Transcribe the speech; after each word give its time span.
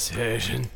session. 0.00 0.70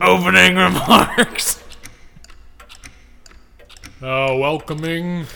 Opening 0.00 0.56
remarks. 0.56 1.62
Now 4.00 4.36
welcoming 4.38 5.26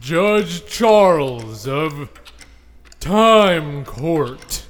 Judge 0.00 0.64
Charles 0.66 1.66
of 1.66 2.08
Time 3.00 3.84
Court. 3.84 4.64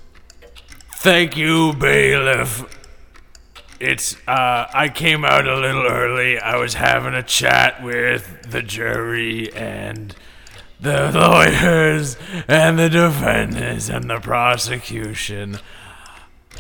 Thank 0.94 1.36
you, 1.36 1.74
bailiff. 1.74 2.64
It's 3.78 4.16
uh 4.26 4.66
I 4.72 4.88
came 4.88 5.24
out 5.26 5.46
a 5.46 5.60
little 5.60 5.86
early. 5.86 6.38
I 6.38 6.56
was 6.56 6.74
having 6.74 7.12
a 7.12 7.22
chat 7.22 7.82
with 7.82 8.50
the 8.50 8.62
jury 8.62 9.52
and 9.52 10.16
the 10.80 11.10
lawyers 11.12 12.16
and 12.46 12.78
the 12.78 12.88
defendants 12.88 13.88
and 13.88 14.08
the 14.08 14.20
prosecution. 14.20 15.58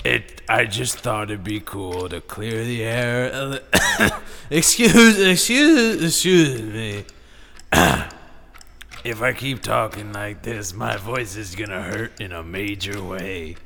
It 0.04 0.42
I 0.48 0.64
just 0.64 0.98
thought 0.98 1.30
it'd 1.30 1.44
be 1.44 1.60
cool 1.60 2.08
to 2.08 2.20
clear 2.20 2.64
the 2.64 2.84
air. 2.84 3.60
excuse 4.50 5.20
excuse 5.20 6.02
excuse 6.02 6.62
me. 6.62 7.04
if 9.04 9.22
I 9.22 9.32
keep 9.32 9.62
talking 9.62 10.12
like 10.12 10.42
this, 10.42 10.72
my 10.72 10.96
voice 10.96 11.36
is 11.36 11.54
gonna 11.54 11.82
hurt 11.82 12.20
in 12.20 12.32
a 12.32 12.42
major 12.42 13.02
way. 13.02 13.56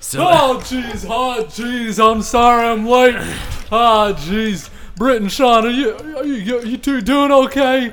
So 0.00 0.20
Oh 0.22 0.58
jeez, 0.62 1.06
oh 1.08 1.44
jeez, 1.44 2.02
I'm 2.02 2.22
sorry 2.22 2.66
I'm 2.66 2.86
late. 2.86 3.16
Ah 3.70 4.12
jeez. 4.16 4.70
Britt 4.96 5.20
and 5.20 5.30
Sean, 5.30 5.66
are 5.66 5.70
you, 5.70 5.94
are 5.94 6.24
you 6.24 6.60
you 6.62 6.76
two 6.78 7.02
doing 7.02 7.30
okay? 7.30 7.92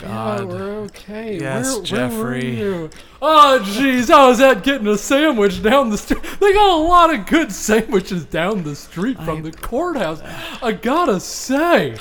God. 0.00 0.40
Yeah, 0.40 0.44
we're 0.46 0.78
okay. 0.82 1.38
Yes, 1.38 1.74
Where- 1.74 1.82
Jeffrey. 1.84 2.56
Where 2.56 2.70
were 2.72 2.78
you? 2.84 2.90
Oh, 3.22 3.60
jeez, 3.64 4.10
I 4.10 4.26
was 4.28 4.40
at 4.40 4.62
getting 4.62 4.86
a 4.86 4.96
sandwich 4.96 5.62
down 5.62 5.90
the 5.90 5.98
street. 5.98 6.22
They 6.40 6.52
got 6.52 6.70
a 6.78 6.82
lot 6.82 7.12
of 7.14 7.26
good 7.26 7.52
sandwiches 7.52 8.24
down 8.24 8.62
the 8.62 8.74
street 8.74 9.18
from 9.22 9.42
the 9.42 9.52
courthouse. 9.52 10.20
I 10.62 10.72
gotta 10.72 11.20
say. 11.20 11.96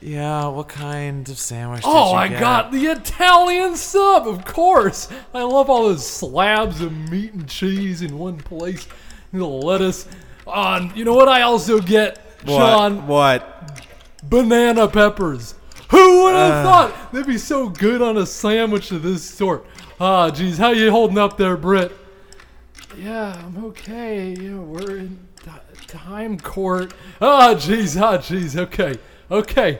Yeah, 0.00 0.48
what 0.48 0.68
kind 0.68 1.28
of 1.28 1.38
sandwich? 1.38 1.82
Oh, 1.84 2.06
did 2.06 2.10
you 2.10 2.16
I 2.16 2.28
get? 2.28 2.40
got 2.40 2.72
the 2.72 2.86
Italian 2.86 3.76
sub, 3.76 4.26
of 4.26 4.44
course. 4.44 5.08
I 5.32 5.42
love 5.42 5.70
all 5.70 5.84
those 5.84 6.04
slabs 6.04 6.80
of 6.80 6.92
meat 7.10 7.32
and 7.34 7.48
cheese 7.48 8.02
in 8.02 8.18
one 8.18 8.38
place. 8.38 8.88
The 9.32 9.46
lettuce. 9.46 10.08
On, 10.46 10.92
you 10.96 11.04
know 11.04 11.14
what 11.14 11.28
I 11.28 11.42
also 11.42 11.78
get, 11.80 12.18
Sean? 12.44 13.06
What? 13.06 13.48
banana 14.24 14.88
peppers. 14.88 15.54
Who 15.92 16.24
would 16.24 16.34
have 16.34 16.52
Uh. 16.54 16.62
thought 16.64 17.12
they'd 17.12 17.26
be 17.26 17.38
so 17.38 17.68
good 17.68 18.02
on 18.02 18.16
a 18.16 18.26
sandwich 18.26 18.90
of 18.90 19.02
this 19.02 19.22
sort? 19.22 19.64
Ah, 20.00 20.30
geez, 20.30 20.58
how 20.58 20.70
you 20.70 20.90
holding 20.90 21.18
up 21.18 21.36
there, 21.36 21.56
Britt? 21.56 21.96
Yeah, 22.98 23.36
I'm 23.46 23.64
okay. 23.66 24.34
Yeah, 24.38 24.56
we're 24.56 24.96
in 24.96 25.18
ti- 25.44 25.86
time 25.86 26.38
court. 26.40 26.92
Ah, 27.20 27.54
geez, 27.54 27.96
ah, 27.96 28.18
geez. 28.18 28.56
Okay, 28.56 28.96
okay. 29.30 29.78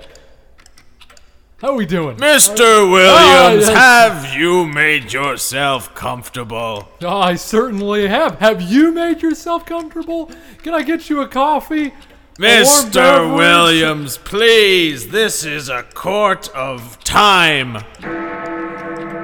How 1.60 1.68
are 1.68 1.74
we 1.76 1.86
doing? 1.86 2.16
Mr. 2.16 2.90
Williams, 2.90 3.68
yes. 3.68 3.76
have 3.76 4.34
you 4.34 4.66
made 4.66 5.12
yourself 5.12 5.94
comfortable? 5.94 6.88
Oh, 7.02 7.18
I 7.20 7.36
certainly 7.36 8.08
have. 8.08 8.40
Have 8.40 8.60
you 8.60 8.90
made 8.92 9.22
yourself 9.22 9.64
comfortable? 9.64 10.28
Can 10.64 10.74
I 10.74 10.82
get 10.82 11.08
you 11.08 11.20
a 11.20 11.28
coffee? 11.28 11.94
Mr. 12.38 13.36
Williams, 13.36 14.16
please, 14.16 15.08
this 15.08 15.44
is 15.44 15.68
a 15.68 15.82
court 15.82 16.48
of 16.54 16.98
time, 17.04 17.74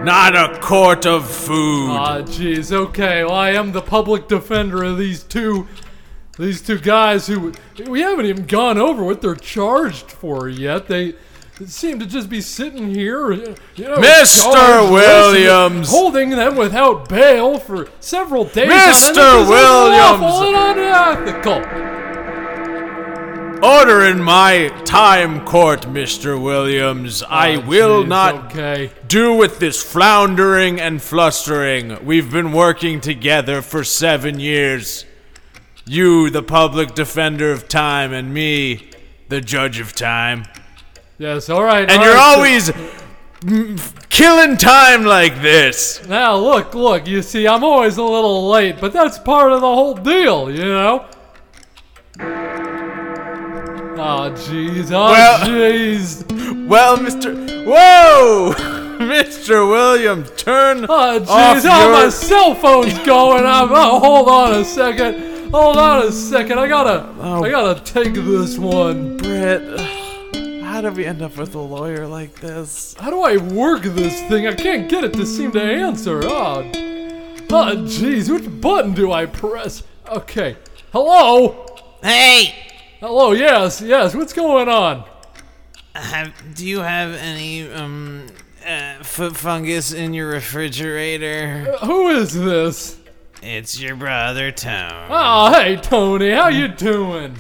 not 0.05 0.37
a 0.37 0.59
court 0.61 1.07
of 1.07 1.29
food. 1.29 1.90
Ah, 1.90 2.21
jeez. 2.21 2.71
Okay. 2.71 3.25
Well, 3.25 3.33
I 3.33 3.51
am 3.53 3.73
the 3.73 3.81
public 3.81 4.29
defender 4.29 4.85
of 4.85 4.99
these 4.99 5.23
two, 5.23 5.66
these 6.38 6.61
two 6.61 6.79
guys 6.79 7.27
who 7.27 7.53
we 7.87 8.03
haven't 8.03 8.27
even 8.27 8.44
gone 8.44 8.77
over 8.77 9.03
what 9.03 9.23
they're 9.23 9.35
charged 9.35 10.11
for 10.11 10.47
yet. 10.49 10.87
They 10.88 11.14
seem 11.64 11.99
to 12.01 12.07
just 12.07 12.29
be 12.29 12.42
sitting 12.42 12.94
here, 12.94 13.33
you 13.33 13.85
know, 13.85 13.97
Mr. 13.97 14.92
Williams. 14.92 15.90
holding 15.90 16.31
them 16.31 16.57
without 16.57 17.09
bail 17.09 17.59
for 17.59 17.88
several 18.01 18.44
days. 18.44 18.68
Mr. 18.68 18.68
end. 18.68 18.90
This 18.90 19.09
is 19.09 19.49
Williams. 19.49 20.14
unlawful 20.14 20.55
and 20.55 20.79
unethical. 20.79 22.08
Order 23.62 24.05
in 24.05 24.23
my 24.23 24.68
time 24.85 25.44
court, 25.44 25.83
Mr. 25.83 26.40
Williams. 26.40 27.25
I 27.29 27.57
Ah, 27.57 27.66
will 27.66 28.05
jeez, 28.05 28.09
not 28.09 28.35
Okay. 28.47 28.90
do 29.09 29.35
with 29.35 29.59
this 29.59 29.83
floundering 29.83 30.81
and 30.81 31.03
flustering. 31.03 31.99
We've 32.05 32.31
been 32.31 32.53
working 32.53 33.01
together 33.01 33.61
for 33.62 33.83
seven 33.83 34.38
years. 34.38 35.05
You, 35.85 36.31
the 36.31 36.42
public 36.42 36.94
defender 36.94 37.51
of 37.51 37.66
time, 37.68 38.12
and 38.12 38.33
me, 38.33 38.90
the 39.29 39.40
judge 39.40 39.81
of 39.81 39.92
time. 39.92 40.44
Yes. 41.18 41.49
All 41.51 41.64
right. 41.64 41.90
And 41.90 41.99
all 41.99 42.05
you're 42.05 42.14
right, 42.14 42.37
always 42.37 42.71
mm, 43.40 44.09
killing 44.09 44.57
time 44.57 45.05
like 45.05 45.42
this. 45.42 46.01
Now 46.07 46.37
look, 46.37 46.75
look. 46.75 47.09
You 47.09 47.23
see, 47.23 47.49
I'm 47.49 47.64
always 47.64 47.97
a 47.97 48.05
little 48.05 48.49
late, 48.49 48.77
but 48.81 48.92
that's 48.92 49.18
part 49.18 49.51
of 49.51 49.61
the 49.62 49.66
whole 49.75 49.94
deal, 49.94 50.49
you 50.49 50.64
know. 50.64 51.07
Ah, 54.01 54.27
oh 54.27 54.31
jeez, 54.31 54.93
oh 54.93 55.11
Well- 55.11 55.39
jeez, 55.49 56.67
Well, 56.69 56.97
Mr. 56.99 57.35
Whoa! 57.67 58.55
Mr. 58.99 59.69
Williams, 59.69 60.31
turn 60.37 60.87
oh 60.89 60.93
off 61.29 61.57
jeez, 61.57 61.65
oh 61.65 61.71
ah, 61.71 61.83
your... 61.85 61.93
my 62.05 62.09
cell 62.09 62.55
phone's 62.55 62.97
going 63.01 63.45
up. 63.45 63.71
Oh, 63.73 63.99
hold 63.99 64.29
on 64.29 64.55
a 64.61 64.65
second, 64.65 65.51
hold 65.53 65.77
on 65.77 66.07
a 66.07 66.13
second. 66.13 66.59
I 66.59 66.69
gotta, 66.69 67.09
Oh. 67.21 67.43
I 67.45 67.51
gotta 67.51 67.81
take 67.81 68.15
this 68.15 68.57
one. 68.59 69.17
Brett, 69.17 69.63
how 70.63 70.81
do 70.81 70.91
we 70.93 71.05
end 71.05 71.23
up 71.23 71.37
with 71.37 71.55
a 71.55 71.61
lawyer 71.61 72.07
like 72.07 72.35
this? 72.41 72.95
How 72.99 73.11
do 73.11 73.23
I 73.23 73.37
work 73.37 73.83
this 73.83 74.21
thing? 74.29 74.47
I 74.47 74.55
can't 74.55 74.89
get 74.89 75.05
it 75.05 75.13
to 75.15 75.27
seem 75.27 75.51
to 75.53 75.63
answer. 75.63 76.21
Oh, 76.25 76.59
oh 76.71 77.77
jeez, 77.87 78.31
which 78.31 78.61
button 78.61 78.95
do 78.95 79.11
I 79.13 79.27
press? 79.27 79.83
Okay, 80.09 80.57
hello, 80.93 81.65
Hey, 82.03 82.55
hello, 83.01 83.33
yes, 83.33 83.81
yes. 83.81 84.15
What's 84.15 84.33
going 84.33 84.69
on? 84.69 85.05
have, 85.95 86.33
do 86.55 86.65
you 86.67 86.79
have 86.81 87.13
any 87.15 87.69
um 87.71 88.27
uh, 88.67 89.03
foot 89.03 89.37
fungus 89.37 89.93
in 89.93 90.15
your 90.15 90.29
refrigerator? 90.29 91.77
Who 91.85 92.09
is 92.09 92.35
this? 92.35 92.99
It's 93.43 93.81
your 93.81 93.97
brother 93.97 94.51
Tone. 94.53 95.07
Oh, 95.11 95.53
hey 95.53 95.77
Tony, 95.77 96.31
how 96.31 96.49
you 96.49 96.69
doing? 96.69 97.37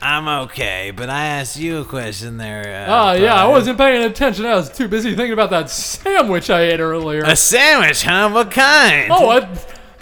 I'm 0.00 0.26
okay, 0.46 0.92
but 0.94 1.08
I 1.08 1.26
asked 1.26 1.56
you 1.56 1.78
a 1.78 1.84
question 1.84 2.36
there. 2.36 2.86
Oh, 2.88 3.08
Uh, 3.08 3.12
yeah, 3.12 3.34
I 3.36 3.46
wasn't 3.46 3.78
paying 3.78 4.02
attention. 4.02 4.44
I 4.46 4.56
was 4.56 4.68
too 4.68 4.88
busy 4.88 5.10
thinking 5.14 5.32
about 5.32 5.50
that 5.50 5.70
sandwich 5.70 6.50
I 6.50 6.62
ate 6.62 6.80
earlier. 6.80 7.22
A 7.24 7.36
sandwich, 7.36 8.02
huh? 8.02 8.28
What 8.30 8.50
kind? 8.50 9.12
oh, 9.12 9.30
a- 9.30 9.48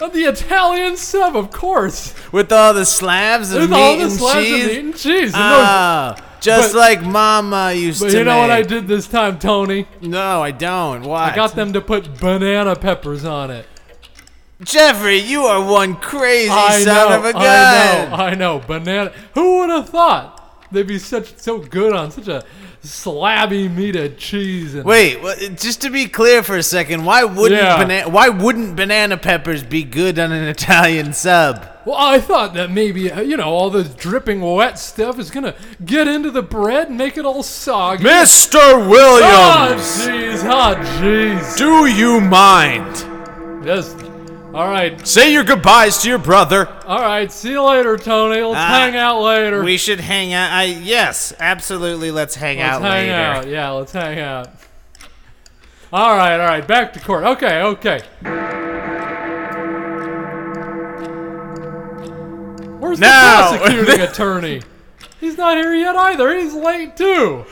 the 0.09 0.23
Italian 0.23 0.97
sub, 0.97 1.35
of 1.35 1.51
course. 1.51 2.13
with 2.31 2.51
all 2.51 2.73
the 2.73 2.85
slabs 2.85 3.51
of 3.53 3.61
With 3.61 3.69
meat 3.71 3.75
all 3.77 3.97
the 3.97 4.03
and 4.03 4.11
slabs 4.11 4.45
cheese. 4.45 4.63
of 4.65 4.71
meat 4.71 4.79
and 4.79 4.95
cheese. 4.95 5.33
And 5.33 5.51
those- 5.51 5.65
Ah, 5.67 6.15
just 6.39 6.73
but- 6.73 6.79
like 6.79 7.01
Mama 7.03 7.73
used 7.73 8.01
but 8.01 8.11
to 8.11 8.17
you 8.19 8.23
know 8.23 8.39
what 8.39 8.49
I 8.49 8.61
did 8.63 8.87
this 8.87 9.07
time, 9.07 9.37
Tony? 9.39 9.87
No, 10.01 10.41
I 10.41 10.51
don't. 10.51 11.03
What? 11.03 11.21
I 11.31 11.35
got 11.35 11.55
them 11.55 11.73
to 11.73 11.81
put 11.81 12.19
banana 12.19 12.75
peppers 12.75 13.25
on 13.25 13.51
it. 13.51 13.67
Jeffrey, 14.63 15.17
you 15.17 15.43
are 15.45 15.59
one 15.63 15.95
crazy 15.95 16.49
I 16.51 16.79
son 16.83 17.09
know, 17.09 17.17
of 17.17 17.25
a 17.25 17.33
gun. 17.33 17.43
I 17.43 18.05
know, 18.09 18.15
I 18.15 18.35
know. 18.35 18.59
Banana. 18.65 19.11
Who 19.33 19.59
would 19.59 19.69
have 19.71 19.89
thought 19.89 20.67
they'd 20.71 20.85
be 20.85 20.99
such 20.99 21.37
so 21.39 21.57
good 21.57 21.93
on 21.93 22.11
such 22.11 22.27
a 22.27 22.43
slabby 22.83 23.73
meat 23.73 23.95
of 23.95 24.17
cheese 24.17 24.73
and 24.73 24.83
Wait, 24.85 25.21
wha- 25.21 25.35
just 25.55 25.81
to 25.81 25.89
be 25.91 26.07
clear 26.07 26.41
for 26.41 26.57
a 26.57 26.63
second, 26.63 27.05
why 27.05 27.23
wouldn't 27.23 27.61
Yeah. 27.61 27.77
banana 27.77 28.09
why 28.09 28.29
wouldn't 28.29 28.75
banana 28.75 29.17
peppers 29.17 29.61
be 29.63 29.83
good 29.83 30.17
on 30.17 30.31
an 30.31 30.47
Italian 30.47 31.13
sub? 31.13 31.67
Well, 31.85 31.95
I 31.97 32.19
thought 32.19 32.53
that 32.55 32.69
maybe 32.71 33.11
uh, 33.11 33.21
you 33.21 33.37
know 33.37 33.49
all 33.49 33.69
this 33.69 33.89
dripping 33.89 34.41
wet 34.41 34.79
stuff 34.79 35.19
is 35.19 35.29
gonna 35.31 35.53
get 35.85 36.07
into 36.07 36.31
the 36.31 36.41
bread 36.43 36.89
and 36.89 36.97
make 36.97 37.17
it 37.17 37.25
all 37.25 37.43
soggy. 37.43 38.03
Mr. 38.03 38.59
Ah, 38.59 38.89
Williams, 38.89 40.07
jeez, 40.07 40.43
ah, 40.49 40.75
jeez. 40.99 41.57
do 41.57 41.85
you 41.85 42.19
mind? 42.19 43.05
Yes. 43.65 43.93
All 44.53 44.67
right, 44.67 45.07
Say 45.07 45.31
your 45.31 45.45
goodbyes 45.45 45.99
to 46.01 46.09
your 46.09 46.17
brother. 46.17 46.67
all 46.85 46.99
right. 47.01 47.31
See 47.31 47.51
you 47.51 47.63
later, 47.63 47.97
Tony. 47.97 48.41
Let's 48.41 48.57
Ah, 48.57 48.67
hang 48.81 48.97
out 48.97 49.21
later. 49.21 49.63
We 49.63 49.77
should 49.77 50.01
hang 50.01 50.33
out. 50.33 50.51
I 50.51 50.63
yes, 50.65 51.31
absolutely. 51.39 52.11
Let's 52.11 52.35
hang 52.35 52.57
let's 52.57 52.69
out 52.75 52.81
hang 52.81 53.07
later. 53.07 53.13
out. 53.15 53.47
Yeah, 53.47 53.69
let's 53.69 53.93
hang 53.93 54.19
out. 54.19 54.49
All 55.93 56.17
right, 56.17 56.33
all 56.37 56.47
right. 56.47 56.67
Back 56.67 56.91
to 56.93 56.99
court. 56.99 57.23
Okay, 57.23 57.61
okay. 57.61 58.01
Where's 62.79 62.99
Now- 62.99 63.51
the 63.51 63.57
prosecuting 63.59 64.01
attorney? 64.09 64.61
He's 65.21 65.37
not 65.37 65.55
here 65.57 65.73
yet 65.73 65.95
either. 65.95 66.35
He's 66.35 66.53
late 66.53 66.97
too. 66.97 67.45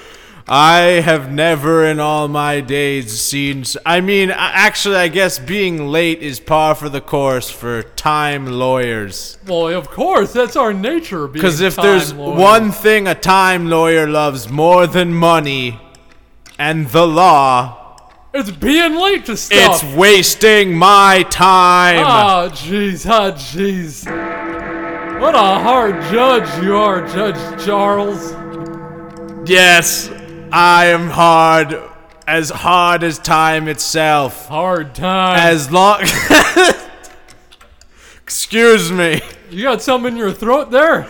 I 0.51 1.01
have 1.01 1.31
never 1.31 1.85
in 1.85 1.99
all 1.99 2.27
my 2.27 2.59
days 2.59 3.21
seen. 3.21 3.65
I 3.85 4.01
mean, 4.01 4.31
actually, 4.31 4.95
I 4.95 5.07
guess 5.07 5.37
being 5.37 5.89
late 5.89 6.23
is 6.23 6.39
par 6.39 6.73
for 6.73 6.89
the 6.89 7.01
course 7.01 7.51
for 7.51 7.83
time 7.83 8.47
lawyers. 8.47 9.37
Well, 9.45 9.67
of 9.67 9.91
course, 9.91 10.33
that's 10.33 10.55
our 10.55 10.73
nature. 10.73 11.27
Because 11.27 11.61
if 11.61 11.75
there's 11.75 12.15
one 12.15 12.71
thing 12.71 13.07
a 13.07 13.13
time 13.13 13.69
lawyer 13.69 14.07
loves 14.07 14.49
more 14.49 14.87
than 14.87 15.13
money 15.13 15.79
and 16.57 16.87
the 16.87 17.05
law, 17.05 17.99
it's 18.33 18.49
being 18.49 18.95
late 18.95 19.27
to 19.27 19.37
stuff. 19.37 19.83
it's 19.83 19.95
wasting 19.95 20.75
my 20.75 21.27
time. 21.29 21.99
Oh, 21.99 22.49
jeez, 22.49 23.05
oh, 23.05 23.33
jeez. 23.33 24.05
What 25.21 25.35
a 25.35 25.37
hard 25.37 26.01
judge 26.11 26.63
you 26.63 26.75
are, 26.75 27.07
Judge 27.07 27.63
Charles. 27.63 28.31
Yes, 29.47 30.09
I 30.51 30.87
am 30.87 31.09
hard, 31.09 31.79
as 32.27 32.49
hard 32.49 33.03
as 33.03 33.19
time 33.19 33.67
itself. 33.67 34.47
Hard 34.47 34.95
time. 34.95 35.39
As 35.39 35.71
long. 35.71 36.01
Excuse 38.23 38.91
me. 38.91 39.21
You 39.51 39.63
got 39.63 39.81
something 39.81 40.13
in 40.13 40.17
your 40.17 40.33
throat 40.33 40.71
there? 40.71 41.07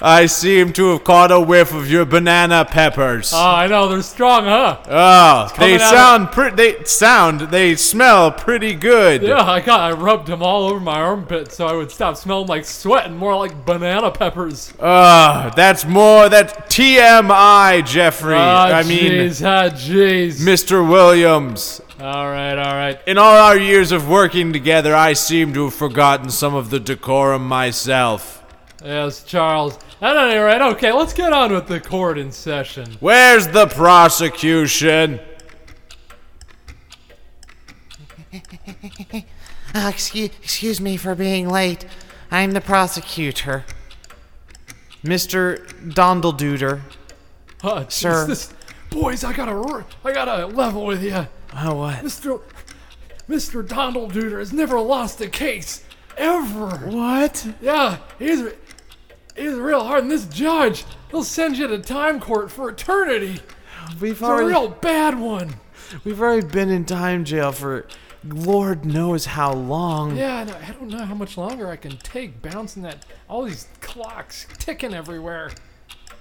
I 0.00 0.26
seem 0.26 0.72
to 0.74 0.92
have 0.92 1.04
caught 1.04 1.30
a 1.32 1.40
whiff 1.40 1.72
of 1.72 1.90
your 1.90 2.04
banana 2.04 2.64
peppers. 2.64 3.32
Oh, 3.32 3.38
I 3.38 3.66
know 3.66 3.88
they're 3.88 4.02
strong, 4.02 4.44
huh? 4.44 4.82
oh, 4.88 5.52
they 5.58 5.78
sound 5.78 6.30
pretty. 6.32 6.56
They 6.56 6.84
sound. 6.84 7.40
They 7.40 7.76
smell 7.76 8.30
pretty 8.32 8.74
good. 8.74 9.22
Yeah, 9.22 9.42
I 9.42 9.60
got. 9.60 9.80
I 9.80 9.92
rubbed 9.92 10.26
them 10.26 10.42
all 10.42 10.68
over 10.68 10.80
my 10.80 11.00
armpit 11.00 11.52
so 11.52 11.66
I 11.66 11.72
would 11.72 11.90
stop 11.90 12.16
smelling 12.16 12.48
like 12.48 12.64
sweat 12.64 13.06
and 13.06 13.16
more 13.16 13.36
like 13.36 13.64
banana 13.64 14.10
peppers. 14.10 14.72
Ah, 14.80 15.52
that's 15.54 15.84
more. 15.84 16.28
that 16.28 16.68
TMI, 16.68 17.86
Jeffrey. 17.86 18.34
Ah, 18.36 18.66
I 18.66 18.82
mean, 18.82 19.12
jeez, 19.12 19.44
ah, 19.46 19.74
jeez. 19.74 20.40
Mr. 20.40 20.88
Williams. 20.88 21.80
All 22.00 22.30
right, 22.30 22.56
all 22.56 22.74
right. 22.74 23.00
In 23.08 23.18
all 23.18 23.36
our 23.36 23.58
years 23.58 23.90
of 23.90 24.08
working 24.08 24.52
together, 24.52 24.94
I 24.94 25.14
seem 25.14 25.52
to 25.54 25.64
have 25.64 25.74
forgotten 25.74 26.30
some 26.30 26.54
of 26.54 26.70
the 26.70 26.78
decorum 26.78 27.44
myself. 27.48 27.77
Yes, 28.84 29.24
Charles. 29.24 29.78
At 30.00 30.16
any 30.16 30.38
rate, 30.38 30.60
okay, 30.60 30.92
let's 30.92 31.12
get 31.12 31.32
on 31.32 31.52
with 31.52 31.66
the 31.66 31.80
court 31.80 32.18
in 32.18 32.30
session. 32.30 32.96
Where's 33.00 33.48
the 33.48 33.66
prosecution? 33.66 35.20
Uh, 39.74 39.88
excuse, 39.92 40.30
excuse 40.42 40.80
me 40.80 40.96
for 40.96 41.14
being 41.14 41.48
late. 41.48 41.84
I'm 42.30 42.52
the 42.52 42.60
prosecutor. 42.60 43.64
Mr. 45.02 45.66
Dondleduder. 45.92 46.80
Oh, 47.62 47.68
jeez, 47.84 47.92
Sir. 47.92 48.26
this- 48.26 48.54
boys, 48.90 49.24
I 49.24 49.32
gotta, 49.32 49.52
r- 49.52 49.84
I 50.04 50.12
gotta 50.12 50.46
level 50.46 50.86
with 50.86 51.02
you. 51.02 51.26
Oh, 51.56 51.74
what? 51.74 51.96
Mr. 51.96 52.40
Mr. 53.28 53.66
Donald 53.66 54.12
Duder 54.14 54.38
has 54.38 54.52
never 54.52 54.80
lost 54.80 55.20
a 55.20 55.28
case. 55.28 55.84
Ever. 56.18 56.76
What? 56.90 57.46
Yeah, 57.60 57.98
he's, 58.18 58.40
he's 59.36 59.54
real 59.54 59.84
hard. 59.84 60.02
And 60.02 60.10
this 60.10 60.26
judge, 60.26 60.84
he'll 61.10 61.24
send 61.24 61.56
you 61.56 61.66
to 61.68 61.78
time 61.78 62.20
court 62.20 62.50
for 62.50 62.68
eternity. 62.68 63.40
We've 64.00 64.12
It's 64.12 64.20
a 64.20 64.24
already, 64.24 64.48
real 64.48 64.68
bad 64.68 65.18
one. 65.18 65.54
we've 66.04 66.20
already 66.20 66.46
been 66.46 66.68
in 66.70 66.84
time 66.84 67.24
jail 67.24 67.52
for 67.52 67.86
Lord 68.24 68.84
knows 68.84 69.26
how 69.26 69.52
long. 69.52 70.16
Yeah, 70.16 70.40
I 70.68 70.72
don't 70.72 70.88
know 70.90 71.04
how 71.04 71.14
much 71.14 71.38
longer 71.38 71.68
I 71.68 71.76
can 71.76 71.96
take 71.98 72.42
bouncing 72.42 72.82
that, 72.82 73.06
all 73.28 73.44
these 73.44 73.68
clocks 73.80 74.46
ticking 74.58 74.92
everywhere. 74.92 75.52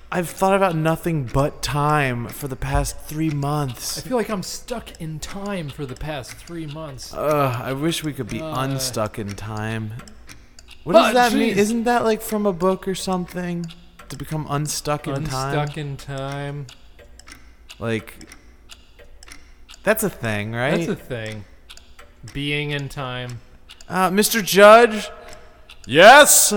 I've 0.10 0.30
thought 0.30 0.56
about 0.56 0.76
nothing 0.76 1.26
but 1.26 1.62
time 1.62 2.28
for 2.30 2.48
the 2.48 2.56
past 2.56 2.98
three 3.02 3.30
months. 3.30 3.98
I 3.98 4.02
feel 4.02 4.15
like 4.15 4.30
I'm 4.30 4.43
stuck 4.43 5.02
in 5.02 5.20
time 5.20 5.67
for 5.70 5.86
the 5.86 5.96
past 5.96 6.32
three 6.34 6.65
months. 6.65 7.13
Ugh, 7.13 7.62
I 7.62 7.74
wish 7.74 8.04
we 8.06 8.13
could 8.13 8.30
be 8.30 8.41
Uh, 8.41 8.63
unstuck 8.63 9.20
in 9.20 9.36
time. 9.36 9.93
What 10.86 10.93
does 10.93 11.13
that 11.13 11.34
mean? 11.34 11.54
jeez. 11.54 11.58
Isn't 11.58 11.84
that 11.84 12.06
like 12.06 12.22
from 12.22 12.46
a 12.46 12.54
book 12.54 12.88
or 12.88 12.96
something? 12.96 13.65
To 14.08 14.15
become 14.15 14.48
unstuck 14.50 15.08
in 15.08 15.26
time? 15.26 15.60
Unstuck 15.60 15.78
in 15.78 15.98
time. 15.98 16.67
Like, 17.78 18.13
that's 19.84 20.04
a 20.04 20.10
thing, 20.10 20.54
right? 20.54 20.78
That's 20.88 20.88
a 20.88 20.96
thing. 20.96 21.43
Being 22.34 22.72
in 22.72 22.88
time. 22.88 23.41
uh, 23.89 24.10
Mr. 24.10 24.41
Judge? 24.43 25.10
Yes? 25.86 26.54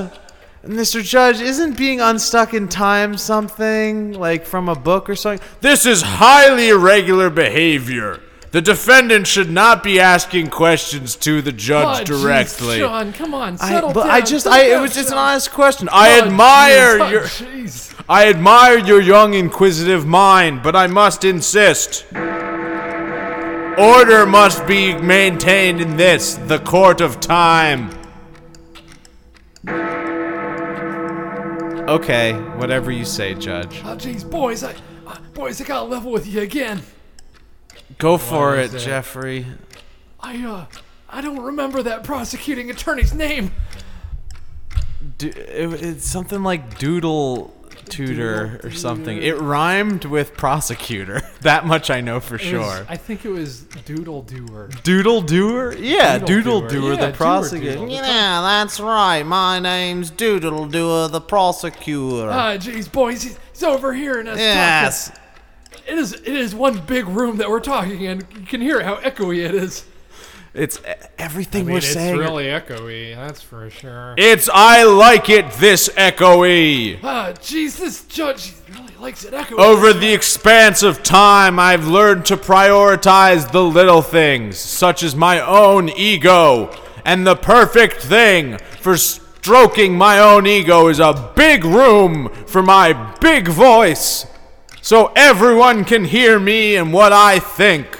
Mr. 0.64 1.03
Judge, 1.03 1.40
isn't 1.40 1.79
being 1.79 2.01
unstuck 2.01 2.53
in 2.53 2.68
time 2.68 3.16
something 3.16 4.12
like 4.12 4.44
from 4.44 4.68
a 4.68 4.75
book 4.75 5.09
or 5.09 5.14
something? 5.14 5.46
This 5.62 5.87
is 5.87 6.03
highly 6.03 6.68
irregular 6.68 7.31
behavior. 7.31 8.20
The 8.51 8.61
defendant 8.61 9.27
should 9.27 9.49
not 9.49 9.83
be 9.83 9.99
asking 10.01 10.49
questions 10.49 11.14
to 11.16 11.40
the 11.40 11.51
Oh, 11.51 11.55
judge 11.55 12.09
jeez, 12.09 12.20
directly. 12.23 12.79
Sean, 12.81 13.12
come 13.12 13.33
on, 13.33 13.55
I, 13.55 13.68
settle 13.70 13.92
but 13.92 14.03
down. 14.03 14.11
I 14.11 14.20
just, 14.20 14.46
I, 14.46 14.64
it 14.77 14.81
was 14.81 14.92
just 14.92 15.11
an 15.12 15.18
honest 15.18 15.51
question. 15.53 15.88
I 15.90 16.18
Oh, 16.20 16.25
admire 16.27 16.99
jeez, 16.99 17.01
oh, 17.01 17.09
your 17.11 17.23
Jeez. 17.64 18.05
I 18.09 18.29
admire 18.29 18.79
your 18.79 19.01
young 19.01 19.35
inquisitive 19.35 20.05
mind, 20.05 20.62
but 20.62 20.74
I 20.76 20.89
must 20.89 21.24
insist. 21.24 22.05
Order 23.78 24.26
must 24.26 24.66
be 24.66 24.95
maintained 24.95 25.80
in 25.80 25.97
this, 25.97 26.35
the 26.35 26.59
court 26.59 27.01
of 27.01 27.20
time. 27.20 27.91
Okay, 31.91 32.34
whatever 32.57 32.93
you 32.93 33.05
say, 33.05 33.34
Judge. 33.34 33.80
Oh, 33.84 33.97
jeez, 33.97 34.28
boys, 34.28 34.62
I, 34.62 34.76
uh, 35.09 35.16
boys, 35.34 35.61
I 35.61 35.64
gotta 35.64 35.86
level 35.86 36.12
with 36.12 36.24
you 36.24 36.41
again. 36.41 36.82
Go 37.99 38.16
for 38.16 38.57
it, 38.57 38.72
it? 38.72 38.78
Jeffrey. 38.78 39.45
I, 40.20 40.41
uh, 40.47 40.66
I 41.09 41.20
don't 41.20 41.41
remember 41.41 41.82
that 41.82 42.05
prosecuting 42.05 42.70
attorney's 42.70 43.12
name. 43.12 43.51
Do, 45.18 45.30
it, 45.30 45.82
it's 45.82 46.09
something 46.09 46.45
like 46.45 46.78
Doodle 46.78 47.53
Tutor 47.91 48.61
or 48.62 48.70
something. 48.70 49.18
It 49.18 49.38
rhymed 49.38 50.05
with 50.05 50.36
prosecutor. 50.36 51.20
that 51.43 51.66
much 51.66 51.91
I 51.91 52.01
know 52.01 52.20
for 52.20 52.36
It 52.36 52.41
was- 52.41 52.49
sure. 52.49 52.86
I 52.88 52.97
think 52.97 53.24
it 53.24 53.30
was 53.30 53.62
Doodle 53.84 54.22
Doer. 54.22 54.70
Doodle 54.82 55.22
Doer? 55.22 55.74
Yeah, 55.76 56.18
Doodle 56.18 56.62
Doodle 56.62 56.68
Doer. 56.68 56.95
Yeah, 56.95 57.07
the 57.07 57.12
prosecutor. 57.16 57.86
Yeah, 57.86 58.41
that's 58.41 58.80
right. 58.80 59.22
My 59.24 59.59
name's 59.59 60.11
Doodle 60.11 60.66
Doer, 60.66 61.09
the 61.09 61.20
prosecutor. 61.20 62.30
Ah, 62.30 62.57
jeez, 62.57 62.91
boys, 62.91 63.22
he's, 63.22 63.38
he's 63.53 63.62
over 63.62 63.93
here 63.93 64.20
in 64.20 64.28
us 64.28 64.38
yes. 64.38 65.09
talking. 65.09 65.22
It 65.88 65.99
is, 65.99 66.12
it 66.12 66.28
is 66.28 66.55
one 66.55 66.80
big 66.86 67.07
room 67.09 67.38
that 67.38 67.51
we're 67.51 67.61
talking 67.61 68.03
in. 68.03 68.22
You 68.34 68.47
can 68.47 68.61
hear 68.61 68.82
how 68.82 68.97
echoey 68.97 69.45
it 69.45 69.55
is. 69.55 69.84
It's 70.53 70.80
everything 71.16 71.62
I 71.62 71.64
mean, 71.64 71.72
we're 71.74 71.78
it's 71.78 71.92
saying. 71.92 72.16
It's 72.16 72.18
really 72.18 72.46
echoey, 72.46 73.14
that's 73.14 73.40
for 73.40 73.70
sure. 73.70 74.14
It's 74.18 74.48
I 74.53 74.82
like 74.82 75.30
it 75.30 75.48
this 75.53 75.88
echoey. 75.90 76.98
Ah, 77.05 77.32
Jesus, 77.40 78.03
judge 78.05 78.55
really 78.68 78.92
likes 78.98 79.24
it 79.24 79.32
echoey. 79.32 79.61
Over 79.61 79.92
the 79.92 80.12
expanse 80.12 80.82
of 80.82 81.05
time, 81.05 81.61
I've 81.61 81.86
learned 81.86 82.26
to 82.26 82.36
prioritize 82.36 83.53
the 83.53 83.62
little 83.62 84.03
things, 84.03 84.59
such 84.59 85.05
as 85.05 85.14
my 85.14 85.40
own 85.40 85.88
ego. 85.88 86.76
And 87.05 87.24
the 87.24 87.36
perfect 87.36 88.03
thing 88.03 88.59
for 88.59 88.96
stroking 88.96 89.96
my 89.96 90.18
own 90.18 90.48
ego 90.48 90.88
is 90.88 90.98
a 90.98 91.32
big 91.36 91.64
room 91.64 92.28
for 92.46 92.62
my 92.62 93.16
big 93.20 93.46
voice, 93.46 94.26
so 94.82 95.12
everyone 95.14 95.84
can 95.84 96.07
hear 96.07 96.40
me 96.40 96.74
and 96.74 96.92
what 96.92 97.12
I 97.12 97.38
think. 97.38 97.99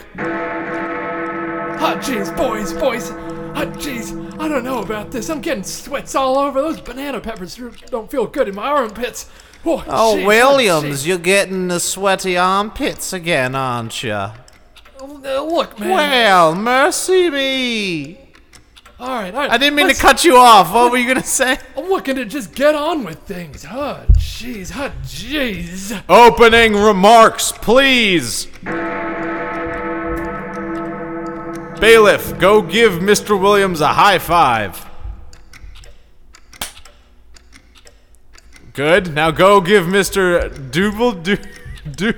Ah, 1.83 1.97
jeez, 2.01 2.35
boys, 2.37 2.73
boys. 2.75 3.11
Ah, 3.55 3.65
jeez, 3.79 4.13
I 4.39 4.49
don't 4.49 4.65
know 4.65 4.81
about 4.83 5.11
this. 5.11 5.31
I'm 5.31 5.41
getting 5.41 5.65
sweats 5.65 6.15
all 6.15 6.39
over. 6.39 6.61
Those 6.61 6.81
banana 6.81 7.21
peppers 7.21 7.59
don't 7.87 8.11
feel 8.11 8.27
good 8.27 8.49
in 8.49 8.55
my 8.55 8.69
armpits. 8.69 9.29
Oh, 9.65 9.83
Oh, 9.89 10.17
jeez, 10.17 10.27
Williams, 10.27 11.03
jeez. 11.03 11.07
you're 11.07 11.19
getting 11.19 11.69
the 11.69 11.81
sweaty 11.81 12.37
armpits 12.37 13.13
again, 13.13 13.55
aren't 13.55 14.03
you? 14.03 14.13
Uh, 14.13 14.33
Look, 15.03 15.79
man. 15.79 15.91
Well, 15.91 16.55
mercy 16.55 17.31
me. 17.31 18.19
all 18.99 19.09
right, 19.09 19.35
all 19.35 19.41
right. 19.41 19.51
I 19.51 19.57
didn't 19.59 19.75
mean 19.75 19.87
let's- 19.87 19.99
to 19.99 20.07
cut 20.07 20.25
you 20.25 20.37
off. 20.37 20.73
What 20.75 20.91
were 20.93 20.99
you 20.99 21.09
gonna 21.09 21.23
say? 21.25 21.59
I'm 21.77 21.89
looking 21.89 22.17
to 22.17 22.25
just 22.27 22.55
get 22.55 22.75
on 22.75 23.05
with 23.05 23.21
things. 23.21 23.67
Ah, 23.69 24.01
jeez, 24.19 24.73
ah, 24.75 24.93
jeez. 25.05 26.03
Opening 26.09 26.75
remarks, 26.75 27.53
please. 27.53 28.49
Bailiff, 31.81 32.39
go 32.39 32.61
give 32.61 32.93
Mr. 33.01 33.41
Williams 33.41 33.81
a 33.81 33.89
high 33.89 34.19
five. 34.19 34.87
Good. 38.75 39.15
Now 39.15 39.31
go 39.31 39.63
give 39.63 39.85
Mr. 39.85 40.51
Double 40.71 41.13
do 41.13 41.39
do 41.91 42.13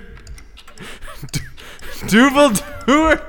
Double 2.08 2.50
Doer 2.86 3.22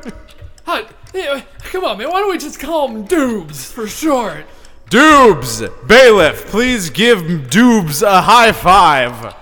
Hut, 0.65 0.91
yeah, 1.13 1.41
come 1.59 1.84
on, 1.84 1.99
man. 1.99 2.09
Why 2.09 2.19
don't 2.19 2.31
we 2.31 2.39
just 2.39 2.59
call 2.59 2.88
him 2.88 3.07
Doobs 3.07 3.71
for 3.71 3.88
short? 3.88 4.45
Doobs! 4.89 5.88
Bailiff, 5.88 6.47
please 6.47 6.89
give 6.89 7.21
Doobs 7.21 8.01
a 8.01 8.21
high 8.21 8.51
five. 8.51 9.36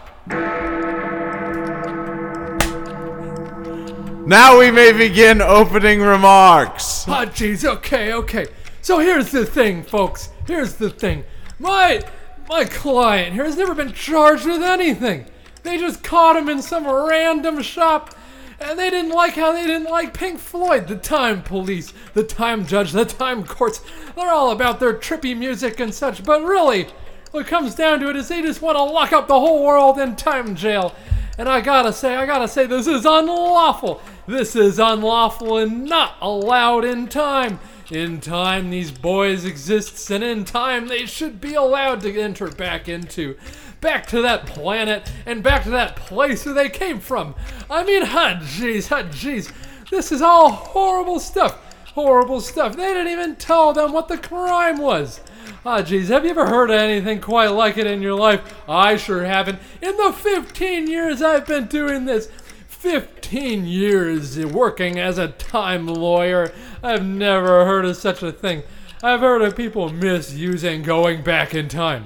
Now 4.25 4.59
we 4.59 4.69
may 4.69 4.91
begin 4.91 5.41
opening 5.41 5.99
remarks. 5.99 7.05
Oh, 7.07 7.25
jeez. 7.25 7.65
Okay, 7.65 8.13
okay. 8.13 8.45
So 8.81 8.99
here's 8.99 9.31
the 9.31 9.45
thing, 9.47 9.81
folks. 9.81 10.29
Here's 10.45 10.75
the 10.75 10.91
thing. 10.91 11.23
My 11.57 12.03
my 12.47 12.65
client 12.65 13.33
here 13.33 13.45
has 13.45 13.57
never 13.57 13.73
been 13.73 13.93
charged 13.93 14.45
with 14.45 14.61
anything. 14.61 15.25
They 15.63 15.79
just 15.79 16.03
caught 16.03 16.35
him 16.35 16.49
in 16.49 16.61
some 16.61 16.87
random 16.87 17.63
shop, 17.63 18.13
and 18.59 18.77
they 18.77 18.91
didn't 18.91 19.11
like 19.11 19.33
how 19.33 19.53
they 19.53 19.65
didn't 19.65 19.89
like 19.89 20.13
Pink 20.13 20.39
Floyd. 20.39 20.87
The 20.87 20.97
time 20.97 21.41
police, 21.41 21.91
the 22.13 22.23
time 22.23 22.67
judge, 22.67 22.91
the 22.91 23.05
time 23.05 23.43
courts. 23.43 23.81
They're 24.15 24.31
all 24.31 24.51
about 24.51 24.79
their 24.79 24.93
trippy 24.93 25.35
music 25.35 25.79
and 25.79 25.93
such. 25.93 26.23
But 26.23 26.43
really, 26.43 26.87
what 27.31 27.47
comes 27.47 27.75
down 27.75 27.99
to 28.01 28.09
it 28.09 28.15
is 28.15 28.27
they 28.27 28.41
just 28.41 28.61
want 28.61 28.77
to 28.77 28.83
lock 28.83 29.13
up 29.13 29.27
the 29.27 29.39
whole 29.39 29.65
world 29.65 29.97
in 29.97 30.15
time 30.15 30.55
jail. 30.55 30.93
And 31.37 31.47
I 31.47 31.61
gotta 31.61 31.93
say, 31.93 32.15
I 32.15 32.25
gotta 32.25 32.47
say, 32.47 32.65
this 32.65 32.87
is 32.87 33.05
unlawful. 33.05 34.01
This 34.27 34.55
is 34.55 34.79
unlawful 34.79 35.57
and 35.57 35.85
not 35.85 36.15
allowed 36.21 36.85
in 36.85 37.07
time. 37.07 37.59
In 37.89 38.21
time, 38.21 38.69
these 38.69 38.91
boys 38.91 39.43
exist, 39.43 40.09
and 40.11 40.23
in 40.23 40.45
time, 40.45 40.87
they 40.87 41.05
should 41.05 41.41
be 41.41 41.55
allowed 41.55 42.01
to 42.01 42.21
enter 42.21 42.47
back 42.47 42.87
into, 42.87 43.35
back 43.81 44.05
to 44.07 44.21
that 44.21 44.45
planet, 44.45 45.11
and 45.25 45.43
back 45.43 45.63
to 45.63 45.71
that 45.71 45.97
place 45.97 46.45
where 46.45 46.55
they 46.55 46.69
came 46.69 47.01
from. 47.01 47.35
I 47.69 47.83
mean, 47.83 48.05
huh, 48.05 48.35
jeez, 48.39 48.87
huh, 48.87 49.03
jeez. 49.03 49.51
This 49.89 50.13
is 50.13 50.21
all 50.21 50.51
horrible 50.51 51.19
stuff. 51.19 51.59
Horrible 51.87 52.39
stuff. 52.39 52.77
They 52.77 52.93
didn't 52.93 53.11
even 53.11 53.35
tell 53.35 53.73
them 53.73 53.91
what 53.91 54.07
the 54.07 54.17
crime 54.17 54.77
was. 54.77 55.19
Ah, 55.63 55.83
jeez, 55.83 56.07
have 56.07 56.23
you 56.23 56.31
ever 56.31 56.47
heard 56.47 56.71
of 56.71 56.77
anything 56.77 57.21
quite 57.21 57.49
like 57.49 57.77
it 57.77 57.85
in 57.85 58.01
your 58.01 58.15
life? 58.15 58.41
I 58.67 58.97
sure 58.97 59.25
haven't. 59.25 59.59
In 59.79 59.95
the 59.95 60.11
15 60.11 60.87
years 60.87 61.21
I've 61.21 61.45
been 61.45 61.67
doing 61.67 62.05
this, 62.05 62.29
15 62.67 63.67
years 63.67 64.43
working 64.43 64.99
as 64.99 65.19
a 65.19 65.27
time 65.27 65.85
lawyer, 65.85 66.51
I've 66.81 67.05
never 67.05 67.63
heard 67.65 67.85
of 67.85 67.95
such 67.95 68.23
a 68.23 68.31
thing. 68.31 68.63
I've 69.03 69.19
heard 69.19 69.43
of 69.43 69.55
people 69.55 69.89
misusing 69.89 70.81
going 70.81 71.21
back 71.21 71.53
in 71.53 71.67
time, 71.67 72.05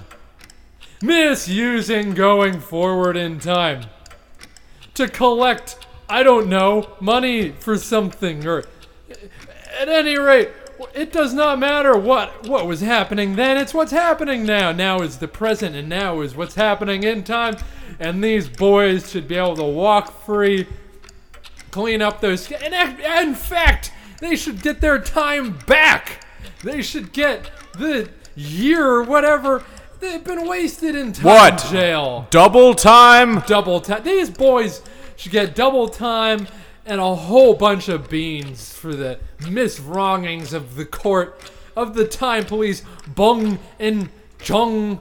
misusing 1.02 2.14
going 2.14 2.60
forward 2.60 3.16
in 3.16 3.40
time 3.40 3.86
to 4.96 5.08
collect, 5.08 5.78
I 6.10 6.24
don't 6.24 6.50
know, 6.50 6.90
money 7.00 7.52
for 7.52 7.78
something, 7.78 8.46
or 8.46 8.66
at 9.80 9.88
any 9.88 10.18
rate, 10.18 10.50
it 10.94 11.12
does 11.12 11.34
not 11.34 11.60
matter 11.60 11.98
what 11.98 12.48
what 12.48 12.68
was 12.68 12.82
happening 12.82 13.36
then. 13.36 13.58
It's 13.58 13.74
what's 13.74 13.92
happening 13.92 14.46
now. 14.46 14.72
Now 14.72 15.02
is 15.02 15.18
the 15.18 15.28
present, 15.28 15.76
and 15.76 15.88
now 15.90 16.22
is 16.22 16.36
what's 16.36 16.56
happening 16.56 17.04
in 17.04 17.24
time. 17.24 17.58
And 18.00 18.24
these 18.24 18.50
boys 18.50 19.12
should 19.12 19.28
be 19.28 19.36
able 19.36 19.56
to 19.56 19.64
walk 19.64 20.12
free, 20.26 20.68
clean 21.72 22.02
up 22.02 22.22
those. 22.22 22.52
And 22.52 22.74
ac- 22.74 23.04
in 23.28 23.36
fact, 23.36 23.92
they 24.20 24.36
should 24.36 24.62
get 24.62 24.82
their 24.82 25.00
time 25.00 25.58
back. 25.66 26.26
They 26.64 26.82
should 26.82 27.14
get 27.14 27.50
the 27.78 28.10
year 28.36 28.86
or 28.86 29.04
whatever 29.04 29.64
they've 30.02 30.24
been 30.24 30.48
wasted 30.48 30.94
in 30.96 31.14
time 31.14 31.24
What? 31.26 31.68
jail 31.72 32.28
Double 32.32 32.74
time? 32.74 33.40
double 33.48 33.80
time. 33.80 34.04
These 34.04 34.30
boys 34.30 34.82
should 35.16 35.32
get 35.32 35.56
double 35.56 35.88
time 35.88 36.48
and 36.86 37.02
a 37.02 37.16
whole 37.16 37.56
bunch 37.56 37.90
of 37.90 38.10
beans 38.10 38.74
for 38.74 38.96
the 38.96 39.20
miswrongings 39.40 40.54
of 40.54 40.76
the 40.76 40.86
court, 40.86 41.52
of 41.76 41.96
the 41.96 42.08
time 42.08 42.46
police, 42.46 42.84
Bung 43.08 43.60
and 43.80 44.10
Jung, 44.44 45.00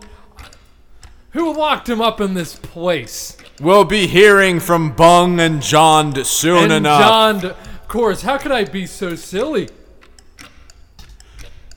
who 1.31 1.53
locked 1.53 1.89
him 1.89 2.01
up 2.01 2.21
in 2.21 2.35
this 2.35 2.55
place. 2.55 3.37
We'll 3.61 3.85
be 3.85 4.07
hearing 4.07 4.61
from 4.61 4.93
Bung 4.93 5.39
and 5.41 5.61
John 5.61 6.25
soon 6.25 6.65
and 6.65 6.73
enough. 6.73 7.01
John, 7.01 7.45
of 7.45 7.89
course, 7.89 8.23
how 8.23 8.39
could 8.39 8.53
I 8.53 8.65
be 8.65 8.87
so 8.87 9.15
silly? 9.15 9.69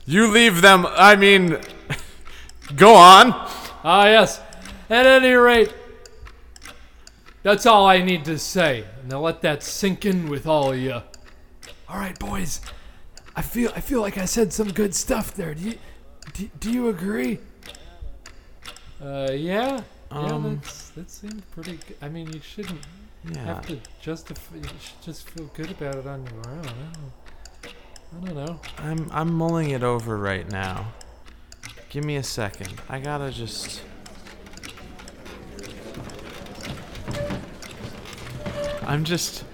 You 0.06 0.26
leave 0.26 0.62
them. 0.62 0.86
I 0.88 1.16
mean, 1.16 1.58
go 2.76 2.94
on. 2.94 3.32
Ah, 3.84 4.06
yes. 4.06 4.40
At 4.88 5.06
any 5.06 5.32
rate, 5.32 5.74
that's 7.42 7.66
all 7.66 7.86
I 7.86 8.00
need 8.00 8.24
to 8.24 8.38
say. 8.38 8.84
Now 9.08 9.20
let 9.20 9.40
that 9.40 9.62
sink 9.62 10.04
in 10.04 10.28
with 10.28 10.46
all 10.46 10.72
of 10.72 10.78
you. 10.78 11.00
All 11.88 11.96
right, 11.96 12.18
boys. 12.18 12.60
I 13.34 13.40
feel 13.40 13.72
I 13.74 13.80
feel 13.80 14.02
like 14.02 14.18
I 14.18 14.26
said 14.26 14.52
some 14.52 14.68
good 14.70 14.94
stuff 14.94 15.34
there. 15.34 15.54
Do 15.54 15.62
you 15.62 15.78
do, 16.34 16.50
do 16.60 16.70
you 16.70 16.88
agree? 16.90 17.38
Uh, 19.02 19.30
yeah. 19.32 19.80
Um, 20.10 20.44
yeah, 20.44 20.54
that's, 20.56 20.88
that 20.90 21.10
seems 21.10 21.42
pretty. 21.52 21.78
Good. 21.86 21.96
I 22.02 22.08
mean, 22.10 22.30
you 22.32 22.40
shouldn't 22.40 22.80
Yeah. 23.32 23.44
have 23.46 23.66
to 23.68 23.78
justify. 24.02 24.56
You 24.56 24.62
should 24.64 25.02
just 25.02 25.30
feel 25.30 25.46
good 25.54 25.70
about 25.70 25.94
it 25.94 26.06
on 26.06 26.26
your 26.26 26.52
own. 26.52 26.66
I 26.66 26.72
don't, 27.62 28.22
I 28.22 28.26
don't 28.26 28.46
know. 28.46 28.60
I'm 28.78 29.10
I'm 29.10 29.32
mulling 29.32 29.70
it 29.70 29.82
over 29.82 30.18
right 30.18 30.50
now. 30.50 30.92
Give 31.88 32.04
me 32.04 32.16
a 32.16 32.22
second. 32.22 32.74
I 32.90 32.98
gotta 32.98 33.30
just. 33.30 33.80
I'm 38.88 39.04
just. 39.04 39.44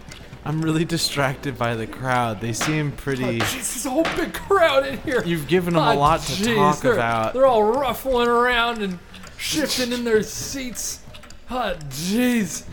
I'm 0.47 0.61
really 0.63 0.85
distracted 0.85 1.57
by 1.57 1.75
the 1.75 1.87
crowd. 1.87 2.41
They 2.43 2.53
seem 2.53 2.89
Oh, 2.93 3.01
pretty. 3.01 3.39
jeez, 3.41 3.53
there's 3.53 3.87
a 3.87 3.91
whole 3.91 4.03
big 4.17 4.35
crowd 4.35 4.87
in 4.87 4.99
here. 4.99 5.23
You've 5.25 5.49
given 5.49 5.73
them 5.73 5.83
Ah, 5.83 5.93
a 5.93 5.97
lot 5.97 6.21
to 6.21 6.55
talk 6.55 6.81
they're, 6.81 6.93
about. 6.93 7.33
They're 7.33 7.47
all 7.47 7.63
ruffling 7.63 8.29
around 8.29 8.83
and 8.83 8.99
shifting 9.39 9.91
in 9.93 10.05
their 10.05 10.23
seats. 10.23 11.01
Oh, 11.51 11.75
jeez. 11.89 12.65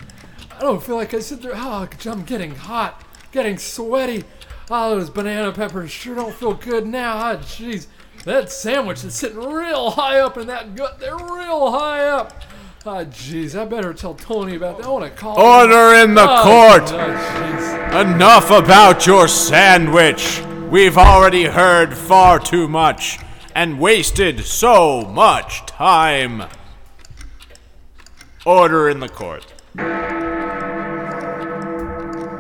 I 0.58 0.60
don't 0.60 0.84
feel 0.84 0.98
like 0.98 1.14
I 1.14 1.20
sit 1.20 1.42
there. 1.42 1.54
Oh, 1.56 1.88
I'm 2.08 2.24
getting 2.24 2.56
hot, 2.56 3.02
getting 3.32 3.58
sweaty. 3.58 4.26
Oh, 4.70 4.90
those 4.98 5.10
banana 5.10 5.54
peppers 5.54 5.92
sure 5.92 6.16
don't 6.16 6.34
feel 6.36 6.54
good 6.54 6.86
now. 6.86 7.32
Oh, 7.32 7.38
jeez. 7.38 7.88
That 8.26 8.52
sandwich 8.52 9.04
is 9.06 9.16
sitting 9.16 9.40
real 9.40 9.92
high 9.92 10.20
up 10.20 10.38
in 10.38 10.48
that 10.48 10.76
gut. 10.76 11.00
They're 11.00 11.16
real 11.16 11.72
high 11.72 12.06
up. 12.06 12.34
Ah, 12.84 13.04
jeez. 13.04 13.56
I 13.60 13.66
better 13.66 13.94
tell 13.94 14.16
Tony 14.16 14.56
about 14.56 14.78
that. 14.78 14.88
I 14.88 14.90
want 14.90 15.06
to 15.06 15.12
call 15.12 15.36
him. 15.36 15.46
Order 15.46 15.94
in 16.04 16.16
the 16.16 16.26
Ah, 16.28 16.44
court. 16.44 16.92
Oh. 16.92 18.00
Enough 18.02 18.50
about 18.50 19.06
your 19.06 19.28
sandwich. 19.28 20.42
We've 20.70 20.98
already 20.98 21.46
heard 21.46 21.96
far 21.96 22.40
too 22.40 22.68
much 22.68 23.20
and 23.54 23.80
wasted 23.80 24.40
so 24.46 25.02
much 25.04 25.66
time. 25.68 26.46
Order 28.46 28.90
in 28.90 29.00
the 29.00 29.10
court. 29.10 29.46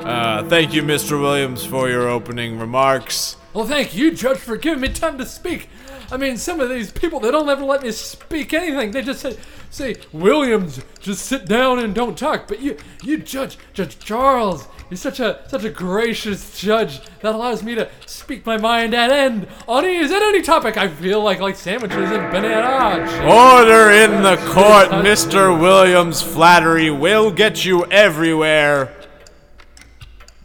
Uh, 0.03 0.43
thank 0.49 0.73
you, 0.73 0.81
Mr. 0.81 1.21
Williams, 1.21 1.63
for 1.63 1.87
your 1.89 2.07
opening 2.09 2.57
remarks. 2.57 3.35
Well, 3.53 3.65
thank 3.67 3.93
you, 3.95 4.11
Judge, 4.11 4.37
for 4.39 4.57
giving 4.57 4.81
me 4.81 4.87
time 4.89 5.19
to 5.19 5.25
speak. 5.25 5.69
I 6.11 6.17
mean, 6.17 6.35
some 6.35 6.59
of 6.59 6.69
these 6.69 6.91
people, 6.91 7.21
they 7.21 7.31
don't 7.31 7.47
ever 7.47 7.63
let 7.63 7.83
me 7.83 7.91
speak 7.91 8.53
anything. 8.53 8.91
They 8.91 9.01
just 9.01 9.21
say, 9.21 9.37
say, 9.69 9.95
Williams, 10.11 10.81
just 10.99 11.25
sit 11.25 11.45
down 11.45 11.79
and 11.79 11.95
don't 11.95 12.17
talk. 12.17 12.49
But 12.49 12.59
you, 12.59 12.77
you, 13.01 13.17
Judge, 13.17 13.57
Judge 13.73 13.97
Charles, 13.97 14.67
you're 14.89 14.97
such 14.97 15.21
a 15.21 15.41
such 15.47 15.63
a 15.63 15.69
gracious 15.69 16.59
judge 16.59 16.99
that 17.21 17.33
allows 17.33 17.63
me 17.63 17.75
to 17.75 17.89
speak 18.05 18.45
my 18.45 18.57
mind 18.57 18.93
at 18.93 19.09
end 19.09 19.47
on 19.65 19.85
ease 19.85 20.11
at 20.11 20.21
any 20.21 20.41
topic. 20.41 20.75
I 20.75 20.89
feel 20.89 21.23
like 21.23 21.39
like 21.39 21.55
sandwiches 21.55 22.11
and 22.11 22.29
banana. 22.29 23.05
Order 23.23 23.91
in 23.91 24.21
the 24.21 24.35
court, 24.51 24.89
Mr. 24.89 25.57
Williams. 25.57 26.21
Flattery 26.21 26.91
will 26.91 27.31
get 27.31 27.63
you 27.63 27.85
everywhere. 27.85 28.93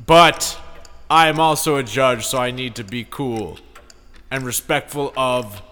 But 0.06 0.60
I'm 1.10 1.40
also 1.40 1.74
a 1.74 1.82
judge, 1.82 2.24
so 2.24 2.38
I 2.38 2.52
need 2.52 2.76
to 2.76 2.84
be 2.84 3.04
cool 3.04 3.58
and 4.30 4.44
respectful 4.44 5.12
of 5.16 5.62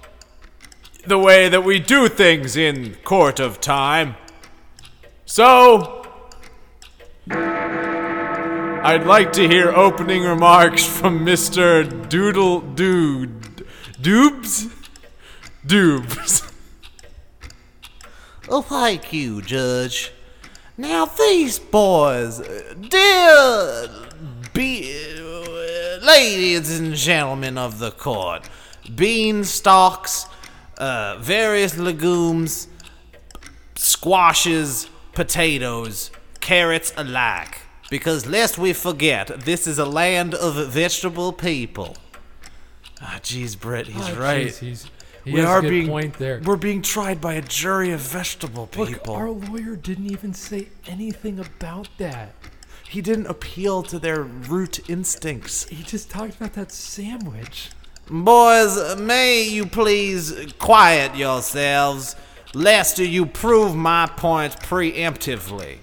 the 1.06 1.18
way 1.18 1.48
that 1.48 1.64
we 1.64 1.78
do 1.78 2.08
things 2.08 2.56
in 2.56 2.94
court 3.04 3.40
of 3.40 3.60
time. 3.60 4.16
So, 5.26 6.06
I'd 7.30 9.04
like 9.06 9.32
to 9.32 9.48
hear 9.48 9.70
opening 9.70 10.24
remarks 10.24 10.84
from 10.84 11.20
Mr. 11.20 12.08
Doodle 12.08 12.60
Dude. 12.60 13.66
Doobs? 14.00 14.70
Doobs. 15.66 16.52
Oh, 18.48 18.60
thank 18.60 19.12
you, 19.12 19.40
Judge. 19.40 20.12
Now, 20.76 21.06
these 21.06 21.58
boys, 21.58 22.42
dear 22.90 23.88
be, 24.52 25.23
ladies 26.02 26.78
and 26.78 26.94
gentlemen 26.94 27.58
of 27.58 27.78
the 27.78 27.90
court, 27.90 28.48
beanstalks, 28.94 30.26
uh, 30.78 31.16
various 31.20 31.76
legumes, 31.78 32.68
squashes, 33.76 34.88
potatoes, 35.12 36.10
carrots 36.40 36.92
alike. 36.96 37.60
Because 37.90 38.26
lest 38.26 38.58
we 38.58 38.72
forget, 38.72 39.28
this 39.44 39.66
is 39.66 39.78
a 39.78 39.84
land 39.84 40.34
of 40.34 40.54
vegetable 40.72 41.32
people. 41.32 41.96
Ah, 43.00 43.18
jeez, 43.22 43.58
Britt, 43.58 43.86
he's 43.88 44.08
Ah, 44.10 44.18
right. 44.18 44.46
jeez, 44.46 44.58
he's, 44.58 44.86
he 45.24 45.32
we 45.32 45.40
are 45.42 45.60
being 45.62 45.88
point 45.88 46.14
there. 46.14 46.40
we're 46.44 46.56
being 46.56 46.80
tried 46.82 47.20
by 47.20 47.34
a 47.34 47.42
jury 47.42 47.92
of 47.92 48.00
vegetable 48.00 48.68
Look, 48.76 48.88
people. 48.88 49.14
our 49.14 49.30
lawyer 49.30 49.76
didn't 49.76 50.10
even 50.10 50.32
say 50.34 50.68
anything 50.86 51.38
about 51.38 51.88
that. 51.98 52.34
He 52.94 53.02
didn't 53.02 53.26
appeal 53.26 53.82
to 53.82 53.98
their 53.98 54.22
root 54.22 54.88
instincts. 54.88 55.66
He 55.68 55.82
just 55.82 56.10
talked 56.10 56.36
about 56.36 56.52
that 56.52 56.70
sandwich. 56.70 57.70
Boys, 58.08 58.96
may 59.00 59.42
you 59.42 59.66
please 59.66 60.52
quiet 60.60 61.16
yourselves, 61.16 62.14
lest 62.54 63.00
you 63.00 63.26
prove 63.26 63.74
my 63.74 64.06
point 64.06 64.60
preemptively. 64.60 65.78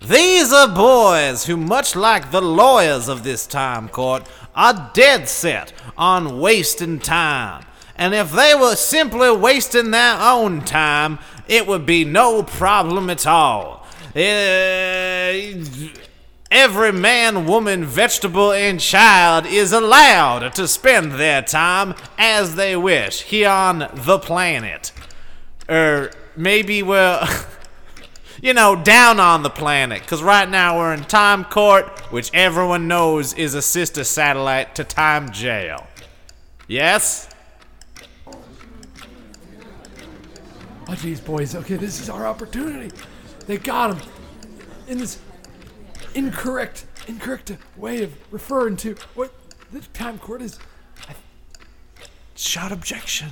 These 0.00 0.50
are 0.50 0.74
boys 0.74 1.44
who, 1.44 1.58
much 1.58 1.94
like 1.94 2.30
the 2.30 2.40
lawyers 2.40 3.08
of 3.08 3.24
this 3.24 3.46
time 3.46 3.90
court, 3.90 4.26
are 4.54 4.90
dead 4.94 5.28
set 5.28 5.74
on 5.98 6.40
wasting 6.40 6.98
time. 6.98 7.66
And 7.94 8.14
if 8.14 8.32
they 8.32 8.54
were 8.54 8.76
simply 8.76 9.30
wasting 9.30 9.90
their 9.90 10.18
own 10.18 10.64
time, 10.64 11.18
it 11.46 11.66
would 11.66 11.84
be 11.84 12.06
no 12.06 12.42
problem 12.42 13.10
at 13.10 13.26
all. 13.26 13.86
Eh, 14.14 15.62
Every 16.50 16.92
man, 16.92 17.46
woman, 17.46 17.84
vegetable, 17.84 18.52
and 18.52 18.80
child 18.80 19.44
is 19.44 19.72
allowed 19.72 20.54
to 20.54 20.66
spend 20.66 21.12
their 21.12 21.42
time 21.42 21.94
as 22.16 22.54
they 22.54 22.74
wish 22.74 23.22
here 23.22 23.50
on 23.50 23.90
the 23.92 24.18
planet. 24.18 24.90
Or 25.68 26.10
maybe 26.36 26.82
we're, 26.82 27.22
you 28.42 28.54
know, 28.54 28.74
down 28.74 29.20
on 29.20 29.42
the 29.42 29.50
planet, 29.50 30.00
because 30.00 30.22
right 30.22 30.48
now 30.48 30.78
we're 30.78 30.94
in 30.94 31.04
Time 31.04 31.44
Court, 31.44 31.86
which 32.10 32.30
everyone 32.32 32.88
knows 32.88 33.34
is 33.34 33.54
a 33.54 33.60
sister 33.60 34.02
satellite 34.02 34.74
to 34.76 34.84
Time 34.84 35.30
Jail. 35.30 35.86
Yes? 36.66 37.28
Oh, 38.26 38.32
jeez, 40.92 41.22
boys. 41.22 41.54
Okay, 41.54 41.76
this 41.76 42.00
is 42.00 42.08
our 42.08 42.26
opportunity. 42.26 42.96
They 43.46 43.58
got 43.58 43.94
him 43.94 44.10
in 44.86 44.96
this 44.96 45.18
incorrect, 46.18 46.84
incorrect 47.06 47.52
way 47.76 48.02
of 48.02 48.12
referring 48.32 48.76
to 48.76 48.96
what 49.14 49.32
the 49.72 49.80
time 49.92 50.18
court 50.18 50.42
is. 50.42 50.58
Shout 52.34 52.72
objection. 52.72 53.30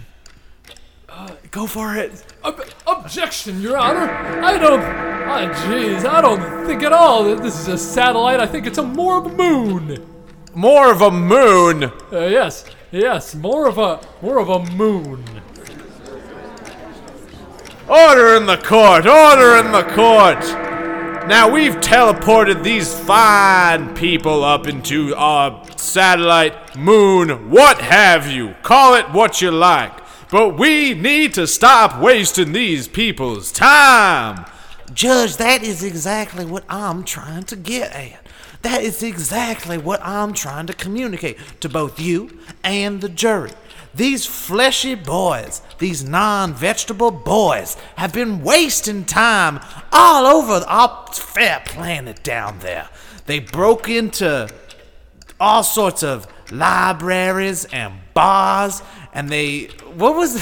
Uh, 1.08 1.34
go 1.50 1.66
for 1.66 1.96
it. 1.96 2.24
Ob- 2.44 2.64
objection, 2.86 3.60
Your 3.60 3.76
Honor. 3.76 4.10
I 4.10 4.58
don't. 4.58 4.80
Oh, 4.82 5.54
jeez, 5.64 6.04
I 6.04 6.20
don't 6.20 6.66
think 6.66 6.82
at 6.82 6.92
all 6.92 7.24
that 7.24 7.42
this 7.42 7.58
is 7.58 7.68
a 7.68 7.78
satellite. 7.78 8.40
I 8.40 8.46
think 8.46 8.66
it's 8.66 8.78
a 8.78 8.82
more 8.82 9.18
of 9.18 9.26
a 9.26 9.34
moon. 9.34 10.04
More 10.54 10.90
of 10.90 11.00
a 11.00 11.10
moon. 11.10 11.84
Uh, 11.84 11.90
yes, 12.26 12.64
yes, 12.90 13.34
more 13.34 13.68
of 13.68 13.78
a 13.78 14.00
more 14.22 14.38
of 14.38 14.48
a 14.48 14.70
moon. 14.72 15.24
Order 17.88 18.36
in 18.36 18.46
the 18.46 18.56
court! 18.56 19.06
Order 19.06 19.56
in 19.58 19.70
the 19.70 19.84
court! 19.94 20.75
Now 21.28 21.50
we've 21.50 21.74
teleported 21.74 22.62
these 22.62 22.94
fine 22.94 23.96
people 23.96 24.44
up 24.44 24.68
into 24.68 25.12
our 25.16 25.60
satellite, 25.76 26.78
moon, 26.78 27.50
what 27.50 27.78
have 27.80 28.30
you. 28.30 28.54
Call 28.62 28.94
it 28.94 29.10
what 29.10 29.42
you 29.42 29.50
like. 29.50 29.92
But 30.30 30.56
we 30.56 30.94
need 30.94 31.34
to 31.34 31.48
stop 31.48 32.00
wasting 32.00 32.52
these 32.52 32.86
people's 32.86 33.50
time. 33.50 34.44
Judge, 34.94 35.36
that 35.38 35.64
is 35.64 35.82
exactly 35.82 36.44
what 36.44 36.62
I'm 36.68 37.02
trying 37.02 37.42
to 37.44 37.56
get 37.56 37.92
at. 37.92 38.24
That 38.62 38.84
is 38.84 39.02
exactly 39.02 39.78
what 39.78 40.00
I'm 40.04 40.32
trying 40.32 40.68
to 40.68 40.74
communicate 40.74 41.38
to 41.60 41.68
both 41.68 41.98
you 41.98 42.38
and 42.62 43.00
the 43.00 43.08
jury. 43.08 43.50
These 43.96 44.26
fleshy 44.26 44.94
boys, 44.94 45.62
these 45.78 46.04
non 46.04 46.52
vegetable 46.52 47.10
boys, 47.10 47.76
have 47.96 48.12
been 48.12 48.42
wasting 48.42 49.06
time 49.06 49.58
all 49.90 50.26
over 50.26 50.64
our 50.68 51.06
fair 51.14 51.62
planet 51.64 52.22
down 52.22 52.58
there. 52.58 52.90
They 53.24 53.38
broke 53.38 53.88
into 53.88 54.50
all 55.40 55.62
sorts 55.62 56.02
of 56.02 56.26
libraries 56.52 57.64
and 57.66 57.94
bars, 58.12 58.82
and 59.14 59.30
they. 59.30 59.64
What 59.94 60.14
was. 60.14 60.34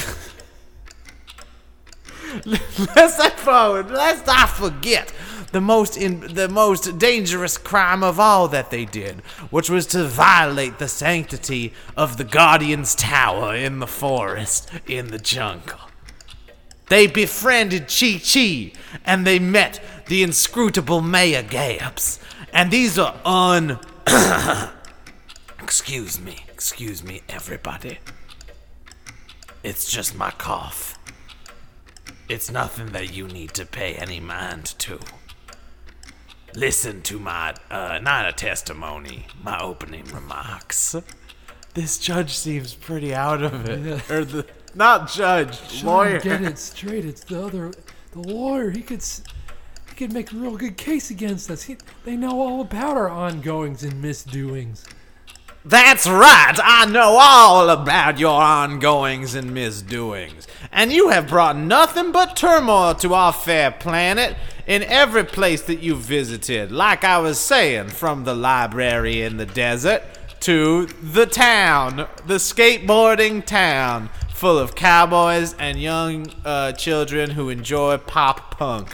let's 2.45 3.17
not 3.17 3.39
forward. 3.39 3.89
Let's 3.89 4.27
not 4.27 4.49
forget 4.49 5.13
the 5.55 5.61
most 5.61 5.95
in 5.95 6.19
the 6.33 6.49
most 6.49 6.97
dangerous 6.97 7.57
crime 7.57 8.03
of 8.03 8.19
all 8.19 8.49
that 8.49 8.71
they 8.71 8.83
did, 8.83 9.21
which 9.51 9.69
was 9.69 9.87
to 9.87 10.03
violate 10.03 10.79
the 10.79 10.87
sanctity 10.89 11.71
of 11.95 12.17
the 12.17 12.25
guardian's 12.25 12.93
tower 12.93 13.55
in 13.55 13.79
the 13.79 13.87
forest 13.87 14.69
in 14.85 15.07
the 15.07 15.17
jungle. 15.17 15.79
They 16.89 17.07
befriended 17.07 17.87
Chi 17.87 18.19
Chi, 18.19 18.73
and 19.05 19.25
they 19.25 19.39
met 19.39 19.79
the 20.07 20.23
inscrutable 20.23 20.99
Maya 20.99 21.41
Gabs. 21.41 22.19
And 22.51 22.69
these 22.69 22.99
are 22.99 23.15
un. 23.23 23.79
excuse 25.63 26.19
me, 26.19 26.39
excuse 26.51 27.01
me, 27.01 27.21
everybody. 27.29 27.99
It's 29.63 29.89
just 29.89 30.17
my 30.17 30.31
cough. 30.31 30.99
It's 32.27 32.51
nothing 32.51 32.87
that 32.87 33.13
you 33.13 33.29
need 33.29 33.53
to 33.53 33.65
pay 33.65 33.93
any 33.93 34.19
mind 34.19 34.65
to. 34.79 34.99
Listen 36.55 37.01
to 37.01 37.19
my, 37.19 37.53
uh, 37.69 37.99
not 38.01 38.29
a 38.29 38.31
testimony, 38.31 39.27
my 39.43 39.59
opening 39.59 40.05
remarks. 40.05 40.95
This 41.73 41.97
judge 41.97 42.33
seems 42.37 42.73
pretty 42.73 43.13
out 43.13 43.43
of 43.43 43.67
it. 43.67 44.09
or 44.09 44.23
the, 44.23 44.45
not 44.73 45.11
judge, 45.11 45.59
Sean, 45.69 46.19
get 46.19 46.41
it 46.41 46.57
straight. 46.57 47.03
It's 47.03 47.25
the 47.25 47.43
other, 47.43 47.73
the 48.11 48.19
lawyer. 48.19 48.71
He 48.71 48.81
could, 48.81 49.03
he 49.03 49.95
could 49.97 50.13
make 50.13 50.31
a 50.31 50.35
real 50.37 50.55
good 50.55 50.77
case 50.77 51.09
against 51.09 51.51
us. 51.51 51.63
He, 51.63 51.75
they 52.05 52.15
know 52.15 52.39
all 52.39 52.61
about 52.61 52.95
our 52.95 53.09
ongoings 53.09 53.83
and 53.83 54.01
misdoings. 54.01 54.85
That's 55.65 56.07
right. 56.07 56.53
I 56.63 56.85
know 56.85 57.17
all 57.19 57.69
about 57.69 58.17
your 58.17 58.39
ongoings 58.41 59.35
and 59.35 59.53
misdoings. 59.53 60.47
And 60.71 60.93
you 60.93 61.09
have 61.09 61.27
brought 61.27 61.57
nothing 61.57 62.11
but 62.13 62.37
turmoil 62.37 62.95
to 62.95 63.13
our 63.13 63.33
fair 63.33 63.71
planet 63.71 64.37
in 64.67 64.83
every 64.83 65.23
place 65.23 65.61
that 65.63 65.81
you've 65.81 65.99
visited. 65.99 66.71
Like 66.71 67.03
I 67.03 67.17
was 67.19 67.39
saying, 67.39 67.89
from 67.89 68.23
the 68.23 68.35
library 68.35 69.21
in 69.21 69.37
the 69.37 69.45
desert 69.45 70.03
to 70.41 70.85
the 70.85 71.25
town, 71.25 72.07
the 72.25 72.35
skateboarding 72.35 73.45
town, 73.45 74.09
full 74.33 74.59
of 74.59 74.75
cowboys 74.75 75.55
and 75.59 75.79
young 75.79 76.27
uh, 76.43 76.71
children 76.73 77.31
who 77.31 77.49
enjoy 77.49 77.97
pop 77.97 78.57
punk. 78.57 78.93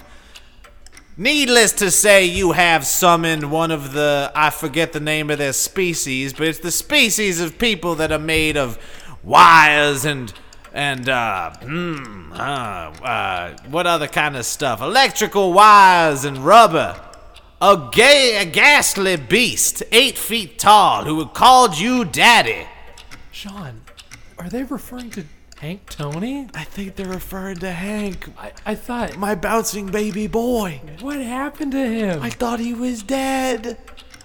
Needless 1.17 1.73
to 1.73 1.91
say, 1.91 2.25
you 2.25 2.53
have 2.53 2.85
summoned 2.85 3.51
one 3.51 3.69
of 3.69 3.93
the, 3.93 4.31
I 4.33 4.49
forget 4.49 4.93
the 4.93 4.99
name 4.99 5.29
of 5.29 5.39
their 5.39 5.53
species, 5.53 6.31
but 6.33 6.47
it's 6.47 6.59
the 6.59 6.71
species 6.71 7.41
of 7.41 7.59
people 7.59 7.95
that 7.95 8.11
are 8.11 8.19
made 8.19 8.55
of 8.55 8.79
wires 9.23 10.05
and, 10.05 10.33
and, 10.73 11.09
uh, 11.09 11.51
hmm, 11.57 12.31
uh, 12.33 12.35
uh, 12.35 13.57
what 13.69 13.87
other 13.87 14.07
kind 14.07 14.35
of 14.35 14.45
stuff? 14.45 14.81
Electrical 14.81 15.53
wires 15.53 16.23
and 16.25 16.37
rubber. 16.39 16.99
A 17.61 17.89
gay, 17.91 18.37
a 18.37 18.45
ghastly 18.45 19.17
beast, 19.17 19.83
eight 19.91 20.17
feet 20.17 20.57
tall, 20.57 21.05
who 21.05 21.25
called 21.27 21.77
you 21.77 22.05
daddy. 22.05 22.65
Sean, 23.31 23.81
are 24.39 24.49
they 24.49 24.63
referring 24.63 25.11
to 25.11 25.25
Hank 25.59 25.87
Tony? 25.87 26.47
I 26.55 26.63
think 26.63 26.95
they're 26.95 27.05
referring 27.05 27.57
to 27.57 27.71
Hank, 27.71 28.29
I, 28.35 28.51
I 28.65 28.73
thought, 28.73 29.15
my 29.17 29.35
bouncing 29.35 29.87
baby 29.87 30.25
boy. 30.25 30.81
what 31.01 31.19
happened 31.19 31.73
to 31.73 31.85
him? 31.85 32.23
I 32.23 32.31
thought 32.31 32.59
he 32.59 32.73
was 32.73 33.03
dead. 33.03 33.77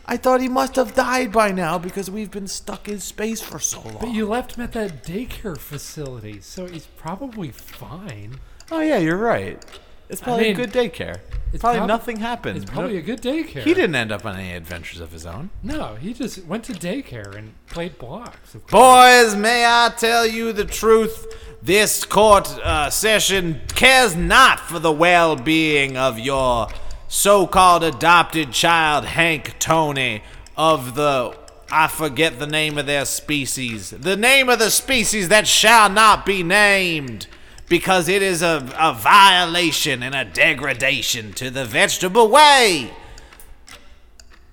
I 0.08 0.16
thought 0.16 0.40
he 0.40 0.48
must 0.48 0.76
have 0.76 0.94
died 0.94 1.32
by 1.32 1.50
now 1.50 1.78
because 1.78 2.08
we've 2.10 2.30
been 2.30 2.46
stuck 2.46 2.88
in 2.88 3.00
space 3.00 3.40
for 3.40 3.58
so 3.58 3.80
long. 3.80 3.98
but 4.00 4.10
you 4.12 4.26
left 4.26 4.54
him 4.56 4.62
at 4.62 4.72
that 4.72 5.02
daycare 5.02 5.58
facility, 5.58 6.40
so 6.40 6.66
he's 6.66 6.86
probably 6.96 7.50
fine. 7.50 8.38
oh 8.70 8.80
yeah, 8.80 8.98
you're 8.98 9.16
right. 9.16 9.62
It's 10.08 10.20
probably 10.20 10.44
mean, 10.44 10.60
a 10.60 10.66
good 10.66 10.72
daycare. 10.72 11.18
it's 11.52 11.60
probably 11.60 11.80
prob- 11.80 11.88
nothing 11.88 12.18
happened. 12.18 12.56
It's 12.56 12.70
probably 12.70 12.96
a 12.96 13.02
good 13.02 13.20
daycare. 13.20 13.64
he 13.64 13.74
didn't 13.74 13.96
end 13.96 14.12
up 14.12 14.24
on 14.24 14.36
any 14.36 14.52
adventures 14.52 15.00
of 15.00 15.10
his 15.10 15.26
own. 15.26 15.50
No, 15.64 15.96
he 15.96 16.14
just 16.14 16.44
went 16.44 16.62
to 16.66 16.72
daycare 16.72 17.34
and 17.34 17.54
played 17.66 17.98
blocks. 17.98 18.54
Boys, 18.70 19.34
may 19.34 19.64
I 19.66 19.92
tell 19.96 20.24
you 20.24 20.52
the 20.52 20.64
truth? 20.64 21.26
This 21.60 22.04
court 22.04 22.48
uh, 22.58 22.90
session 22.90 23.62
cares 23.74 24.14
not 24.14 24.60
for 24.60 24.78
the 24.78 24.92
well 24.92 25.34
being 25.34 25.96
of 25.96 26.20
your 26.20 26.68
so 27.08 27.46
called 27.46 27.84
adopted 27.84 28.52
child, 28.52 29.04
Hank 29.04 29.58
Tony, 29.58 30.22
of 30.56 30.94
the. 30.94 31.36
I 31.70 31.88
forget 31.88 32.38
the 32.38 32.46
name 32.46 32.78
of 32.78 32.86
their 32.86 33.04
species. 33.04 33.90
The 33.90 34.16
name 34.16 34.48
of 34.48 34.60
the 34.60 34.70
species 34.70 35.28
that 35.28 35.48
shall 35.48 35.88
not 35.88 36.24
be 36.24 36.42
named. 36.42 37.26
Because 37.68 38.08
it 38.08 38.22
is 38.22 38.42
a, 38.42 38.72
a 38.78 38.92
violation 38.94 40.04
and 40.04 40.14
a 40.14 40.24
degradation 40.24 41.32
to 41.32 41.50
the 41.50 41.64
vegetable 41.64 42.28
way. 42.28 42.92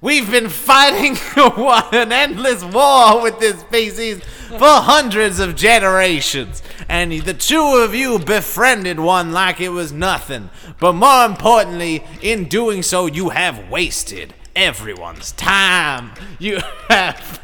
We've 0.03 0.29
been 0.29 0.49
fighting 0.49 1.17
an 1.37 2.11
endless 2.11 2.61
war 2.61 3.21
with 3.21 3.39
this 3.39 3.61
species 3.61 4.19
for 4.49 4.59
hundreds 4.59 5.39
of 5.39 5.55
generations, 5.55 6.61
and 6.89 7.13
the 7.21 7.33
two 7.33 7.77
of 7.81 7.95
you 7.95 8.19
befriended 8.19 8.99
one 8.99 9.31
like 9.31 9.61
it 9.61 9.69
was 9.69 9.93
nothing. 9.93 10.49
But 10.77 10.95
more 10.95 11.23
importantly, 11.23 12.03
in 12.21 12.49
doing 12.49 12.83
so, 12.83 13.05
you 13.05 13.29
have 13.29 13.69
wasted 13.69 14.33
everyone's 14.57 15.31
time. 15.31 16.11
You 16.37 16.59
have 16.89 17.39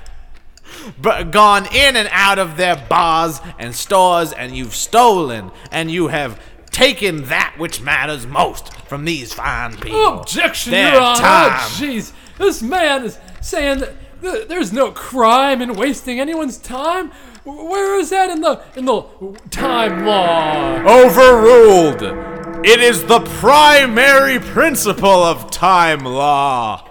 gone 1.31 1.65
in 1.73 1.95
and 1.95 2.09
out 2.11 2.39
of 2.39 2.57
their 2.57 2.75
bars 2.75 3.39
and 3.57 3.73
stores, 3.73 4.33
and 4.33 4.53
you've 4.53 4.75
stolen, 4.75 5.51
and 5.71 5.89
you 5.89 6.09
have 6.09 6.37
taken 6.71 7.23
that 7.25 7.55
which 7.57 7.79
matters 7.81 8.27
most 8.27 8.73
from 8.87 9.05
these 9.05 9.33
fine 9.33 9.77
people. 9.77 10.19
Objection, 10.19 10.71
Their 10.71 10.93
Your 10.93 11.01
Honor. 11.01 11.19
time. 11.21 11.51
Oh, 11.53 11.77
jeez. 11.79 12.11
This 12.39 12.61
man 12.63 13.03
is 13.03 13.19
saying 13.41 13.79
that 13.81 13.93
th- 14.21 14.47
there's 14.47 14.73
no 14.73 14.91
crime 14.91 15.61
in 15.61 15.73
wasting 15.73 16.19
anyone's 16.19 16.57
time. 16.57 17.11
Where 17.43 17.99
is 17.99 18.09
that 18.09 18.29
in 18.29 18.41
the 18.41 18.63
in 18.75 18.85
the 18.85 19.03
time 19.51 20.05
law? 20.05 20.79
Overruled. 20.79 22.01
It 22.65 22.79
is 22.79 23.05
the 23.05 23.19
primary 23.19 24.39
principle 24.39 25.23
of 25.23 25.51
time 25.51 26.05
law. 26.05 26.85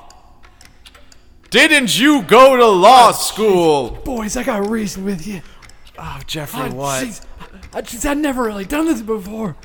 Didn't 1.51 1.99
you 1.99 2.22
go 2.22 2.57
to 2.57 2.66
law 2.66 3.09
ah, 3.09 3.12
school? 3.12 3.90
Boys, 4.05 4.36
I 4.36 4.42
got 4.42 4.66
a 4.66 4.68
reason 4.68 5.05
with 5.05 5.26
you. 5.26 5.40
Oh, 5.99 6.20
Jeffrey, 6.26 6.68
Oh, 6.70 6.74
what? 6.74 7.05
jeez. 7.05 7.24
I, 7.72 7.80
jeez, 7.80 8.05
I've 8.05 8.18
never 8.18 8.44
really 8.44 8.66
done 8.66 8.84
this 8.84 9.01
before. 9.01 9.57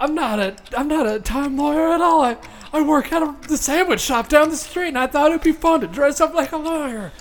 I'm 0.00 0.14
not 0.14 0.38
a 0.38 0.56
I'm 0.76 0.88
not 0.88 1.06
a 1.06 1.20
time 1.20 1.58
lawyer 1.58 1.92
at 1.92 2.00
all. 2.00 2.22
I, 2.22 2.36
I 2.72 2.82
work 2.82 3.12
at 3.12 3.22
a, 3.22 3.34
the 3.48 3.56
sandwich 3.56 4.00
shop 4.00 4.28
down 4.28 4.50
the 4.50 4.56
street, 4.56 4.88
and 4.88 4.98
I 4.98 5.06
thought 5.06 5.30
it'd 5.30 5.42
be 5.42 5.52
fun 5.52 5.80
to 5.80 5.86
dress 5.86 6.20
up 6.20 6.34
like 6.34 6.52
a 6.52 6.56
lawyer 6.56 7.12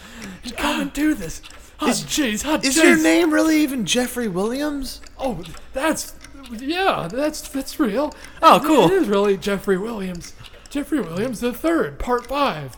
and 0.44 0.58
come 0.58 0.82
and 0.82 0.94
do 0.94 1.14
this. 1.14 1.42
Oh, 1.80 1.88
jeez. 1.88 2.44
Oh, 2.46 2.60
Is 2.62 2.76
your 2.78 2.98
name 3.02 3.32
really 3.32 3.62
even 3.62 3.86
Jeffrey 3.86 4.28
Williams? 4.28 5.00
Oh, 5.18 5.44
that's 5.74 6.16
yeah, 6.52 7.08
that's 7.12 7.48
that's 7.50 7.80
real. 7.80 8.14
Oh, 8.42 8.62
cool. 8.64 8.86
It 8.88 8.94
is 8.94 9.08
really 9.08 9.38
Jeffrey 9.38 9.78
Williams. 9.78 10.34
Jeffrey 10.70 11.00
Williams 11.02 11.40
the 11.40 11.54
third, 11.54 12.00
part 12.00 12.26
five. 12.28 12.78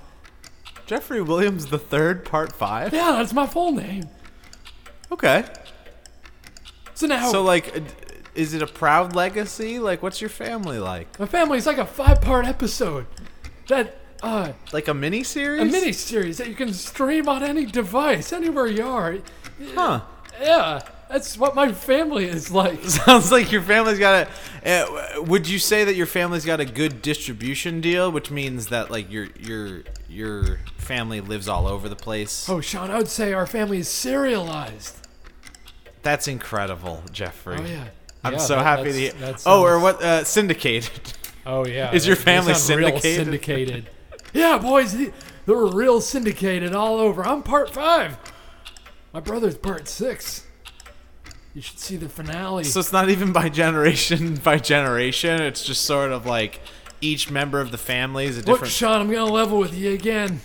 Jeffrey 0.86 1.22
Williams 1.22 1.68
the 1.68 1.78
third, 1.78 2.26
part 2.26 2.52
five. 2.52 2.94
Yeah, 2.94 3.14
that's 3.14 3.34
my 3.34 3.48
full 3.48 3.72
name. 3.72 4.10
Okay. 5.12 5.46
So 6.94 7.08
now 7.08 7.32
So, 7.32 7.42
like, 7.42 7.74
is 8.36 8.54
it 8.54 8.62
a 8.62 8.68
proud 8.68 9.16
legacy? 9.16 9.80
Like, 9.80 10.02
what's 10.04 10.22
your 10.22 10.30
family 10.30 10.80
like? 10.80 11.20
my 11.20 11.26
family's 11.26 11.66
like 11.68 11.78
a 11.78 11.86
five-part 11.86 12.46
episode. 12.46 13.06
That 13.68 13.96
uh, 14.24 14.54
Like 14.74 14.88
a 14.88 14.94
mini 14.94 15.24
series? 15.24 15.62
a 15.62 15.66
mini 15.66 15.92
series 15.94 16.38
that 16.38 16.48
you 16.48 16.56
can 16.56 16.74
stream 16.74 17.28
on 17.30 17.44
any 17.44 17.66
device, 17.66 18.34
anywhere 18.34 18.68
you 18.68 18.86
are. 18.86 19.18
Huh. 19.76 20.02
Yeah, 20.42 20.82
that's 21.10 21.38
what 21.38 21.54
my 21.56 21.72
family 21.74 22.26
is 22.26 22.50
like. 22.52 22.84
Sounds 22.86 23.32
like 23.32 23.52
your 23.52 23.62
family's 23.62 24.00
got 24.00 24.28
a. 24.64 24.70
Uh, 25.18 25.22
would 25.24 25.48
you 25.48 25.60
say 25.60 25.84
that 25.84 25.96
your 25.96 26.06
family's 26.06 26.46
got 26.46 26.60
a 26.60 26.66
good 26.66 27.02
distribution 27.02 27.82
deal, 27.82 28.12
which 28.12 28.32
means 28.32 28.68
that 28.68 28.90
like 28.90 29.12
your 29.12 29.28
your 29.40 29.84
your 30.08 30.60
family 30.78 31.20
lives 31.22 31.48
all 31.50 31.68
over 31.68 31.90
the 31.90 31.96
place? 31.96 32.48
Oh, 32.50 32.62
Sean, 32.62 32.90
I 32.90 32.98
would 32.98 33.08
say 33.10 33.34
our 33.34 33.46
family 33.48 33.80
is 33.80 33.90
serialized. 33.90 34.96
That's 36.02 36.28
incredible, 36.28 37.04
Jeffrey. 37.12 37.58
Oh 37.60 37.66
yeah. 37.66 37.88
I'm 38.24 38.34
Yeah, 38.34 38.40
so 38.40 38.56
that- 38.56 38.64
happy 38.64 38.92
to 38.92 39.00
hear. 39.00 39.12
that 39.14 39.42
Oh, 39.46 39.62
or 39.64 39.80
what? 39.80 40.02
Uh, 40.02 40.24
syndicated. 40.24 40.92
Oh 41.46 41.66
yeah. 41.66 41.92
Is 41.94 42.06
your 42.06 42.16
family 42.16 42.54
syndicated? 42.54 43.02
syndicated. 43.26 43.90
yeah, 44.34 44.58
boys, 44.58 44.94
they- 44.98 45.14
they're 45.46 45.56
real 45.66 46.00
syndicated 46.02 46.76
all 46.76 47.00
over. 47.00 47.26
I'm 47.26 47.42
part 47.44 47.72
five. 47.74 48.18
My 49.14 49.20
brother's 49.20 49.58
part 49.58 49.88
six. 49.88 50.46
You 51.56 51.62
should 51.64 51.80
see 51.80 51.96
the 51.98 52.08
finale. 52.10 52.64
so 52.66 52.80
it's 52.80 52.92
not 52.94 53.10
even 53.10 53.32
by 53.34 53.50
generation 53.50 54.36
by 54.44 54.58
generation. 54.60 55.42
It's 55.42 55.64
just 55.64 55.84
sort 55.84 56.12
of 56.12 56.26
like 56.28 56.62
each 57.02 57.32
member 57.32 57.60
of 57.62 57.72
the 57.72 57.78
family 57.80 58.26
is 58.26 58.38
a 58.38 58.42
different. 58.42 58.62
Look. 58.64 58.70
Sean, 58.70 59.02
I'm 59.02 59.12
gonna 59.12 59.32
level 59.32 59.58
with 59.58 59.74
you 59.74 59.92
again. 59.92 60.42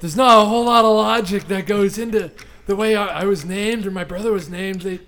There's 0.00 0.16
not 0.16 0.42
a 0.42 0.46
whole 0.46 0.64
lot 0.64 0.84
of 0.84 0.96
logic 0.96 1.46
that 1.46 1.66
goes 1.66 1.96
into 1.96 2.32
the 2.66 2.74
way 2.74 2.96
I, 2.96 3.20
I 3.20 3.24
was 3.24 3.44
named 3.44 3.86
or 3.86 3.92
my 3.92 4.02
brother 4.04 4.32
was 4.32 4.48
named. 4.48 4.80
They 4.82 4.98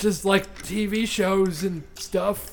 just 0.00 0.24
like 0.24 0.52
TV 0.62 1.06
shows 1.06 1.62
and 1.62 1.84
stuff. 1.94 2.52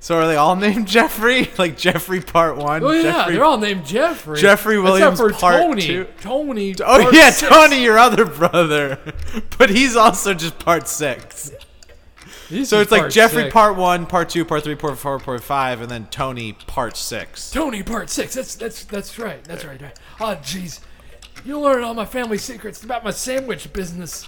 so 0.00 0.16
are 0.16 0.26
they 0.26 0.36
all 0.36 0.56
named 0.66 0.86
Jeffrey? 0.88 1.48
Like 1.58 1.78
Jeffrey 1.78 2.20
Part 2.20 2.56
One. 2.56 2.82
Oh 2.82 2.90
yeah, 2.90 3.02
Jeffrey 3.02 3.34
they're 3.34 3.44
all 3.44 3.58
named 3.58 3.86
Jeffrey. 3.86 4.40
Jeffrey 4.40 4.78
Williams 4.80 5.20
except 5.20 5.34
for 5.34 5.40
Part 5.40 5.62
Tony. 5.62 5.82
Two. 5.82 6.06
Tony. 6.20 6.74
Oh 6.84 7.10
yeah, 7.10 7.30
six. 7.30 7.50
Tony, 7.50 7.82
your 7.82 7.98
other 7.98 8.26
brother, 8.26 8.98
but 9.58 9.70
he's 9.70 9.94
also 9.96 10.34
just 10.34 10.58
part 10.58 10.88
six. 10.88 11.52
He's 12.48 12.68
So 12.68 12.80
it's 12.80 12.90
like 12.90 13.10
Jeffrey 13.10 13.44
six. 13.44 13.52
part 13.52 13.76
one, 13.76 14.04
part 14.04 14.28
two, 14.28 14.44
part 14.44 14.64
three, 14.64 14.74
part 14.74 14.98
four, 14.98 15.18
part 15.18 15.42
five, 15.42 15.80
and 15.80 15.90
then 15.90 16.06
Tony 16.10 16.52
part 16.66 16.96
six. 16.96 17.50
Tony 17.50 17.82
part 17.82 18.10
six. 18.10 18.34
That's 18.34 18.56
that's 18.56 18.84
that's 18.84 19.18
right. 19.18 19.42
That's 19.44 19.64
right. 19.64 19.80
right. 19.80 19.98
Oh 20.20 20.34
jeez, 20.42 20.80
you 21.44 21.58
learn 21.60 21.82
all 21.84 21.94
my 21.94 22.04
family 22.04 22.38
secrets 22.38 22.82
about 22.82 23.04
my 23.04 23.10
sandwich 23.10 23.72
business. 23.72 24.26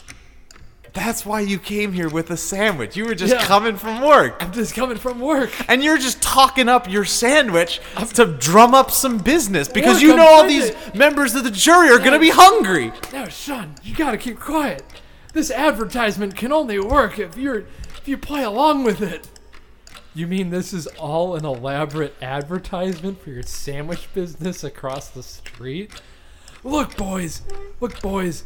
That's 0.94 1.26
why 1.26 1.40
you 1.40 1.58
came 1.58 1.92
here 1.92 2.08
with 2.08 2.30
a 2.30 2.36
sandwich. 2.36 2.96
You 2.96 3.04
were 3.04 3.16
just 3.16 3.34
Yeah. 3.34 3.44
coming 3.44 3.76
from 3.76 4.00
work, 4.00 4.36
I'm 4.40 4.52
just 4.52 4.74
coming 4.74 4.96
from 4.96 5.18
work. 5.20 5.50
and 5.68 5.82
you're 5.82 5.98
just 5.98 6.22
talking 6.22 6.68
up 6.68 6.88
your 6.88 7.04
sandwich 7.04 7.80
to 8.14 8.26
drum 8.26 8.74
up 8.74 8.90
some 8.92 9.18
business 9.18 9.66
because 9.66 10.00
you 10.00 10.12
I'm 10.12 10.18
know 10.18 10.26
all 10.28 10.46
these 10.46 10.70
to- 10.70 10.76
members 10.96 11.34
of 11.34 11.42
the 11.44 11.50
jury 11.50 11.90
are 11.90 11.98
gonna 11.98 12.20
be 12.20 12.30
hungry. 12.30 12.92
Now, 13.12 13.26
Sean, 13.28 13.74
you 13.82 13.94
gotta 13.94 14.16
keep 14.16 14.38
quiet. 14.38 14.84
This 15.32 15.50
advertisement 15.50 16.36
can 16.36 16.52
only 16.52 16.78
work 16.78 17.18
if 17.18 17.36
you're 17.36 17.64
if 17.98 18.06
you 18.06 18.16
play 18.16 18.44
along 18.44 18.84
with 18.84 19.02
it. 19.02 19.26
You 20.14 20.28
mean 20.28 20.50
this 20.50 20.72
is 20.72 20.86
all 20.86 21.34
an 21.34 21.44
elaborate 21.44 22.14
advertisement 22.22 23.20
for 23.20 23.30
your 23.30 23.42
sandwich 23.42 24.06
business 24.14 24.62
across 24.62 25.08
the 25.08 25.24
street? 25.24 25.90
Look, 26.62 26.96
boys, 26.96 27.42
look, 27.80 28.00
boys, 28.00 28.44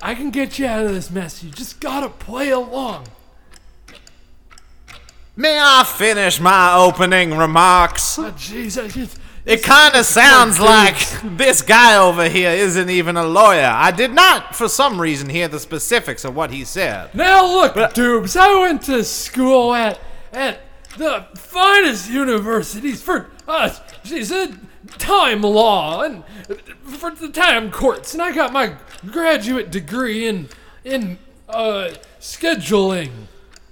I 0.00 0.14
can 0.14 0.30
get 0.30 0.58
you 0.58 0.66
out 0.66 0.86
of 0.86 0.92
this 0.92 1.10
mess. 1.10 1.42
You 1.42 1.50
just 1.50 1.80
gotta 1.80 2.08
play 2.08 2.50
along. 2.50 3.06
May 5.34 5.58
I 5.58 5.84
finish 5.84 6.38
my 6.40 6.74
opening 6.74 7.36
remarks? 7.36 8.18
Oh, 8.18 8.30
jeez, 8.32 8.82
I 8.82 8.88
just. 8.88 9.18
It 9.44 9.62
kind 9.64 9.96
of 9.96 10.06
sounds 10.06 10.60
like 10.60 10.96
this 11.36 11.62
guy 11.62 11.96
over 11.96 12.28
here 12.28 12.50
isn't 12.50 12.88
even 12.90 13.16
a 13.16 13.24
lawyer. 13.24 13.72
I 13.74 13.90
did 13.90 14.12
not, 14.12 14.54
for 14.54 14.68
some 14.68 15.00
reason, 15.00 15.28
hear 15.28 15.48
the 15.48 15.58
specifics 15.58 16.24
of 16.24 16.36
what 16.36 16.52
he 16.52 16.64
said. 16.64 17.12
Now 17.14 17.44
look, 17.44 17.74
Dubes, 17.74 18.36
I 18.36 18.60
went 18.60 18.82
to 18.82 19.02
school 19.02 19.74
at 19.74 19.98
at 20.32 20.60
the 20.96 21.26
finest 21.34 22.10
universities 22.10 23.02
for 23.02 23.30
uh, 23.48 23.74
she 24.04 24.24
said 24.24 24.58
time 24.98 25.42
law 25.42 26.02
and 26.02 26.24
for 26.84 27.10
the 27.10 27.28
time 27.28 27.70
courts, 27.70 28.12
and 28.12 28.22
I 28.22 28.32
got 28.32 28.52
my 28.52 28.76
graduate 29.10 29.70
degree 29.70 30.26
in 30.26 30.48
in 30.84 31.18
uh 31.48 31.90
scheduling. 32.20 33.10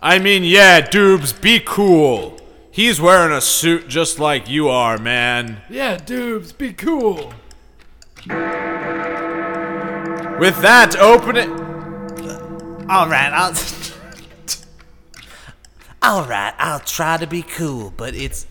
I 0.02 0.18
mean, 0.18 0.44
yeah, 0.44 0.80
Dubes, 0.80 1.38
be 1.38 1.60
cool. 1.60 2.38
He's 2.70 3.00
wearing 3.00 3.32
a 3.36 3.40
suit 3.40 3.88
just 3.88 4.18
like 4.18 4.48
you 4.48 4.68
are, 4.68 4.96
man. 4.96 5.60
Yeah, 5.68 5.98
Dubes, 5.98 6.56
be 6.56 6.72
cool. 6.72 7.34
With 10.38 10.62
that, 10.62 10.96
open 10.98 11.36
it. 11.36 11.48
All 12.88 13.08
right, 13.08 13.30
I'll. 13.32 13.54
All 16.02 16.24
right, 16.24 16.54
I'll 16.58 16.80
try 16.80 17.18
to 17.18 17.26
be 17.26 17.42
cool, 17.42 17.92
but 17.94 18.14
it's 18.14 18.46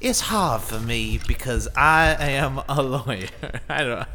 it's 0.00 0.20
hard 0.20 0.62
for 0.62 0.78
me 0.78 1.20
because 1.26 1.68
I 1.76 2.14
am 2.18 2.60
a 2.68 2.82
lawyer. 2.82 3.28
I 3.68 3.84
don't. 3.84 4.08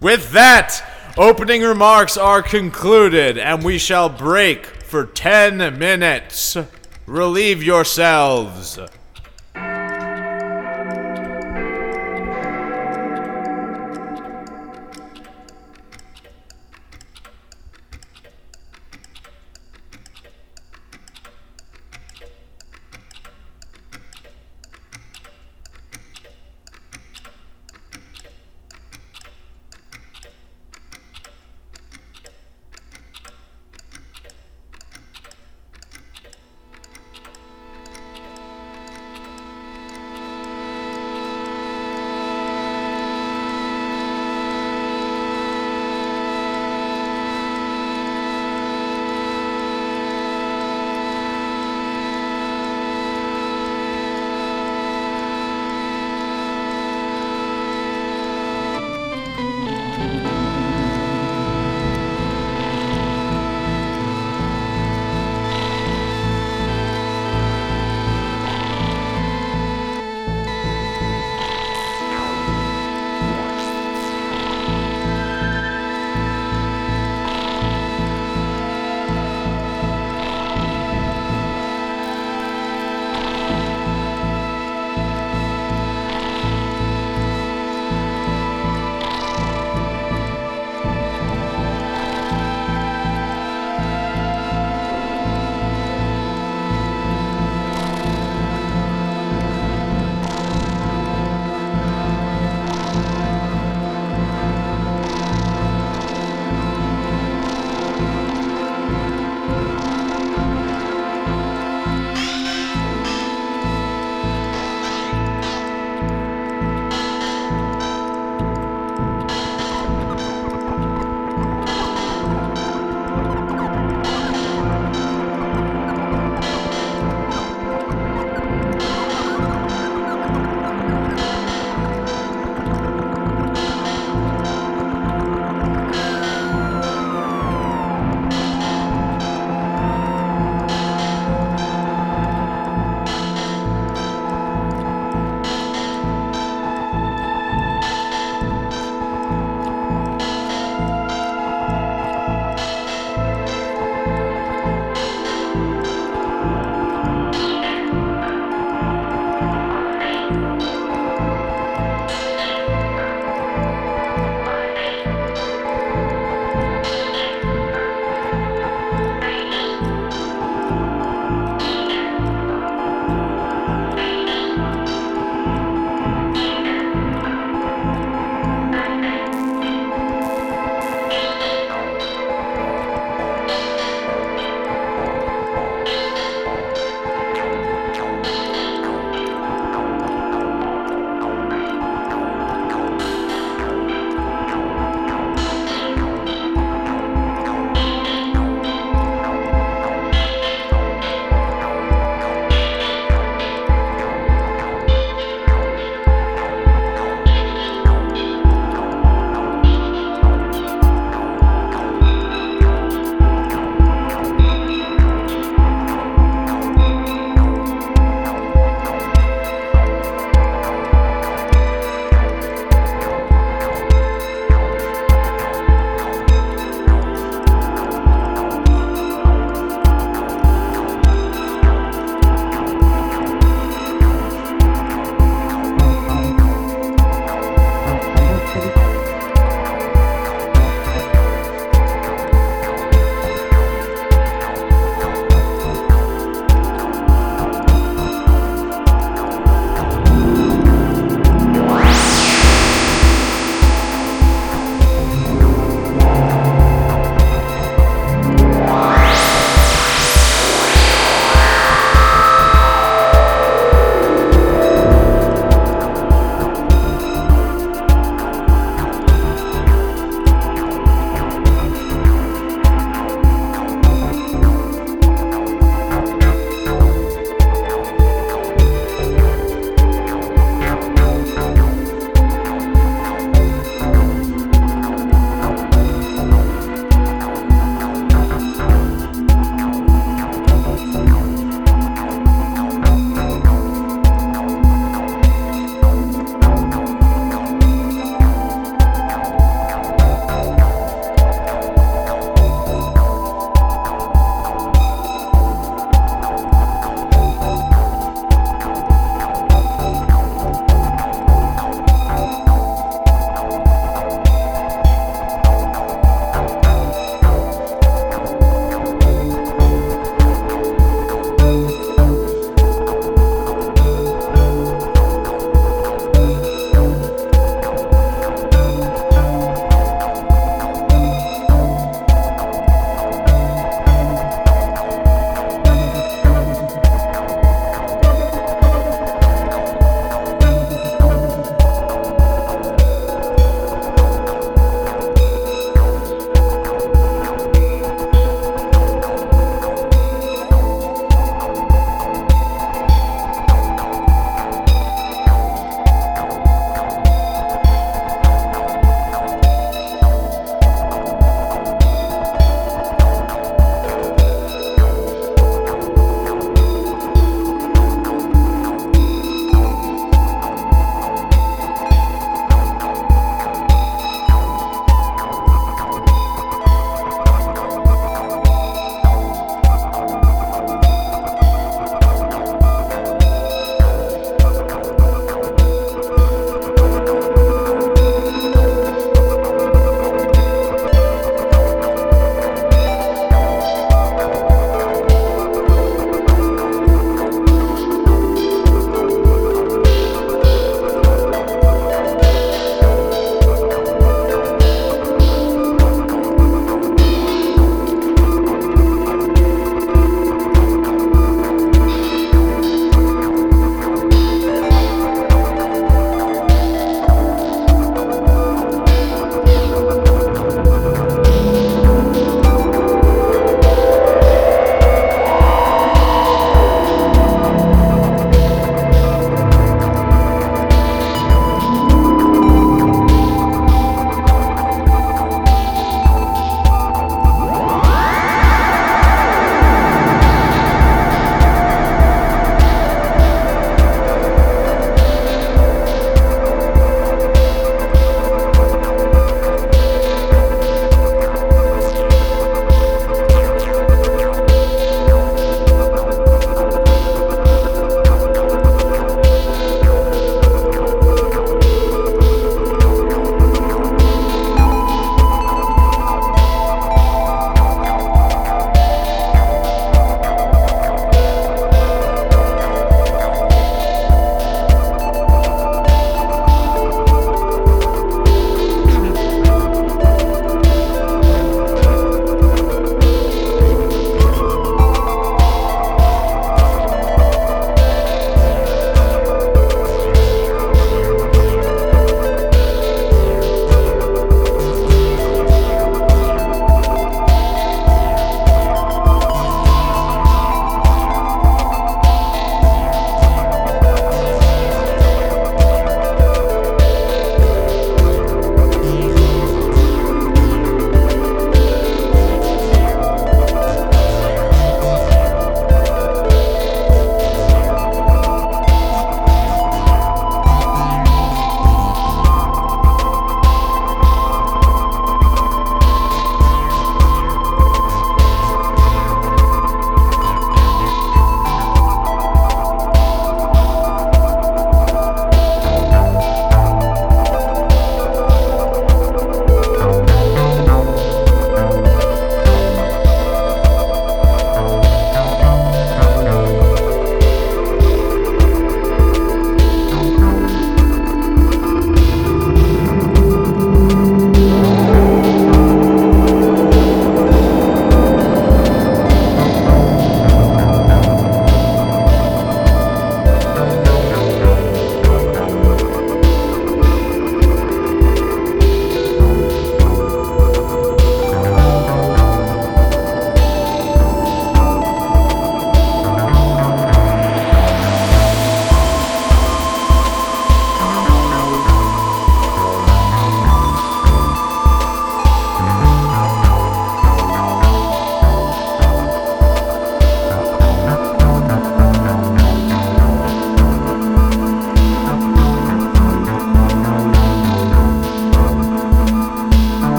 With 0.00 0.32
that, 0.32 0.82
opening 1.16 1.62
remarks 1.62 2.16
are 2.16 2.42
concluded, 2.42 3.38
and 3.38 3.62
we 3.62 3.78
shall 3.78 4.08
break 4.08 4.66
for 4.66 5.06
10 5.06 5.78
minutes. 5.78 6.56
Relieve 7.06 7.62
yourselves. 7.62 8.78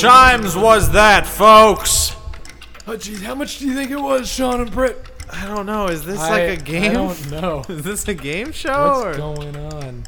Chimes 0.00 0.56
was 0.56 0.90
that, 0.92 1.26
folks? 1.26 2.14
Oh, 2.86 2.92
jeez, 2.92 3.22
how 3.22 3.34
much 3.34 3.58
do 3.58 3.66
you 3.66 3.74
think 3.74 3.90
it 3.90 4.00
was, 4.00 4.28
Sean 4.30 4.60
and 4.60 4.70
Britt? 4.70 5.04
I 5.30 5.46
don't 5.46 5.66
know. 5.66 5.86
Is 5.88 6.04
this 6.04 6.20
I- 6.20 6.30
like 6.30 6.60
a 6.60 6.62
game? 6.62 6.90
I 6.90 6.94
don't 6.94 7.30
know. 7.30 7.64
Is 7.68 7.82
this 7.82 8.06
a 8.08 8.14
game 8.14 8.52
show? 8.52 9.02
What's 9.04 9.18
or- 9.18 9.34
going 9.34 9.56
on? 9.56 10.04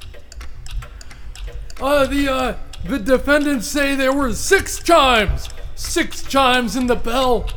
Uh, 1.81 2.07
the, 2.07 2.29
uh, 2.33 2.57
the 2.87 2.99
defendants 2.99 3.67
say 3.67 3.95
there 3.95 4.13
were 4.13 4.33
six 4.33 4.83
chimes. 4.83 5.49
Six 5.75 6.23
chimes 6.25 6.77
in 6.77 6.87
the 6.87 6.97
bell. 6.97 7.49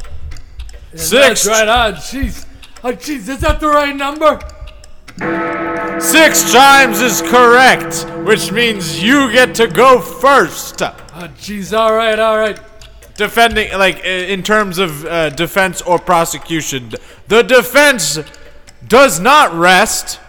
And 0.91 0.99
Six. 0.99 1.43
That's 1.45 1.47
right. 1.47 1.67
Ah, 1.67 1.91
jeez. 1.93 2.45
Oh, 2.84 2.93
jeez, 2.93 3.29
is 3.29 3.39
that 3.41 3.59
the 3.59 3.67
right 3.67 3.95
number? 3.95 4.39
Six 5.99 6.51
chimes 6.51 6.99
is 6.99 7.21
correct, 7.21 8.05
which 8.26 8.51
means 8.51 9.01
you 9.01 9.32
get 9.32 9.55
to 9.55 9.67
go 9.67 9.99
first. 9.99 10.82
Oh, 10.82 10.93
jeez, 11.38 11.78
all 11.78 11.93
right, 11.93 12.17
all 12.19 12.38
right. 12.38 12.59
Defending, 13.15 13.72
like, 13.78 14.03
in 14.03 14.41
terms 14.43 14.78
of 14.78 15.05
uh, 15.05 15.30
defense 15.30 15.82
or 15.82 15.99
prosecution, 15.99 16.91
the 17.28 17.41
defense 17.43 18.19
does 18.88 19.19
not 19.19 19.53
rest, 19.53 20.19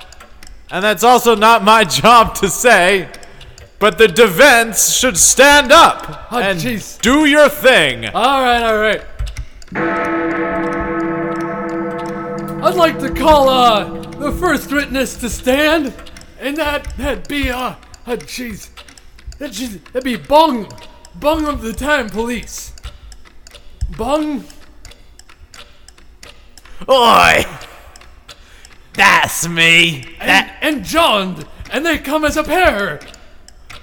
and 0.70 0.84
that's 0.84 1.05
also 1.05 1.34
not 1.36 1.62
my 1.62 1.84
job 2.03 2.34
to 2.36 2.49
say. 2.49 3.09
But 3.78 3.99
the 3.99 4.07
defense 4.09 4.93
should 4.97 5.16
stand 5.18 5.72
up 5.72 6.28
Oh, 6.30 6.38
and 6.38 6.59
jeez. 6.59 7.01
do 7.01 7.24
your 7.26 7.49
thing. 7.49 8.07
All 8.07 8.40
right, 8.43 8.62
all 8.62 8.78
right. 8.78 9.03
I'd 12.64 12.74
like 12.76 12.99
to 13.01 13.11
call 13.12 13.49
uh 13.49 14.01
the 14.18 14.30
first 14.32 14.70
witness 14.72 15.16
to 15.16 15.28
stand, 15.28 15.93
and 16.43 16.57
that 16.57 16.95
that'd 16.97 17.28
be 17.28 17.51
uh, 17.51 17.76
uh 18.07 18.16
jeez, 18.16 18.68
that 19.38 19.53
jeez, 19.53 19.82
that'd 19.93 20.05
be 20.05 20.16
Bung, 20.16 20.70
Bung 21.14 21.47
of 21.47 21.62
the 21.62 21.72
Time 21.72 22.11
Police. 22.11 22.72
Bung, 23.97 24.45
Oi! 26.88 27.45
That's 28.95 29.49
me. 29.49 30.16
and, 30.20 30.51
and 30.61 30.84
John, 30.84 31.45
and 31.72 31.86
they 31.86 31.99
come 31.99 32.24
as 32.24 32.36
a 32.36 32.43
pair. 32.45 33.01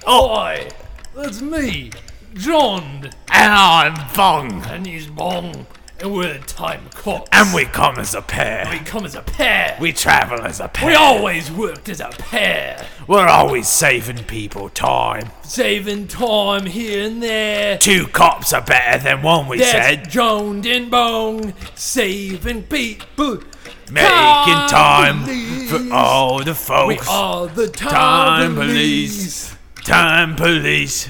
Oi, 0.08 0.68
that's 1.16 1.40
me, 1.40 1.90
John, 2.34 3.10
And 3.32 3.52
I'm 3.52 4.14
Bong. 4.14 4.62
and 4.66 4.86
he's 4.86 5.06
Bung, 5.06 5.66
and 6.02 6.12
we're 6.12 6.32
the 6.34 6.38
Time 6.40 6.88
Cops. 6.94 7.28
And 7.32 7.54
we 7.54 7.64
come 7.64 7.98
as 7.98 8.14
a 8.14 8.22
pair. 8.22 8.66
we 8.70 8.78
come 8.78 9.04
as 9.04 9.14
a 9.14 9.22
pair. 9.22 9.76
We 9.80 9.92
travel 9.92 10.40
as 10.42 10.60
a 10.60 10.68
pair. 10.68 10.88
we 10.88 10.94
always 10.94 11.50
worked 11.50 11.88
as 11.88 12.00
a 12.00 12.08
pair. 12.08 12.86
We're 13.06 13.26
always 13.26 13.68
saving 13.68 14.24
people 14.24 14.68
time. 14.70 15.30
saving 15.42 16.08
time 16.08 16.66
here 16.66 17.06
and 17.06 17.22
there. 17.22 17.78
Two 17.78 18.06
cops 18.06 18.52
are 18.52 18.62
better 18.62 19.02
than 19.02 19.22
one, 19.22 19.48
we 19.48 19.58
That's 19.58 19.70
said. 19.70 20.10
Joan 20.10 20.66
and 20.66 20.90
Bone, 20.90 21.54
saving 21.74 22.64
people. 22.64 23.42
Making 23.90 24.68
time 24.68 25.24
police. 25.24 25.70
for 25.70 25.92
all 25.92 26.44
the 26.44 26.54
folks. 26.54 27.06
We 27.08 27.12
are 27.12 27.48
the 27.48 27.66
time, 27.68 27.90
Time 27.90 28.54
police. 28.54 29.56
Time 29.84 30.36
police. 30.36 31.08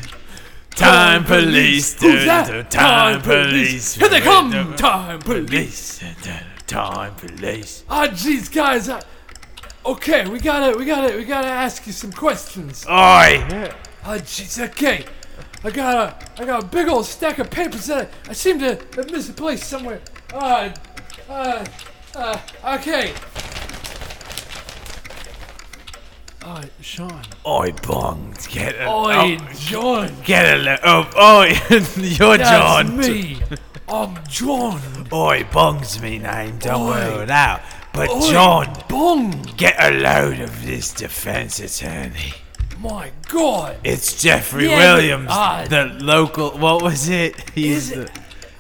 Time 0.71 1.25
police. 1.25 2.01
Who's 2.01 2.25
that? 2.25 2.71
Time 2.71 3.21
police. 3.21 3.95
Here 3.95 4.09
they 4.09 4.21
come, 4.21 4.51
time 4.77 5.21
police. 5.21 6.03
Time 6.67 7.15
police. 7.17 7.85
Ah, 7.89 8.07
jeez, 8.07 8.53
guys. 8.53 8.89
Uh, 8.89 9.01
okay, 9.85 10.29
we 10.29 10.39
gotta, 10.39 10.77
we 10.79 10.85
gotta, 10.85 11.17
we 11.17 11.25
gotta 11.25 11.49
ask 11.49 11.87
you 11.87 11.93
some 11.93 12.13
questions. 12.13 12.87
Oi! 12.87 12.91
Ah, 14.05 14.17
jeez, 14.19 14.63
okay. 14.69 15.05
I 15.63 15.71
got 15.71 15.95
a, 15.95 16.43
I 16.43 16.47
got 16.47 16.63
a 16.63 16.67
big 16.67 16.89
old 16.89 17.05
stack 17.05 17.39
of 17.39 17.51
papers 17.51 17.87
that 17.87 18.11
I, 18.27 18.31
I 18.31 18.33
seem 18.33 18.59
to 18.61 18.79
have 18.97 19.11
misplaced 19.11 19.65
somewhere. 19.65 20.01
Uh, 20.33 20.71
uh, 21.29 21.65
uh, 22.15 22.39
okay. 22.79 23.13
Uh, 26.43 26.63
Sean. 26.81 27.23
Oi, 27.47 27.73
Bong. 27.87 28.35
Get 28.51 28.75
a. 28.77 28.89
Oi, 28.89 29.37
oh, 29.41 29.49
John. 29.55 30.13
Get 30.25 30.55
a. 30.59 30.63
le- 30.63 30.79
Oh, 30.83 31.41
oi, 31.41 31.49
you're 32.01 32.39
That's 32.39 32.51
John. 32.51 32.97
me. 32.97 33.39
I'm 33.89 34.19
John. 34.29 34.81
Oi, 35.13 35.45
Bong's 35.53 36.01
me 36.01 36.19
name. 36.19 36.59
Don't 36.59 36.83
Oi. 36.83 36.89
worry 36.91 37.23
it 37.25 37.31
out. 37.31 37.61
But 37.93 38.09
Oi, 38.09 38.31
John, 38.31 38.85
Bong. 38.89 39.43
get 39.59 39.77
a 39.79 39.91
load 39.91 40.41
of 40.41 40.65
this 40.65 40.95
defense 40.95 41.61
attorney. 41.61 42.33
My 42.79 43.11
God. 43.29 43.77
It's 43.85 44.23
Jeffrey 44.23 44.69
Yeah, 44.71 44.95
Williams, 44.95 45.29
ah. 45.31 45.67
the 45.69 45.85
local. 46.01 46.53
What 46.53 46.83
was 46.83 47.09
it? 47.11 47.51
He's 47.51 47.91
the. 47.91 48.03
it- 48.03 48.11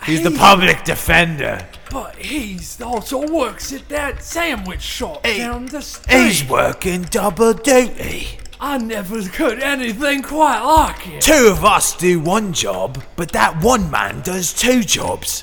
He's 0.06 0.22
the 0.22 0.30
public 0.30 0.82
defender. 0.84 1.60
But 1.90 2.16
he's 2.16 2.80
also 2.80 3.26
works 3.26 3.72
at 3.72 3.88
that 3.88 4.22
sandwich 4.22 4.80
shop 4.80 5.26
Hey, 5.26 5.38
down 5.38 5.66
the 5.66 5.82
street. 5.82 6.16
He's 6.16 6.48
working 6.48 7.02
double 7.02 7.52
duty. 7.52 8.38
I 8.60 8.78
never 8.78 9.22
could 9.22 9.60
anything 9.60 10.22
quite 10.22 10.60
like 10.60 11.06
it. 11.08 11.20
Two 11.22 11.48
of 11.50 11.64
us 11.64 11.96
do 11.96 12.20
one 12.20 12.52
job, 12.52 13.02
but 13.16 13.32
that 13.32 13.62
one 13.62 13.90
man 13.90 14.20
does 14.20 14.52
two 14.52 14.82
jobs. 14.84 15.40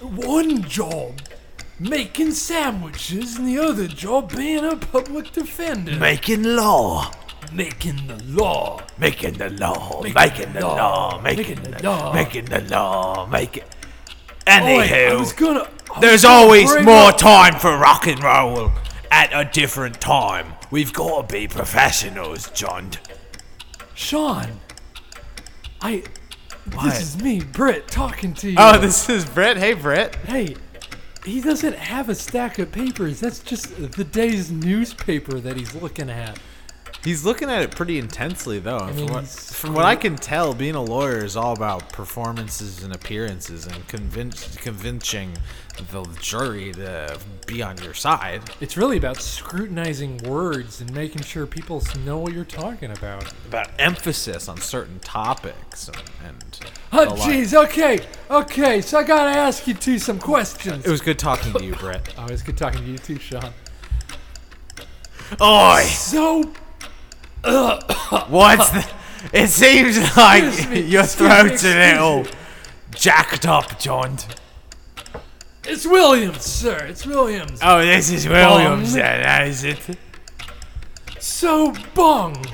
One 0.00 0.62
job 0.64 1.20
making 1.78 2.32
sandwiches, 2.32 3.36
and 3.36 3.46
the 3.48 3.58
other 3.58 3.86
job 3.88 4.34
being 4.34 4.64
a 4.64 4.76
public 4.76 5.32
defender. 5.32 5.92
Making 5.96 6.42
law. 6.56 7.10
making 7.52 8.06
the 8.06 8.22
law. 8.24 8.80
Making 8.98 9.34
the 9.34 9.50
law. 9.50 10.02
Making 10.02 10.14
Making 10.14 10.52
the 10.52 10.60
the 10.60 10.66
law, 10.66 10.74
law. 10.76 11.20
Making 11.22 11.36
making 11.48 11.62
the 11.62 11.70
the 11.70 11.82
law. 11.82 11.96
law. 12.06 12.12
Making 12.12 12.44
the 12.46 12.60
law. 12.62 13.26
Making. 13.26 13.62
Oh, 13.64 13.66
wait, 13.66 13.81
I 13.81 13.81
Anywho. 14.46 15.18
was 15.18 15.32
gonna. 15.32 15.60
I 15.60 15.68
was 15.94 16.00
There's 16.00 16.22
gonna 16.22 16.34
always 16.34 16.70
more 16.82 17.10
up- 17.10 17.18
time 17.18 17.58
for 17.58 17.76
rock 17.76 18.06
and 18.06 18.22
roll 18.22 18.72
at 19.10 19.30
a 19.32 19.48
different 19.50 20.00
time. 20.00 20.54
We've 20.70 20.92
got 20.92 21.28
to 21.28 21.32
be 21.34 21.46
professionals, 21.48 22.50
John. 22.50 22.90
Sean, 23.94 24.60
I. 25.80 26.02
What? 26.72 26.84
This 26.84 27.00
is 27.00 27.22
me, 27.22 27.40
Britt, 27.40 27.88
talking 27.88 28.34
to 28.34 28.50
you. 28.50 28.56
Oh, 28.58 28.78
this 28.78 29.08
is 29.08 29.24
Brett. 29.24 29.56
Hey, 29.56 29.74
Brett. 29.74 30.14
Hey, 30.16 30.54
he 31.24 31.40
doesn't 31.40 31.74
have 31.76 32.08
a 32.08 32.14
stack 32.14 32.58
of 32.60 32.70
papers. 32.70 33.18
That's 33.20 33.40
just 33.40 33.92
the 33.92 34.04
day's 34.04 34.50
newspaper 34.50 35.40
that 35.40 35.56
he's 35.56 35.74
looking 35.74 36.08
at. 36.08 36.38
He's 37.04 37.24
looking 37.24 37.50
at 37.50 37.62
it 37.62 37.72
pretty 37.72 37.98
intensely, 37.98 38.60
though. 38.60 38.78
mean, 38.92 39.06
from, 39.06 39.14
what, 39.14 39.26
from 39.26 39.74
what 39.74 39.84
I 39.84 39.96
can 39.96 40.14
tell, 40.14 40.54
being 40.54 40.76
a 40.76 40.82
lawyer 40.82 41.24
is 41.24 41.36
all 41.36 41.52
about 41.52 41.92
performances 41.92 42.84
and 42.84 42.94
appearances 42.94 43.66
and 43.66 43.88
convince, 43.88 44.56
convincing 44.56 45.36
the 45.90 46.04
jury 46.20 46.72
to 46.72 47.18
be 47.46 47.60
on 47.60 47.76
your 47.78 47.94
side. 47.94 48.42
It's 48.60 48.76
really 48.76 48.98
about 48.98 49.20
scrutinizing 49.20 50.18
words 50.18 50.80
and 50.80 50.92
making 50.94 51.22
sure 51.22 51.44
people 51.44 51.82
know 52.04 52.18
what 52.18 52.34
you're 52.34 52.44
talking 52.44 52.92
about. 52.92 53.32
About 53.48 53.70
emphasis 53.80 54.48
on 54.48 54.58
certain 54.58 55.00
topics 55.00 55.88
and. 55.88 56.02
and 56.24 56.60
Oh, 56.92 57.06
jeez. 57.16 57.54
Okay, 57.54 58.00
okay. 58.30 58.80
So 58.80 58.98
I 58.98 59.02
gotta 59.02 59.30
ask 59.30 59.66
you 59.66 59.74
two 59.74 59.98
some 59.98 60.18
questions. 60.18 60.84
It 60.84 60.90
was 60.90 61.00
good 61.00 61.18
talking 61.18 61.52
to 61.54 61.64
you, 61.64 61.74
Brett. 61.74 62.14
Oh, 62.18 62.26
it's 62.26 62.42
good 62.42 62.58
talking 62.58 62.80
to 62.80 62.86
you 62.86 62.98
too, 62.98 63.18
Sean. 63.18 63.52
Oi! 65.40 65.82
So, 65.84 66.52
What's 67.44 68.70
the. 68.70 68.90
It 69.32 69.48
seems 69.48 69.98
like 70.16 70.68
me, 70.70 70.80
your 70.86 71.02
me, 71.02 71.08
throat's 71.08 71.64
a 71.64 71.74
little 71.92 72.24
me. 72.24 72.30
jacked 72.94 73.46
up, 73.46 73.78
John. 73.78 74.18
it's 75.64 75.86
Williams, 75.86 76.42
sir. 76.42 76.86
It's 76.86 77.06
Williams. 77.06 77.60
Oh, 77.62 77.80
this 77.80 78.10
is 78.10 78.28
Williams, 78.28 78.94
then, 78.94 79.46
is 79.48 79.64
it? 79.64 79.78
So, 81.20 81.72
Bong 81.94 82.44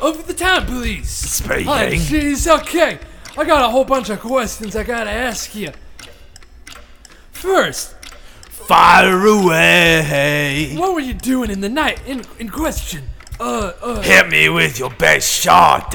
of 0.00 0.26
the 0.28 0.34
Time 0.34 0.66
Police. 0.66 1.10
Speaking. 1.10 1.64
Hi, 1.66 1.90
jeez. 1.94 2.46
Okay, 2.60 2.98
I 3.36 3.44
got 3.44 3.64
a 3.64 3.68
whole 3.70 3.84
bunch 3.84 4.08
of 4.10 4.20
questions 4.20 4.76
I 4.76 4.84
gotta 4.84 5.10
ask 5.10 5.54
you. 5.54 5.72
First, 7.32 7.94
Fire 8.50 9.24
away. 9.26 10.74
what 10.76 10.92
were 10.94 11.00
you 11.00 11.14
doing 11.14 11.50
in 11.50 11.60
the 11.60 11.68
night 11.68 12.00
in 12.06 12.24
in 12.38 12.48
question? 12.50 13.04
Uh. 13.40 14.02
Hit 14.02 14.28
me 14.28 14.48
with 14.48 14.78
your 14.78 14.90
best 14.90 15.28
shot. 15.28 15.94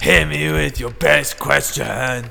Hit 0.00 0.28
me 0.28 0.50
with 0.52 0.80
your 0.80 0.90
best 0.90 1.38
question. 1.38 2.24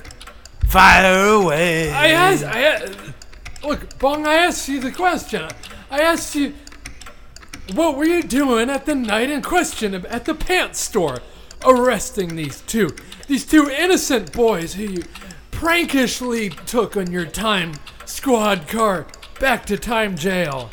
Fire 0.68 1.28
away. 1.28 1.92
I 1.92 2.08
asked. 2.10 2.44
I 2.44 2.60
a- 2.60 3.68
look, 3.68 3.98
Bong. 4.00 4.26
I 4.26 4.36
asked 4.36 4.68
you 4.68 4.80
the 4.80 4.92
question. 4.92 5.50
I 5.90 6.02
asked 6.02 6.36
you, 6.36 6.54
what 7.74 7.98
were 7.98 8.06
you 8.06 8.24
doing 8.24 8.70
at 8.70 8.86
the 8.86 8.96
night 8.96 9.30
in 9.30 9.42
question 9.42 9.94
at 9.94 10.26
the 10.26 10.34
pants 10.36 10.80
store, 10.80 11.20
arresting 11.66 12.36
these 12.36 12.62
two, 12.62 12.90
these 13.28 13.46
two 13.46 13.70
innocent 13.70 14.32
boys 14.32 14.74
who 14.74 14.84
you 14.84 15.04
prankishly 15.52 16.50
took 16.66 16.98
on 16.98 17.12
your 17.12 17.26
time 17.26 17.74
squad 18.06 18.68
car 18.68 19.06
back 19.40 19.66
to 19.68 19.78
time 19.78 20.16
jail. 20.18 20.72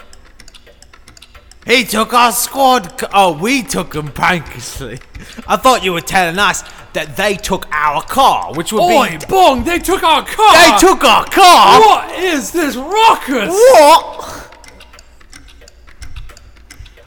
He 1.68 1.84
took 1.84 2.14
our 2.14 2.32
squad. 2.32 2.96
ca- 2.96 3.10
Oh, 3.12 3.32
we 3.38 3.62
took 3.62 3.94
him 3.94 4.08
prankously. 4.08 5.00
I 5.46 5.56
thought 5.58 5.84
you 5.84 5.92
were 5.92 6.00
telling 6.00 6.38
us 6.38 6.64
that 6.94 7.14
they 7.16 7.36
took 7.36 7.66
our 7.70 8.00
car, 8.02 8.54
which 8.54 8.72
would 8.72 8.80
Oi, 8.82 9.18
be. 9.18 9.26
Bong, 9.26 9.64
they 9.64 9.78
took 9.78 10.02
our 10.02 10.24
car! 10.24 10.54
They 10.54 10.78
took 10.78 11.04
our 11.04 11.26
car. 11.26 11.78
What 11.80 12.18
is 12.18 12.52
this 12.52 12.74
ruckus? 12.74 13.50
What? 13.50 14.44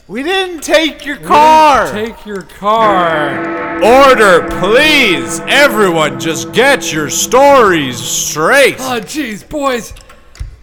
We 0.07 0.21
didn't 0.23 0.61
take 0.61 1.05
your 1.05 1.17
car. 1.17 1.91
Take 1.91 2.25
your 2.27 2.43
car. 2.43 3.81
Order, 3.83 4.47
please! 4.59 5.39
Everyone, 5.47 6.19
just 6.19 6.51
get 6.51 6.93
your 6.93 7.09
stories 7.09 7.97
straight! 7.97 8.75
Oh, 8.77 8.99
jeez, 9.01 9.47
boys. 9.47 9.93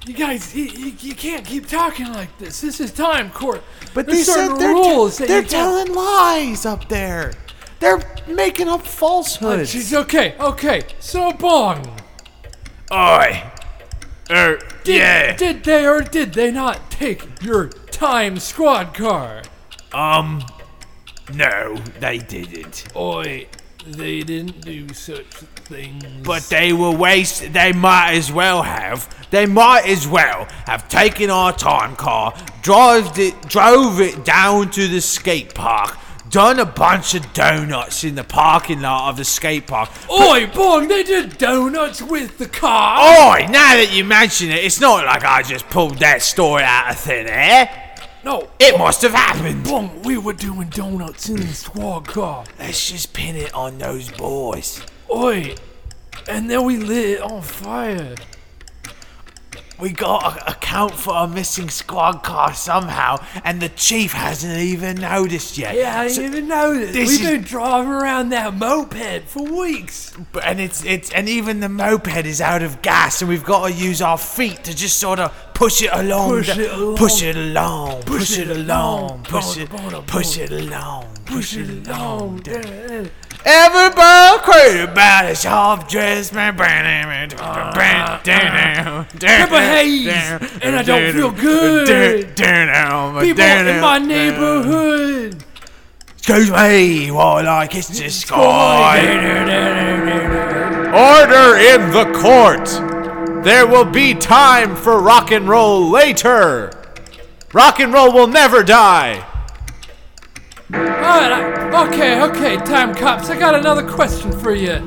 You 0.09 0.15
guys, 0.15 0.57
you, 0.57 0.65
you, 0.65 0.93
you 1.01 1.15
can't 1.15 1.45
keep 1.45 1.67
talking 1.69 2.11
like 2.15 2.39
this. 2.39 2.63
This 2.63 2.81
is 2.81 2.93
time 2.93 3.31
court. 3.31 3.63
but 3.93 4.07
There's 4.07 4.27
they 4.27 4.33
said 4.33 4.57
they're, 4.57 4.73
rules 4.73 5.19
that 5.19 5.29
they're 5.29 5.43
telling 5.43 5.93
lies 5.95 6.65
up 6.65 6.89
there. 6.89 7.35
They're 7.79 8.01
making 8.27 8.69
up 8.69 8.87
falsehoods. 8.87 9.75
jeez, 9.75 9.95
okay, 9.95 10.35
okay. 10.41 10.85
So, 10.99 11.31
Bong, 11.33 11.95
Oi! 12.91 13.43
Er, 14.31 14.59
did, 14.83 14.97
yeah. 14.97 15.37
did 15.37 15.65
they 15.65 15.87
or 15.87 16.01
did 16.01 16.33
they 16.33 16.51
not 16.51 16.91
take 16.91 17.43
your 17.43 17.69
time 17.69 18.39
squad 18.39 18.95
car? 18.95 19.43
Um, 19.93 20.43
no, 21.35 21.77
they 22.01 22.17
didn't. 22.17 22.87
Oi, 22.97 23.47
they 23.95 24.21
didn't 24.21 24.61
do 24.61 24.89
such 24.93 25.27
things. 25.27 26.05
But 26.25 26.43
they 26.45 26.73
were 26.73 26.91
waste. 26.91 27.53
They 27.53 27.73
might 27.73 28.13
as 28.13 28.33
well 28.33 28.63
have. 28.63 29.15
They 29.31 29.47
might 29.47 29.87
as 29.87 30.07
well 30.07 30.47
have 30.67 30.89
taken 30.89 31.31
our 31.31 31.53
time 31.53 31.97
car, 31.97 32.35
drove 32.63 33.19
it, 33.19 33.41
drove 33.43 34.01
it 34.01 34.25
down 34.25 34.71
to 34.71 34.89
the 34.89 35.01
skate 35.01 35.55
park, 35.55 35.97
done 36.31 36.59
a 36.59 36.65
bunch 36.65 37.15
of 37.15 37.33
donuts 37.33 38.05
in 38.05 38.15
the 38.15 38.25
parking 38.25 38.81
lot 38.81 39.11
of 39.11 39.17
the 39.17 39.25
skate 39.25 39.67
park. 39.67 39.91
Oi, 40.11 40.47
Bong, 40.47 40.89
they 40.89 41.03
did 41.03 41.37
donuts 41.39 42.01
with 42.01 42.39
the 42.39 42.49
car. 42.49 42.99
Oi! 43.01 43.47
Now 43.47 43.77
that 43.77 43.91
you 43.93 44.05
mention 44.05 44.51
it, 44.51 44.65
it's 44.65 44.81
not 44.81 45.05
like 45.05 45.25
I 45.25 45.43
just 45.43 45.69
pulled 45.69 45.99
that 45.99 46.23
story 46.23 46.63
out 46.63 46.91
of 46.91 46.99
thin 46.99 47.27
air. 47.27 47.88
No, 48.25 48.49
It 48.59 48.77
must 48.79 49.03
have 49.03 49.13
happened. 49.15 49.65
Bong, 49.65 50.03
we 50.03 50.19
were 50.19 50.33
doing 50.33 50.69
donuts 50.69 51.29
in 51.29 51.37
the 51.37 51.47
squad 51.49 52.09
car. 52.09 52.45
Let's 52.59 52.91
just 52.91 53.13
pin 53.13 53.37
it 53.37 53.55
on 53.55 53.79
those 53.79 54.11
boys. 54.11 54.83
Oi, 55.13 55.55
and 56.29 56.51
then 56.51 56.65
we 56.65 56.77
lit 56.79 57.07
it 57.11 57.21
on 57.23 57.41
fire. 57.43 58.15
We 59.81 59.91
got 59.91 60.37
to 60.37 60.51
account 60.51 60.95
for 60.95 61.15
a 61.17 61.29
missing 61.29 61.71
squad 61.71 62.25
car 62.25 62.53
somehow, 62.53 63.19
and 63.45 63.63
the 63.63 63.69
chief 63.69 64.13
hasn't 64.13 64.59
even 64.59 64.97
noticed 64.97 65.57
yet. 65.57 65.77
Yeah, 65.77 66.01
I 66.01 66.09
So- 66.09 66.23
didn't 66.23 66.33
even 66.37 66.49
notice. 66.49 66.93
this 66.93 67.09
We've 67.11 67.23
been 67.31 67.43
driving 67.43 67.93
around 67.93 68.31
that 68.31 68.55
moped 68.55 69.29
for 69.29 69.45
weeks. 69.45 70.13
But- 70.33 70.45
and 70.45 70.61
it's 70.61 70.83
it's 70.85 71.11
and 71.11 71.29
even 71.29 71.61
the 71.61 71.69
moped 71.69 72.27
is 72.27 72.41
out 72.41 72.65
of 72.65 72.83
gas, 72.83 73.23
and 73.23 73.29
we've 73.29 73.45
got 73.45 73.69
to 73.69 73.73
use 73.73 74.03
our 74.03 74.19
feet 74.19 74.65
to 74.65 74.75
just 74.75 74.99
sort 74.99 75.21
of 75.21 75.33
push 75.59 75.83
it 75.83 75.91
along, 75.93 76.29
Push 76.31 76.57
it 76.57 76.71
along. 76.71 76.97
push 76.97 77.23
it 77.23 77.37
along, 77.37 78.03
push, 78.05 78.39
it 78.39 78.49
it 78.49 78.57
along, 78.57 79.25
push 79.25 79.57
it, 79.57 79.69
push 80.07 80.39
it 80.39 80.53
along, 80.53 81.05
Push 81.27 81.57
it 81.57 81.89
along. 81.89 82.47
Everybody 83.45 84.43
crazy 84.45 84.81
about 84.81 85.25
a 85.25 85.35
soft 85.35 85.91
dress 85.91 86.33
man. 86.33 86.57
Pepper 86.57 86.71
ah. 87.41 88.21
Haze, 89.75 90.07
and 90.63 90.77
I 90.77 90.83
don't 90.85 91.13
feel 91.13 91.33
good. 91.33 92.37
People 92.37 93.45
in 93.45 93.81
my 93.81 93.99
neighborhood. 93.99 95.45
Excuse 96.17 96.51
me 96.53 97.11
while 97.11 97.49
I 97.49 97.67
kiss 97.67 97.89
the 97.89 98.09
sky. 98.11 99.01
Order 100.89 101.59
in 101.59 101.91
the 101.91 102.05
court. 102.19 102.98
There 103.43 103.67
will 103.67 103.85
be 103.85 104.15
time 104.15 104.75
for 104.77 105.01
rock 105.01 105.31
and 105.31 105.49
roll 105.49 105.89
later. 105.89 106.71
Rock 107.53 107.81
and 107.81 107.93
roll 107.93 108.13
will 108.13 108.27
never 108.27 108.63
die. 108.63 109.25
Alright, 110.73 111.33
I- 111.33 111.87
okay, 111.89 112.21
okay, 112.23 112.57
time 112.57 112.95
cops. 112.95 113.31
I 113.31 113.39
got 113.39 113.55
another 113.55 113.89
question 113.89 114.33
for 114.33 114.53
you. 114.55 114.79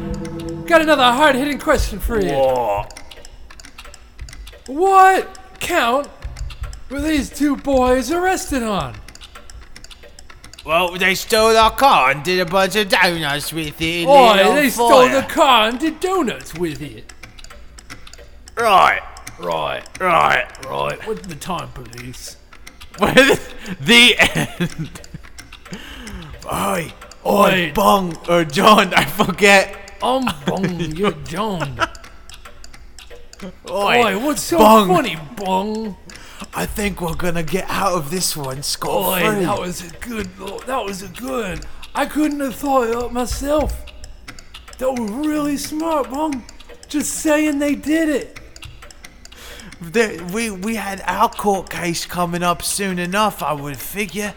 Got 0.67 0.81
another 0.81 1.03
hard 1.03 1.35
hitting 1.35 1.59
question 1.59 1.99
for 1.99 2.19
you. 2.21 2.31
What 4.67 5.39
count 5.59 6.07
were 6.89 7.01
these 7.01 7.29
two 7.29 7.55
boys 7.57 8.11
arrested 8.11 8.63
on? 8.63 8.95
Well, 10.63 10.91
they 10.97 11.15
stole 11.15 11.57
our 11.57 11.71
car 11.71 12.11
and 12.11 12.23
did 12.23 12.39
a 12.39 12.45
bunch 12.45 12.75
of 12.75 12.89
donuts 12.89 13.51
with 13.51 13.81
it. 13.81 14.03
and 14.03 14.05
Boy, 14.05 14.33
lit 14.35 14.55
they 14.55 14.69
stole 14.69 15.09
the 15.09 15.25
car 15.27 15.69
and 15.69 15.79
did 15.79 15.99
donuts 15.99 16.53
with 16.53 16.81
it. 16.81 17.10
Right, 18.61 19.01
Right, 19.39 19.83
right. 19.99 20.65
right. 20.67 21.07
What's 21.07 21.25
the 21.27 21.33
time, 21.35 21.69
police? 21.69 22.37
With 22.99 23.53
the 23.79 24.15
end. 24.19 25.01
Oi, 26.45 26.93
oi, 27.25 27.51
Oi. 27.51 27.71
Bong 27.73 28.15
or 28.29 28.43
John, 28.45 28.93
I 28.93 29.05
forget. 29.05 29.97
I'm 30.03 30.25
Bong, 30.45 30.79
you're 30.95 31.11
John. 31.23 31.79
Oi, 33.43 33.49
Boy, 33.65 34.19
what's 34.19 34.41
so 34.43 34.59
Bong. 34.59 34.87
funny, 34.89 35.17
Bong? 35.37 35.97
I 36.53 36.65
think 36.67 37.01
we're 37.01 37.15
gonna 37.15 37.41
get 37.43 37.65
out 37.69 37.93
of 37.93 38.11
this 38.11 38.37
one 38.37 38.61
scot 38.61 38.91
Boy, 38.91 39.19
free. 39.21 39.45
that 39.45 39.59
was 39.59 39.81
a 39.89 39.89
good. 39.97 40.27
That 40.67 40.83
was 40.85 41.01
a 41.01 41.07
good. 41.07 41.65
I 41.95 42.05
couldn't 42.05 42.39
have 42.41 42.55
thought 42.55 42.89
it 42.89 42.95
up 42.95 43.11
myself. 43.11 43.85
That 44.77 44.91
was 44.91 45.09
really 45.09 45.57
smart, 45.57 46.11
Bong. 46.11 46.43
Just 46.87 47.15
saying 47.15 47.57
they 47.59 47.73
did 47.75 48.09
it. 48.09 48.37
There- 49.81 50.23
we 50.25 50.51
we 50.51 50.75
had 50.75 51.01
our 51.07 51.27
court 51.29 51.69
case 51.69 52.05
coming 52.05 52.43
up 52.43 52.61
soon 52.61 52.99
enough, 52.99 53.41
I 53.41 53.53
would 53.53 53.77
figure, 53.77 54.35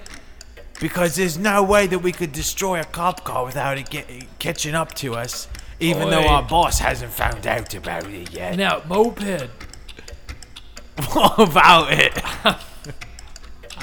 because 0.81 1.17
there's 1.17 1.37
no 1.37 1.63
way 1.63 1.87
that 1.87 1.99
we 1.99 2.13
could 2.13 2.33
destroy 2.33 2.81
a 2.81 2.85
cop 2.85 3.25
car 3.25 3.45
without 3.45 3.77
it 3.77 3.91
get, 3.91 4.09
catching 4.39 4.75
up 4.75 4.95
to 4.95 5.15
us, 5.15 5.47
even 5.81 6.09
though 6.11 6.27
our 6.27 6.43
boss 6.43 6.79
hasn't 6.79 7.13
found 7.13 7.47
out 7.47 7.75
about 7.75 8.07
it 8.09 8.33
yet. 8.33 8.57
Now, 8.57 8.83
moped. 8.89 9.49
What 11.13 11.39
about 11.41 11.93
it? 11.93 12.13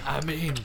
I 0.06 0.24
mean, 0.26 0.56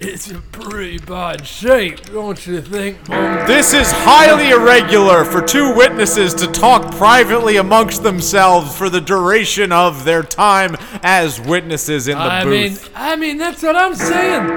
it's 0.00 0.30
in 0.30 0.40
pretty 0.50 0.96
bad 0.98 1.46
shape, 1.46 2.00
don't 2.06 2.46
you 2.46 2.62
think, 2.62 3.04
Bong? 3.06 3.46
This 3.46 3.74
is 3.74 3.92
highly 3.92 4.48
irregular 4.48 5.26
for 5.26 5.42
two 5.42 5.74
witnesses 5.76 6.32
to 6.34 6.46
talk 6.46 6.90
privately 6.96 7.58
amongst 7.58 8.02
themselves 8.02 8.74
for 8.74 8.88
the 8.88 9.00
duration 9.02 9.72
of 9.72 10.04
their 10.06 10.22
time 10.22 10.74
as 11.02 11.38
witnesses 11.38 12.08
in 12.08 12.16
the 12.16 12.24
I 12.24 12.44
mean, 12.44 12.72
booth. 12.72 12.90
I 12.94 13.16
mean, 13.16 13.36
that's 13.36 13.62
what 13.62 13.76
I'm 13.76 13.94
saying. 13.94 14.50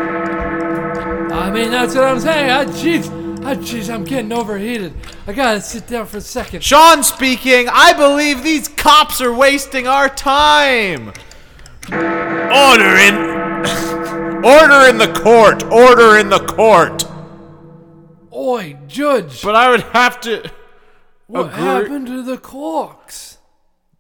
I 1.34 1.52
mean, 1.52 1.72
that's 1.72 1.94
what 1.94 2.06
I'm 2.06 2.22
saying. 2.22 2.50
I 2.50 2.64
jeez, 2.64 3.44
I 3.46 3.56
jeez, 3.58 3.94
I'm 3.94 4.06
getting 4.06 4.32
overheated. 4.32 4.94
I 5.28 5.34
gotta 5.34 5.60
sit 5.60 5.88
down 5.88 6.06
for 6.06 6.18
a 6.18 6.22
second. 6.22 6.64
Sean 6.64 7.04
speaking. 7.04 7.68
I 7.70 7.92
believe 7.92 8.44
these 8.44 8.70
cops 8.70 9.20
are 9.20 9.34
wasting 9.34 9.88
our 9.88 10.08
time. 10.08 11.12
Order 11.92 12.96
in. 12.98 14.03
Order 14.44 14.88
in 14.90 14.98
the 14.98 15.12
court. 15.14 15.64
Order 15.72 16.18
in 16.18 16.30
the 16.30 16.40
court. 16.40 17.06
Oi, 18.36 18.78
Judge, 18.88 19.42
But 19.42 19.56
I 19.56 19.70
would 19.70 19.82
have 19.82 20.20
to. 20.22 20.50
what 21.28 21.48
agree- 21.48 21.62
happened 21.64 22.08
to 22.08 22.24
the 22.24 22.38
clocks? 22.38 23.38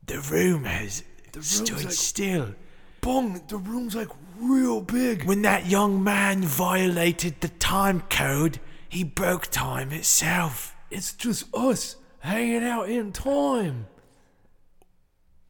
The 0.05 0.19
room 0.19 0.65
has 0.65 1.03
stood 1.39 1.85
like- 1.85 1.91
still. 1.93 2.55
Bong, 3.01 3.41
the 3.47 3.57
room's 3.57 3.95
like 3.95 4.09
real 4.39 4.81
big. 4.81 5.23
When 5.25 5.41
that 5.43 5.67
young 5.67 6.03
man 6.03 6.41
violated 6.43 7.41
the 7.41 7.49
time 7.49 8.01
code, 8.09 8.59
he 8.89 9.03
broke 9.03 9.47
time 9.47 9.91
itself. 9.91 10.75
It's 10.91 11.13
just 11.13 11.45
us 11.53 11.95
hanging 12.19 12.63
out 12.63 12.89
in 12.89 13.11
time. 13.11 13.87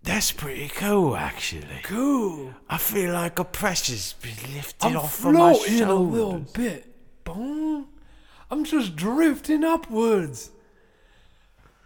That's 0.04 0.34
pretty 0.34 0.68
cool, 0.68 1.16
actually. 1.16 1.80
Cool. 1.84 2.54
I 2.70 2.78
feel 2.78 3.14
like 3.14 3.40
a 3.40 3.46
pressure's 3.46 4.14
been 4.14 4.54
lifted 4.54 4.86
I'm 4.88 4.98
off 4.98 5.20
of 5.20 5.34
my 5.34 5.54
floating 5.54 5.82
a 5.82 5.94
little 5.94 6.40
bit. 6.54 6.94
Bong. 7.24 7.88
I'm 8.52 8.66
just 8.66 8.96
drifting 8.96 9.64
upwards. 9.64 10.52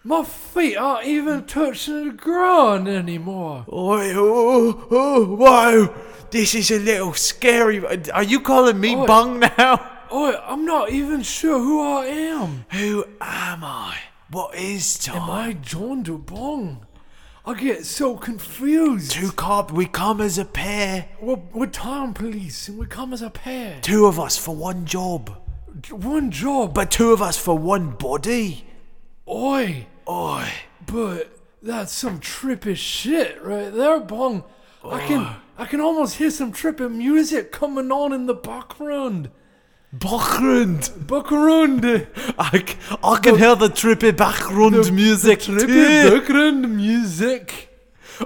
My 0.03 0.23
feet 0.23 0.77
aren't 0.77 1.05
even 1.05 1.45
touching 1.45 2.07
the 2.07 2.13
ground 2.13 2.87
anymore. 2.87 3.65
Oi, 3.71 4.13
oh, 4.15 4.87
oh, 4.89 5.25
whoa! 5.35 5.93
This 6.31 6.55
is 6.55 6.71
a 6.71 6.79
little 6.79 7.13
scary. 7.13 7.85
Are 8.11 8.23
you 8.23 8.39
calling 8.39 8.79
me 8.79 8.95
Oi. 8.95 9.05
Bung 9.05 9.39
now? 9.39 9.91
Oi, 10.11 10.33
I'm 10.45 10.65
not 10.65 10.91
even 10.91 11.21
sure 11.21 11.59
who 11.59 11.81
I 11.81 12.05
am. 12.05 12.65
Who 12.71 13.03
am 13.21 13.63
I? 13.63 13.97
What 14.31 14.55
is 14.55 14.97
time? 14.97 15.21
Am 15.21 15.29
I 15.29 15.53
John 15.53 16.03
DeBong? 16.03 16.86
I 17.47 17.53
get 17.53 17.85
so 17.85 18.17
confused. 18.17 19.11
Two 19.11 19.31
cop, 19.31 19.71
we 19.71 19.85
come 19.85 20.19
as 20.19 20.37
a 20.37 20.43
pair. 20.43 21.07
We're, 21.21 21.39
we're 21.53 21.67
time 21.67 22.13
police 22.13 22.67
and 22.67 22.77
we 22.77 22.87
come 22.87 23.13
as 23.13 23.21
a 23.21 23.29
pair. 23.29 23.79
Two 23.81 24.05
of 24.05 24.19
us 24.19 24.37
for 24.37 24.53
one 24.53 24.83
job. 24.85 25.33
One 25.89 26.29
job. 26.29 26.73
But 26.73 26.91
two 26.91 27.13
of 27.13 27.21
us 27.21 27.37
for 27.37 27.57
one 27.57 27.91
body. 27.91 28.65
Oi. 29.29 29.87
Oi. 30.09 30.45
But 30.85 31.39
that's 31.61 31.93
some 31.93 32.19
trippy 32.19 32.75
shit 32.75 33.41
right 33.41 33.73
there, 33.73 34.01
Bong. 34.01 34.43
I 34.83 35.07
can 35.07 35.35
I 35.57 35.65
can 35.65 35.79
almost 35.79 36.17
hear 36.17 36.31
some 36.31 36.51
trippy 36.51 36.91
music 36.91 37.53
coming 37.53 37.93
on 37.93 38.11
in 38.11 38.25
the 38.25 38.33
background. 38.33 39.31
Background. 39.99 40.89
Background. 41.07 41.85
I, 42.37 42.63
c- 42.67 42.75
I 43.03 43.19
can 43.21 43.37
hear 43.37 43.55
the 43.55 43.69
trippy 43.69 44.15
background 44.15 44.93
music 44.93 45.39
Trippy 45.39 45.65
too. 45.65 46.19
background 46.19 46.75
music. 46.75 47.63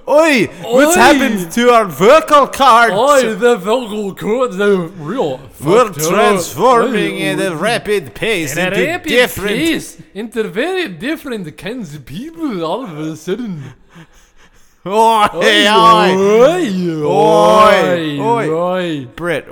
Oi, 0.08 0.46
what's 0.64 0.96
Oi. 0.96 1.00
happened 1.00 1.52
to 1.52 1.70
our 1.70 1.86
vocal 1.86 2.48
cords? 2.48 2.94
Oi, 2.94 3.36
the 3.36 3.58
vocal 3.58 4.16
cords 4.16 4.60
are 4.60 4.78
real. 4.78 5.38
We're 5.60 5.86
fucked 5.88 6.00
up. 6.00 6.10
transforming 6.14 7.16
Oi, 7.22 7.26
at 7.26 7.52
a 7.52 7.56
rapid 7.56 8.14
pace 8.16 8.54
in 8.56 8.60
a 8.60 8.68
into 8.72 8.86
rapid 8.86 9.10
different. 9.10 9.50
pace 9.58 10.02
into 10.14 10.44
very 10.44 10.88
different 10.88 11.58
kinds 11.58 11.94
of 11.94 12.06
people 12.06 12.64
all 12.64 12.86
of 12.86 12.98
a 12.98 13.16
sudden. 13.18 13.64
Oi, 14.86 15.28
oi, 15.34 15.68
oi, 15.68 17.04
Oi, 17.06 18.20
oi, 18.20 18.20
oi. 18.20 18.50
oi. 18.50 19.06
Britt, 19.16 19.46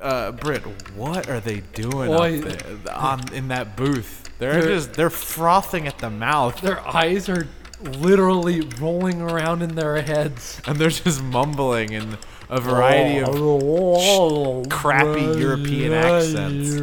uh, 0.00 0.32
Britt, 0.32 0.62
what 0.96 1.28
are 1.28 1.40
they 1.40 1.60
doing 1.74 2.10
Oi. 2.10 2.38
up 2.38 2.44
there 2.84 2.94
on, 2.94 3.32
in 3.32 3.48
that 3.48 3.76
booth? 3.76 4.24
They're, 4.38 4.60
They're- 4.62 4.74
just 4.76 4.92
they're 4.94 5.10
frothing 5.10 5.86
at 5.86 5.98
the 5.98 6.10
mouth 6.10 6.60
Their 6.60 6.80
eyes 6.86 7.28
are 7.28 7.46
literally 7.82 8.60
rolling 8.80 9.20
around 9.20 9.62
in 9.62 9.74
their 9.74 10.00
heads. 10.02 10.60
and 10.66 10.78
they're 10.78 10.90
just 10.90 11.22
mumbling 11.22 11.92
in 11.92 12.18
a 12.48 12.60
variety 12.60 13.18
of 13.18 13.28
Oh, 13.32 14.64
crappy 14.70 15.20
European 15.40 15.92
accents. 15.92 16.76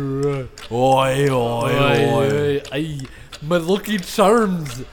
oi, 0.71 1.27
oi, 1.29 2.61
oi. 2.71 2.99
My 3.41 3.57
lucky 3.57 3.97
charms. 3.97 4.83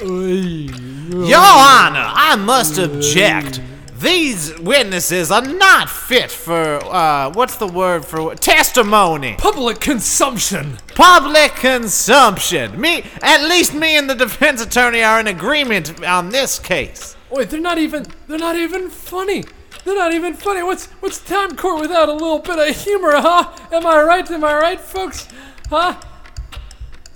Your 0.00 1.38
Honor, 1.38 2.06
I 2.14 2.34
must 2.36 2.78
object. 2.78 3.60
These 4.02 4.58
witnesses 4.58 5.30
are 5.30 5.42
not 5.42 5.88
fit 5.88 6.28
for 6.28 6.84
uh, 6.84 7.30
what's 7.34 7.54
the 7.54 7.68
word 7.68 8.04
for 8.04 8.34
testimony? 8.34 9.36
Public 9.38 9.78
consumption. 9.78 10.78
Public 10.96 11.54
consumption. 11.54 12.80
Me, 12.80 13.04
at 13.22 13.48
least 13.48 13.74
me 13.74 13.96
and 13.96 14.10
the 14.10 14.16
defense 14.16 14.60
attorney 14.60 15.04
are 15.04 15.20
in 15.20 15.28
agreement 15.28 16.04
on 16.04 16.30
this 16.30 16.58
case. 16.58 17.16
Wait, 17.30 17.50
they're 17.50 17.60
not 17.60 17.78
even. 17.78 18.04
They're 18.26 18.38
not 18.38 18.56
even 18.56 18.90
funny. 18.90 19.44
They're 19.84 19.94
not 19.94 20.12
even 20.12 20.34
funny. 20.34 20.64
What's 20.64 20.86
what's 20.98 21.20
time 21.20 21.54
court 21.54 21.80
without 21.80 22.08
a 22.08 22.12
little 22.12 22.40
bit 22.40 22.58
of 22.58 22.74
humor, 22.74 23.12
huh? 23.14 23.52
Am 23.70 23.86
I 23.86 24.02
right? 24.02 24.28
Am 24.28 24.42
I 24.42 24.56
right, 24.56 24.80
folks? 24.80 25.28
Huh? 25.70 25.94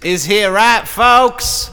Is 0.05 0.27
he 0.27 0.45
right, 0.45 0.87
folks? 0.87 1.73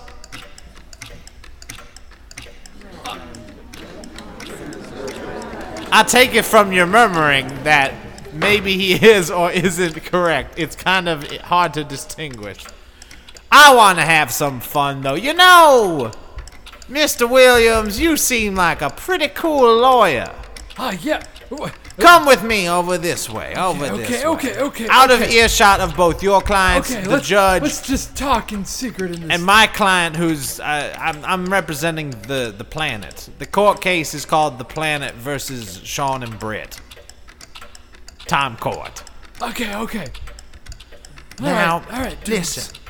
I 5.95 6.01
take 6.01 6.33
it 6.33 6.43
from 6.43 6.73
your 6.73 6.87
murmuring 6.87 7.45
that 7.65 7.93
maybe 8.33 8.75
he 8.75 8.93
is 9.11 9.29
or 9.29 9.51
isn't 9.51 10.03
correct. 10.03 10.55
It's 10.57 10.75
kind 10.75 11.07
of 11.07 11.29
hard 11.41 11.75
to 11.75 11.83
distinguish. 11.83 12.65
I 13.51 13.75
want 13.75 13.99
to 13.99 14.03
have 14.03 14.31
some 14.31 14.59
fun, 14.59 15.03
though. 15.03 15.13
You 15.13 15.35
know, 15.35 16.11
Mr. 16.89 17.29
Williams, 17.29 17.99
you 17.99 18.17
seem 18.17 18.55
like 18.55 18.81
a 18.81 18.89
pretty 18.89 19.27
cool 19.27 19.81
lawyer. 19.81 20.33
Ah, 20.79 20.97
yeah. 20.99 21.21
Come 21.99 22.25
with 22.25 22.43
me 22.43 22.67
over 22.67 22.97
this 22.97 23.29
way. 23.29 23.53
Over 23.55 23.95
this 23.97 24.07
okay, 24.07 24.25
way. 24.25 24.25
okay, 24.25 24.49
okay, 24.57 24.61
okay. 24.61 24.87
Out 24.89 25.11
of 25.11 25.21
okay. 25.21 25.39
earshot 25.43 25.79
of 25.79 25.95
both 25.95 26.23
your 26.23 26.41
clients, 26.41 26.91
Okay, 26.91 27.03
the 27.03 27.09
let's, 27.11 27.27
judge, 27.27 27.61
Let's 27.61 27.85
just 27.85 28.15
talk 28.17 28.51
in 28.51 28.65
secret 28.65 29.11
in 29.15 29.21
this. 29.21 29.29
and 29.29 29.45
my 29.45 29.67
client, 29.67 30.15
who's 30.15 30.59
uh, 30.59 30.95
I'm, 30.99 31.23
I'm 31.23 31.45
representing 31.45 32.09
the 32.27 32.53
the 32.57 32.63
planet. 32.63 33.29
The 33.37 33.45
court 33.45 33.79
case 33.81 34.13
is 34.15 34.25
called 34.25 34.57
the 34.57 34.65
Planet 34.65 35.13
versus 35.15 35.79
Sean 35.83 36.23
and 36.23 36.39
Britt. 36.39 36.79
Time 38.25 38.57
court. 38.57 39.03
okay, 39.41 39.75
okay. 39.75 40.07
All 41.39 41.45
Now, 41.45 41.79
right, 41.79 41.93
all 41.93 41.99
right. 42.01 42.23
dudes. 42.23 42.57
listen. 42.57 42.82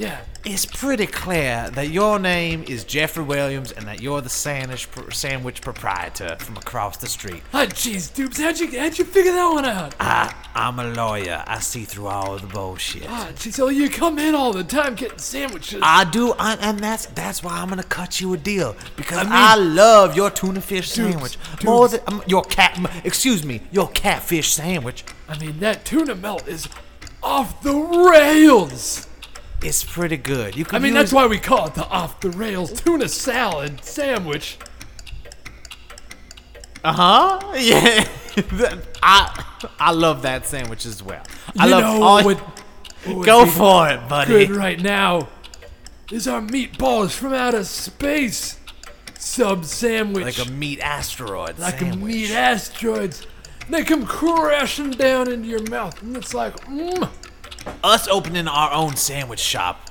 Yeah. 0.00 0.22
It's 0.46 0.64
pretty 0.64 1.06
clear 1.06 1.68
that 1.74 1.90
your 1.90 2.18
name 2.18 2.64
is 2.66 2.84
Jeffrey 2.84 3.22
Williams 3.22 3.70
and 3.70 3.86
that 3.86 4.00
you're 4.00 4.22
the 4.22 4.30
sandwich 4.30 4.88
sandwich 5.10 5.60
proprietor 5.60 6.36
from 6.38 6.56
across 6.56 6.96
the 6.96 7.06
street. 7.06 7.42
Ah, 7.52 7.66
jeez, 7.66 8.14
dupes, 8.14 8.40
how'd 8.40 8.58
you 8.58 8.80
how'd 8.80 8.98
you 8.98 9.04
figure 9.04 9.32
that 9.32 9.46
one 9.52 9.66
out? 9.66 9.94
I 10.00 10.34
I'm 10.54 10.78
a 10.78 10.94
lawyer. 10.94 11.44
I 11.46 11.60
see 11.60 11.84
through 11.84 12.06
all 12.06 12.38
the 12.38 12.46
bullshit. 12.46 13.04
Ah, 13.06 13.28
jeez, 13.34 13.52
so 13.52 13.68
you 13.68 13.90
come 13.90 14.18
in 14.18 14.34
all 14.34 14.54
the 14.54 14.64
time 14.64 14.94
getting 14.94 15.18
sandwiches. 15.18 15.80
I 15.82 16.04
do, 16.04 16.32
I, 16.38 16.54
and 16.54 16.80
that's 16.80 17.04
that's 17.04 17.42
why 17.42 17.58
I'm 17.58 17.68
gonna 17.68 17.82
cut 17.82 18.22
you 18.22 18.32
a 18.32 18.38
deal 18.38 18.74
because 18.96 19.18
I 19.18 19.52
I, 19.52 19.54
love 19.56 20.16
your 20.16 20.30
tuna 20.30 20.62
fish 20.62 20.94
Dudes, 20.94 21.12
sandwich 21.12 21.38
more 21.62 21.88
than 21.88 22.00
um, 22.06 22.22
your 22.26 22.44
cat. 22.44 22.80
Excuse 23.04 23.44
me, 23.44 23.60
your 23.70 23.88
catfish 23.88 24.50
sandwich. 24.50 25.04
I 25.28 25.38
mean, 25.38 25.58
that 25.60 25.84
tuna 25.84 26.14
melt 26.14 26.48
is 26.48 26.66
off 27.22 27.62
the 27.62 27.74
rails. 27.74 29.06
It's 29.62 29.84
pretty 29.84 30.16
good. 30.16 30.56
You 30.56 30.64
can. 30.64 30.76
I 30.76 30.78
mean, 30.78 30.94
use, 30.94 31.02
that's 31.02 31.12
why 31.12 31.26
we 31.26 31.38
call 31.38 31.66
it 31.66 31.74
the 31.74 31.86
off 31.88 32.20
the 32.20 32.30
rails 32.30 32.72
tuna 32.80 33.08
salad 33.08 33.84
sandwich. 33.84 34.58
Uh 36.84 36.92
huh. 36.92 37.52
Yeah. 37.58 38.06
I 39.02 39.44
I 39.78 39.90
love 39.90 40.22
that 40.22 40.46
sandwich 40.46 40.86
as 40.86 41.02
well. 41.02 41.22
I 41.58 41.66
you 41.66 41.70
love 41.72 41.82
know 41.82 42.02
all. 42.02 42.24
what? 42.24 42.38
what 42.38 43.16
would 43.16 43.26
go 43.26 43.44
for 43.44 43.88
it, 43.90 44.08
buddy. 44.08 44.46
Good 44.46 44.50
right 44.56 44.80
now 44.80 45.28
is 46.12 46.26
our 46.28 46.40
meatballs 46.40 47.10
from 47.10 47.34
outer 47.34 47.64
space 47.64 48.58
sub 49.18 49.64
sandwich. 49.64 50.38
Like 50.38 50.46
a 50.46 50.50
meat 50.50 50.80
asteroid 50.80 51.58
like 51.58 51.80
sandwich. 51.80 52.00
a 52.00 52.04
meat 52.04 52.30
asteroids. 52.30 53.26
They 53.68 53.84
come 53.84 54.06
crashing 54.06 54.92
down 54.92 55.30
into 55.30 55.48
your 55.48 55.62
mouth, 55.68 56.00
and 56.02 56.16
it's 56.16 56.34
like, 56.34 56.56
mmm. 56.66 57.08
Us 57.82 58.08
opening 58.08 58.48
our 58.48 58.72
own 58.72 58.96
sandwich 58.96 59.40
shop 59.40 59.90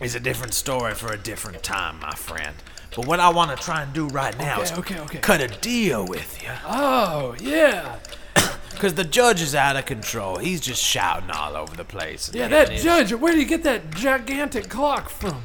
is 0.00 0.14
a 0.14 0.20
different 0.20 0.54
story 0.54 0.94
for 0.94 1.12
a 1.12 1.16
different 1.16 1.62
time, 1.62 2.00
my 2.00 2.12
friend. 2.12 2.54
But 2.94 3.06
what 3.06 3.20
I 3.20 3.28
want 3.28 3.56
to 3.56 3.64
try 3.64 3.82
and 3.82 3.92
do 3.92 4.08
right 4.08 4.36
now 4.38 4.60
is 4.60 4.72
okay, 4.72 4.98
okay. 5.00 5.18
cut 5.18 5.40
a 5.40 5.48
deal 5.48 6.06
with 6.06 6.42
you. 6.42 6.50
Oh 6.64 7.36
yeah, 7.40 7.98
Because 8.70 8.94
the 8.94 9.04
judge 9.04 9.40
is 9.40 9.54
out 9.54 9.76
of 9.76 9.86
control. 9.86 10.38
He's 10.38 10.60
just 10.60 10.82
shouting 10.82 11.30
all 11.30 11.56
over 11.56 11.76
the 11.76 11.84
place. 11.84 12.32
yeah. 12.34 12.48
That 12.48 12.70
judge, 12.72 13.12
where 13.12 13.32
do 13.32 13.38
you 13.38 13.46
get 13.46 13.62
that 13.64 13.90
gigantic 13.90 14.68
clock 14.68 15.08
from? 15.10 15.42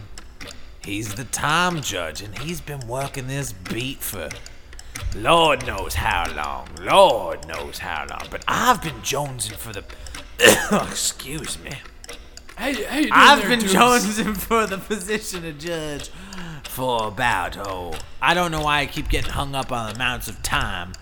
He's 0.84 1.16
the 1.16 1.26
time 1.26 1.82
judge, 1.82 2.22
and 2.22 2.38
he's 2.40 2.60
been 2.60 2.88
working 2.88 3.28
this 3.28 3.54
beat 3.54 4.00
for 4.00 4.30
Lord 5.16 5.66
knows 5.66 5.95
how 5.95 6.32
long. 6.36 6.68
Lord 6.82 7.48
knows 7.48 7.80
how 7.80 8.06
long. 8.10 8.28
But 8.30 8.44
I've 8.48 8.82
been 8.82 9.02
jonesing 9.02 9.56
for 9.56 9.74
the. 9.74 9.84
Excuse 10.72 11.61
me. 11.64 11.72
Hey, 12.57 12.73
hey, 12.73 13.10
I've 13.11 13.43
been 13.47 13.60
jonesing 13.60 14.38
for 14.47 14.65
the 14.68 14.77
position 14.77 15.45
of 15.45 15.57
judge 15.57 16.10
for 16.64 17.07
about, 17.07 17.57
oh, 17.57 17.93
I 18.22 18.34
don't 18.34 18.51
know 18.51 18.61
why 18.61 18.80
I 18.80 18.85
keep 18.85 19.10
getting 19.10 19.31
hung 19.31 19.55
up 19.55 19.72
on 19.72 19.93
amounts 19.95 20.27
of 20.27 20.41
time. 20.43 20.93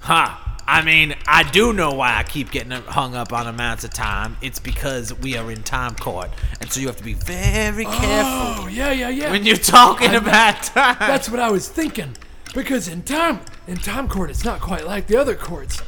Huh. 0.00 0.36
I 0.68 0.82
mean, 0.82 1.14
I 1.28 1.44
do 1.44 1.72
know 1.72 1.92
why 1.92 2.16
I 2.16 2.24
keep 2.24 2.50
getting 2.50 2.72
hung 2.72 3.14
up 3.14 3.32
on 3.32 3.46
amounts 3.46 3.84
of 3.84 3.90
time. 3.90 4.36
It's 4.42 4.58
because 4.58 5.14
we 5.14 5.36
are 5.36 5.48
in 5.50 5.62
time 5.62 5.94
court. 5.94 6.30
And 6.60 6.72
so 6.72 6.80
you 6.80 6.88
have 6.88 6.96
to 6.96 7.04
be 7.04 7.14
very 7.14 7.84
careful 7.84 8.64
Oh 8.64 8.68
yeah, 8.68 8.90
yeah, 8.90 9.08
yeah. 9.08 9.30
when 9.30 9.46
you're 9.46 9.56
talking 9.56 10.14
about 10.14 10.64
time. 10.64 10.96
That's 10.98 11.30
what 11.30 11.38
I 11.38 11.50
was 11.52 11.68
thinking. 11.68 12.16
Because 12.52 12.88
in 12.88 13.02
time, 13.02 13.40
in 13.68 13.76
time 13.76 14.08
court, 14.08 14.30
it's 14.30 14.44
not 14.44 14.60
quite 14.60 14.86
like 14.86 15.06
the 15.06 15.16
other 15.16 15.36
courts. 15.36 15.82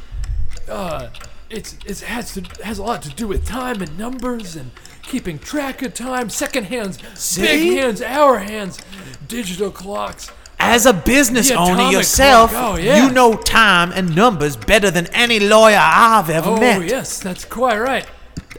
Uh, 0.69 1.09
it's 1.49 1.75
it 1.85 1.99
has 2.01 2.33
to 2.35 2.41
has 2.63 2.77
a 2.77 2.83
lot 2.83 3.01
to 3.03 3.09
do 3.09 3.27
with 3.27 3.45
time 3.45 3.81
and 3.81 3.97
numbers 3.97 4.55
and 4.55 4.71
keeping 5.03 5.39
track 5.39 5.81
of 5.81 5.93
time. 5.93 6.29
Second 6.29 6.65
hands, 6.65 6.99
See? 7.15 7.41
big 7.41 7.77
hands, 7.77 8.01
hour 8.01 8.39
hands, 8.39 8.79
digital 9.27 9.71
clocks. 9.71 10.31
As 10.61 10.85
a 10.85 10.93
business 10.93 11.47
The 11.49 11.55
owner 11.55 11.73
atomic 11.75 11.93
yourself, 11.93 12.51
clock. 12.51 12.73
Oh, 12.73 12.77
yeah. 12.77 13.05
you 13.05 13.11
know 13.13 13.35
time 13.37 13.91
and 13.93 14.13
numbers 14.13 14.57
better 14.57 14.91
than 14.91 15.07
any 15.07 15.39
lawyer 15.39 15.79
I've 15.79 16.29
ever 16.29 16.51
met. 16.51 16.77
Oh 16.77 16.79
met. 16.81 16.89
yes, 16.89 17.19
that's 17.19 17.45
quite 17.45 17.79
right. 17.79 18.05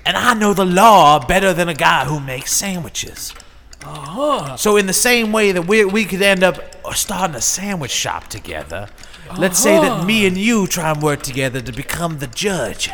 And 0.07 0.17
I 0.17 0.33
know 0.35 0.55
the 0.55 0.65
law 0.65 1.25
better 1.25 1.53
than 1.53 1.69
a 1.69 1.75
guy 1.75 2.07
who 2.07 2.19
makes 2.19 2.53
sandwiches. 2.53 3.35
Uh-huh. 3.85 4.57
So 4.57 4.77
in 4.77 4.87
the 4.87 4.93
same 4.93 5.31
way 5.33 5.53
that 5.53 5.63
we 5.67 5.85
we 5.85 6.05
could 6.05 6.23
end 6.23 6.43
up 6.43 6.59
starting 6.95 7.37
a 7.37 7.41
sandwich 7.41 7.91
shop 7.91 8.29
together, 8.29 8.89
let's 9.39 9.59
say 9.59 9.79
that 9.81 10.07
me 10.07 10.27
and 10.27 10.37
you 10.37 10.67
try 10.67 10.91
and 10.93 11.03
work 11.03 11.23
together 11.23 11.61
to 11.61 11.73
become 11.73 12.19
the 12.19 12.27
judge. 12.27 12.91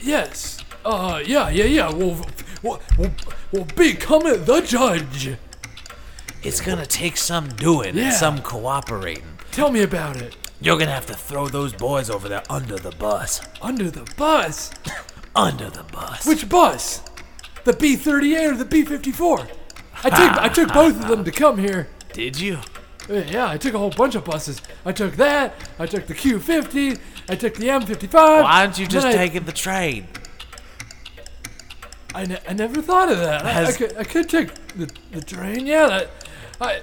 Yes. 0.00 0.58
Uh, 0.84 1.22
yeah, 1.24 1.48
yeah, 1.48 1.64
yeah. 1.64 1.90
We'll 1.92 2.26
we'll 2.62 2.80
we'll, 2.98 3.12
we'll 3.52 3.64
become 3.64 4.22
the 4.24 4.62
judge. 4.66 5.36
It's 6.42 6.60
gonna 6.60 6.86
take 6.86 7.16
some 7.16 7.48
doing 7.50 7.96
Yeah. 7.96 8.04
and 8.06 8.14
some 8.14 8.42
cooperating. 8.42 9.38
Tell 9.52 9.70
me 9.70 9.82
about 9.82 10.16
it. 10.16 10.36
You're 10.60 10.78
gonna 10.78 10.92
have 10.92 11.06
to 11.06 11.14
throw 11.14 11.48
those 11.48 11.72
boys 11.72 12.10
over 12.10 12.28
there 12.28 12.42
under 12.50 12.76
the 12.76 12.90
bus. 12.92 13.40
Under 13.60 13.90
the 13.90 14.10
bus. 14.16 14.72
Under 15.36 15.70
the 15.70 15.84
bus. 15.84 16.26
Which 16.26 16.48
bus? 16.48 17.02
The 17.64 17.72
B-38 17.72 18.52
or 18.52 18.56
the 18.56 18.64
B-54? 18.64 19.48
I 20.04 20.10
took 20.10 20.42
I 20.42 20.48
took 20.48 20.72
both 20.72 21.00
of 21.00 21.06
them 21.08 21.24
to 21.24 21.30
come 21.30 21.58
here. 21.58 21.88
Did 22.12 22.40
you? 22.40 22.58
Uh, 23.08 23.14
Yeah, 23.26 23.48
I 23.48 23.56
took 23.58 23.74
a 23.74 23.78
whole 23.78 23.90
bunch 23.90 24.14
of 24.14 24.24
buses. 24.24 24.60
I 24.84 24.92
took 24.92 25.16
that. 25.16 25.54
I 25.78 25.86
took 25.86 26.06
the 26.06 26.14
Q50. 26.14 26.98
I 27.28 27.34
took 27.36 27.54
the 27.54 27.68
M55. 27.68 28.42
Why 28.42 28.64
don't 28.64 28.78
you 28.78 28.86
just 28.86 29.06
I- 29.06 29.12
take 29.12 29.44
the 29.44 29.52
train? 29.52 30.08
I, 32.14 32.26
ne- 32.26 32.40
I 32.46 32.52
never 32.52 32.82
thought 32.82 33.10
of 33.10 33.18
that. 33.18 33.44
I, 33.46 33.64
I, 33.64 33.72
could, 33.72 33.96
I 33.96 34.04
could 34.04 34.28
take 34.28 34.54
the, 34.76 34.90
the 35.12 35.22
train. 35.22 35.66
Yeah, 35.66 35.86
that. 35.88 36.10
I 36.60 36.82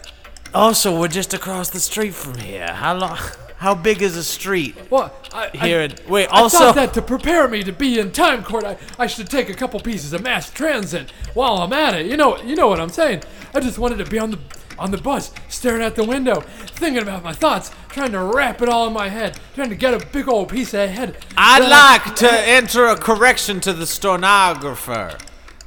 Also, 0.55 0.99
we're 0.99 1.07
just 1.07 1.33
across 1.35 1.69
the 1.69 1.79
street 1.79 2.15
from 2.15 2.35
here. 2.39 2.67
How 2.67 2.95
long? 2.95 3.17
How 3.57 3.75
big 3.75 4.01
is 4.01 4.15
a 4.15 4.23
street 4.23 4.75
well, 4.89 5.13
I, 5.33 5.49
here? 5.49 5.81
I, 5.81 5.83
in, 5.83 5.95
wait, 6.07 6.27
I 6.31 6.39
also, 6.41 6.57
thought 6.57 6.75
that 6.75 6.93
to 6.93 7.01
prepare 7.01 7.45
me 7.49 7.61
to 7.63 7.73
be 7.73 7.99
in 7.99 8.11
time 8.11 8.41
court, 8.41 8.63
I, 8.63 8.77
I 8.97 9.05
should 9.05 9.29
take 9.29 9.49
a 9.49 9.53
couple 9.53 9.79
pieces 9.81 10.13
of 10.13 10.23
mass 10.23 10.49
transit 10.49 11.11
while 11.33 11.57
I'm 11.57 11.73
at 11.73 11.93
it. 11.93 12.05
You 12.05 12.15
know, 12.15 12.41
you 12.41 12.55
know 12.55 12.69
what 12.69 12.79
I'm 12.79 12.89
saying. 12.89 13.21
I 13.53 13.59
just 13.59 13.77
wanted 13.77 13.97
to 13.97 14.05
be 14.05 14.17
on 14.17 14.31
the 14.31 14.39
on 14.80 14.91
the 14.91 14.97
bus, 14.97 15.31
staring 15.49 15.81
out 15.84 15.95
the 15.95 16.03
window, 16.03 16.41
thinking 16.41 17.01
about 17.01 17.23
my 17.23 17.34
thoughts, 17.34 17.72
trying 17.89 18.11
to 18.14 18.19
wrap 18.23 18.61
it 18.61 18.69
all 18.69 18.88
in 18.88 18.93
my 18.93 19.10
head, 19.10 19.39
trying 19.56 19.69
to 19.69 19.76
get 19.76 19.93
a 19.93 20.06
big 20.07 20.27
old 20.27 20.49
piece 20.49 20.73
of 20.73 20.89
head. 20.89 21.18
I'd 21.38 21.61
that 21.64 21.72
I- 21.72 22.06
like 22.07 22.15
to 22.18 22.31
enter 22.31 22.85
a 22.88 22.95
correction 22.95 23.60
to 23.61 23.73
the 23.73 23.85
stenographer. 23.85 25.18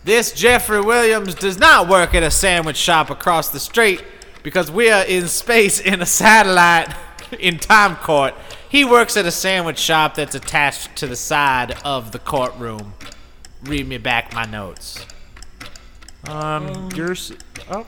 This 0.04 0.32
Jeffrey 0.32 0.80
Williams 0.80 1.34
does 1.34 1.58
not 1.58 1.88
work 1.88 2.14
at 2.14 2.22
a 2.22 2.30
sandwich 2.30 2.76
shop 2.76 3.08
across 3.10 3.50
the 3.50 3.60
street 3.60 4.02
because 4.42 4.70
we 4.70 4.90
are 4.90 5.04
in 5.04 5.28
space 5.28 5.78
in 5.78 6.02
a 6.02 6.06
satellite 6.06 6.92
in 7.38 7.58
time 7.58 7.96
court. 7.96 8.34
He 8.68 8.84
works 8.84 9.16
at 9.16 9.26
a 9.26 9.30
sandwich 9.30 9.78
shop 9.78 10.14
that's 10.16 10.34
attached 10.34 10.96
to 10.96 11.06
the 11.06 11.14
side 11.14 11.76
of 11.84 12.10
the 12.10 12.18
courtroom. 12.18 12.94
Read 13.62 13.86
me 13.86 13.98
back 13.98 14.32
my 14.34 14.44
notes. 14.44 15.06
Um, 16.26 16.88
you're. 16.94 17.14
Oh, 17.70 17.86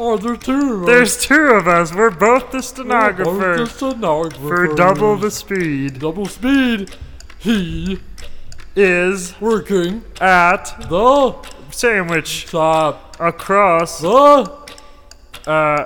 Oh, 0.00 0.16
there's 0.16 0.38
two. 0.38 0.52
of 0.52 0.80
'em. 0.80 0.86
there's 0.86 1.16
two 1.24 1.42
of 1.50 1.66
us. 1.68 1.92
We're 1.94 2.10
both 2.10 2.50
the 2.52 2.62
stenographer 2.62 3.56
the 3.58 3.66
stenographer. 3.66 4.38
for 4.68 4.74
double 4.74 5.16
the 5.16 5.30
speed. 5.30 5.98
double 6.00 6.26
speed. 6.26 6.94
He 7.38 8.00
Is 8.76 9.34
working 9.40 10.04
at 10.20 10.86
the 10.88 11.34
sandwich 11.70 12.28
shop. 12.48 13.16
across. 13.18 14.00
The 14.00 14.50
Uh, 15.46 15.84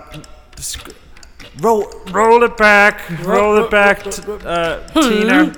Roll. 1.61 1.91
roll 2.11 2.43
it 2.43 2.57
back. 2.57 3.01
Roll 3.25 3.65
it 3.65 3.71
back. 3.71 4.03
T- 4.11 4.23
uh, 4.45 4.81
Tina 4.95 5.53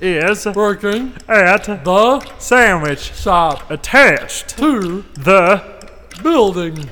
is 0.00 0.46
working 0.54 1.14
at 1.28 1.64
the 1.84 2.20
sandwich 2.38 3.12
shop 3.14 3.70
attached 3.70 4.56
to 4.58 5.04
the. 5.14 5.62
building. 6.22 6.90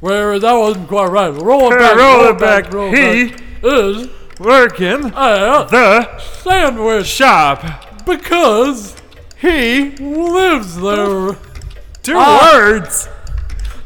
Where 0.00 0.38
that 0.38 0.52
wasn't 0.52 0.88
quite 0.88 1.06
right. 1.10 1.28
Roll 1.30 1.72
it 1.72 1.78
back. 1.78 1.96
roll 1.96 2.16
roll 2.22 2.28
it 2.30 2.38
back. 2.38 2.72
Roll 2.72 2.92
He- 2.92 3.28
back. 3.30 3.40
is 3.62 4.08
Working 4.38 5.06
at 5.06 5.64
the 5.70 6.18
sandwich 6.42 7.06
shop. 7.06 8.04
because 8.04 8.94
He 9.38 9.90
lives 9.96 10.76
there. 10.76 11.36
two 12.02 12.14
Ah. 12.16 12.50
words. 12.54 13.08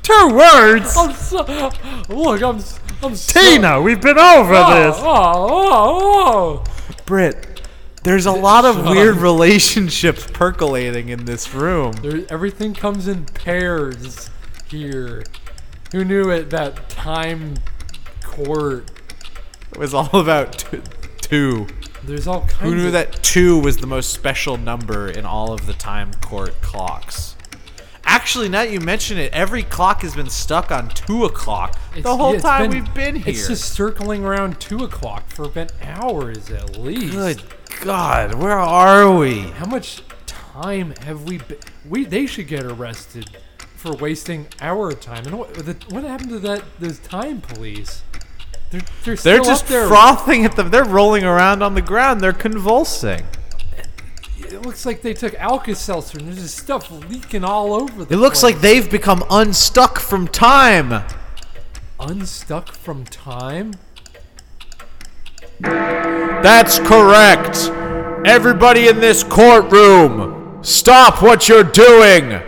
Two 0.02 0.28
words. 0.34 0.96
I'm 0.96 1.12
so, 1.14 1.70
look, 2.08 2.42
I'm 2.42 2.60
I'm 3.02 3.14
so, 3.14 3.40
Tina, 3.40 3.80
we've 3.80 4.00
been 4.00 4.18
over 4.18 4.54
Oh, 4.56 4.74
this. 4.74 4.96
oh, 4.98 5.04
oh, 5.06 6.64
oh. 6.66 6.94
Britt, 7.06 7.62
there's 8.02 8.26
a 8.26 8.32
lot 8.32 8.64
of 8.64 8.84
weird 8.84 9.16
relationships 9.16 10.26
percolating 10.32 11.08
in 11.08 11.24
this 11.24 11.54
room. 11.54 11.92
There, 12.02 12.22
everything 12.28 12.74
comes 12.74 13.06
in 13.08 13.24
pairs 13.26 14.28
here. 14.68 15.24
Who 15.92 16.04
knew 16.04 16.30
it? 16.30 16.50
That 16.50 16.88
time 16.88 17.54
court. 18.22 18.90
It 19.72 19.78
was 19.78 19.94
all 19.94 20.08
about 20.12 20.58
t- 20.58 20.80
two. 21.20 21.66
There's 22.04 22.26
all 22.26 22.40
kinds. 22.42 22.60
Who 22.60 22.74
knew 22.74 22.86
of, 22.86 22.92
that 22.92 23.22
two 23.22 23.58
was 23.60 23.76
the 23.76 23.86
most 23.86 24.10
special 24.12 24.56
number 24.56 25.08
in 25.08 25.24
all 25.26 25.52
of 25.52 25.66
the 25.66 25.72
time 25.74 26.12
court 26.14 26.60
clocks? 26.62 27.36
Actually, 28.04 28.48
now 28.48 28.64
that 28.64 28.72
you 28.72 28.80
mention 28.80 29.18
it, 29.18 29.32
every 29.32 29.62
clock 29.62 30.02
has 30.02 30.14
been 30.16 30.30
stuck 30.30 30.72
on 30.72 30.88
two 30.88 31.24
o'clock 31.24 31.76
It's- 31.90 32.02
the 32.02 32.16
whole 32.16 32.30
yeah, 32.30 32.36
it's 32.36 32.42
time 32.44 32.70
we've 32.70 32.94
been 32.94 33.14
here. 33.16 33.24
It's 33.28 33.46
just 33.46 33.72
circling 33.74 34.24
around 34.24 34.60
two 34.60 34.78
o'clock 34.84 35.28
for 35.28 35.44
about 35.44 35.72
hours 35.82 36.50
at 36.50 36.76
least. 36.78 37.12
Good 37.12 37.42
God, 37.82 38.34
where 38.34 38.58
are 38.58 39.16
we? 39.16 39.42
How 39.42 39.66
much 39.66 40.02
time 40.26 40.94
have 41.02 41.22
we 41.24 41.38
been? 41.38 41.58
We 41.88 42.04
they 42.04 42.26
should 42.26 42.48
get 42.48 42.64
arrested 42.64 43.30
for 43.80 43.92
wasting 43.94 44.46
our 44.60 44.92
time. 44.92 45.24
And 45.26 45.38
what 45.38 45.54
the, 45.54 45.74
what 45.88 46.04
happened 46.04 46.28
to 46.30 46.38
that? 46.40 46.62
Those 46.78 46.98
time 46.98 47.40
police? 47.40 48.02
They're 48.70 48.82
they're, 49.04 49.16
They're 49.16 49.40
just 49.40 49.66
there. 49.68 49.88
frothing 49.88 50.44
at 50.44 50.54
them. 50.54 50.70
They're 50.70 50.84
rolling 50.84 51.24
around 51.24 51.62
on 51.62 51.74
the 51.74 51.80
ground. 51.82 52.20
They're 52.20 52.32
convulsing. 52.34 53.24
it 54.38 54.62
looks 54.62 54.84
like 54.84 55.00
they 55.00 55.14
took 55.14 55.34
Alka-Seltzer 55.34 56.18
and 56.18 56.28
there's 56.28 56.42
just 56.42 56.58
stuff 56.58 56.90
leaking 57.08 57.42
all 57.42 57.72
over. 57.72 58.04
The 58.04 58.14
It 58.14 58.18
looks 58.18 58.40
place. 58.40 58.52
like 58.54 58.62
they've 58.62 58.88
become 58.90 59.24
unstuck 59.30 59.98
from 59.98 60.28
time. 60.28 61.02
unstuck 61.98 62.72
from 62.72 63.04
time. 63.04 63.72
That's 65.60 66.78
correct. 66.80 67.70
Everybody 68.26 68.88
in 68.88 69.00
this 69.00 69.24
courtroom, 69.24 70.58
stop 70.62 71.22
what 71.22 71.48
you're 71.48 71.64
doing. 71.64 72.42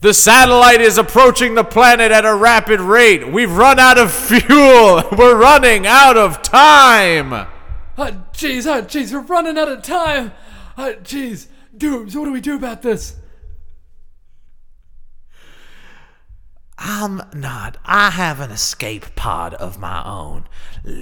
The 0.00 0.14
satellite 0.14 0.80
is 0.80 0.96
approaching 0.96 1.54
the 1.54 1.64
planet 1.64 2.10
at 2.10 2.24
a 2.24 2.34
rapid 2.34 2.80
rate. 2.80 3.30
We've 3.30 3.54
run 3.54 3.78
out 3.78 3.98
of 3.98 4.12
fuel. 4.12 5.02
We're 5.16 5.36
running 5.36 5.86
out 5.86 6.16
of 6.16 6.40
time. 6.40 7.32
Ah, 7.32 8.12
jeez, 8.32 8.66
ah, 8.66 8.80
jeez, 8.80 9.12
we're 9.12 9.20
running 9.20 9.58
out 9.58 9.68
of 9.68 9.82
time. 9.82 10.32
Ah, 10.78 10.92
jeez, 11.02 11.48
dudes, 11.76 12.16
what 12.16 12.24
do 12.24 12.32
we 12.32 12.40
do 12.40 12.56
about 12.56 12.80
this? 12.80 13.16
I'm 16.78 17.20
not. 17.34 17.76
I 17.84 18.08
have 18.08 18.40
an 18.40 18.50
escape 18.50 19.14
pod 19.16 19.52
of 19.52 19.78
my 19.78 20.02
own. 20.02 20.48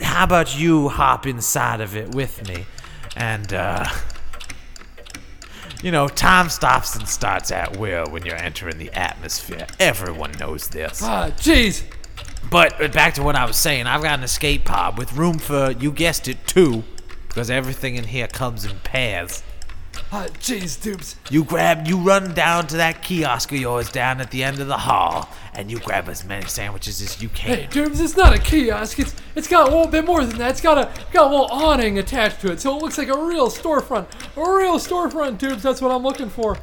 How 0.03 0.25
about 0.25 0.59
you 0.59 0.89
hop 0.89 1.25
inside 1.25 1.81
of 1.81 1.95
it 1.95 2.17
with 2.17 2.49
me? 2.49 2.67
And, 3.15 3.53
uh. 3.55 3.89
You 5.83 5.93
know, 5.93 6.09
time 6.09 6.49
stops 6.49 6.97
and 6.97 7.09
starts 7.09 7.53
at 7.53 7.77
will 7.77 8.07
when 8.11 8.27
you're 8.27 8.37
entering 8.37 8.79
the 8.79 8.91
atmosphere. 8.93 9.67
Everyone 9.79 10.33
knows 10.33 10.69
this. 10.69 11.01
Ah, 11.03 11.31
jeez. 11.37 11.85
But 12.51 12.83
uh, 12.83 12.89
back 12.89 13.15
to 13.15 13.23
what 13.23 13.37
I 13.37 13.45
was 13.45 13.57
saying, 13.57 13.87
I've 13.87 14.03
got 14.03 14.19
an 14.19 14.25
escape 14.25 14.65
pod 14.65 14.99
with 14.99 15.13
room 15.13 15.39
for, 15.39 15.71
you 15.73 15.93
guessed 15.93 16.27
it, 16.27 16.39
two. 16.47 16.83
Because 17.29 17.51
everything 17.51 17.95
in 17.95 18.05
here 18.05 18.27
comes 18.27 18.65
in 18.65 18.79
pairs. 18.81 19.43
Jeez, 20.11 20.81
dupes. 20.81 21.17
You 21.31 21.45
grab, 21.45 21.87
you 21.87 21.99
run 21.99 22.35
down 22.35 22.67
to 22.69 22.77
that 22.77 23.03
kiosk 23.03 23.53
of 23.53 23.59
yours 23.59 23.91
down 23.91 24.21
at 24.21 24.31
the 24.31 24.43
end 24.43 24.61
of 24.61 24.67
the 24.67 24.79
hall, 24.79 25.29
and 25.55 25.71
you 25.71 25.79
grab 25.79 26.09
as 26.09 26.25
many 26.25 26.47
sandwiches 26.47 27.03
as 27.03 27.23
you 27.23 27.29
can. 27.29 27.59
Hey, 27.59 27.67
dupes, 27.71 28.01
it's 28.01 28.17
not 28.17 28.35
a 28.35 28.39
kiosk. 28.39 28.99
It's 28.99 29.15
it's 29.35 29.49
got 29.49 29.69
a 29.69 29.71
little 29.71 29.91
bit 29.91 30.05
more 30.05 30.25
than 30.25 30.39
that. 30.39 30.51
It's 30.53 30.61
got 30.61 30.79
a 30.79 30.91
got 31.13 31.29
a 31.29 31.31
little 31.31 31.49
awning 31.51 31.99
attached 31.99 32.41
to 32.41 32.53
it, 32.53 32.61
so 32.61 32.77
it 32.77 32.83
looks 32.83 32.99
like 32.99 33.09
a 33.09 33.27
real 33.27 33.49
storefront. 33.49 34.07
A 34.37 34.57
real 34.57 34.79
storefront, 34.79 35.39
dupes. 35.39 35.63
That's 35.63 35.81
what 35.81 35.93
I'm 35.93 36.03
looking 36.03 36.31
for. 36.31 36.57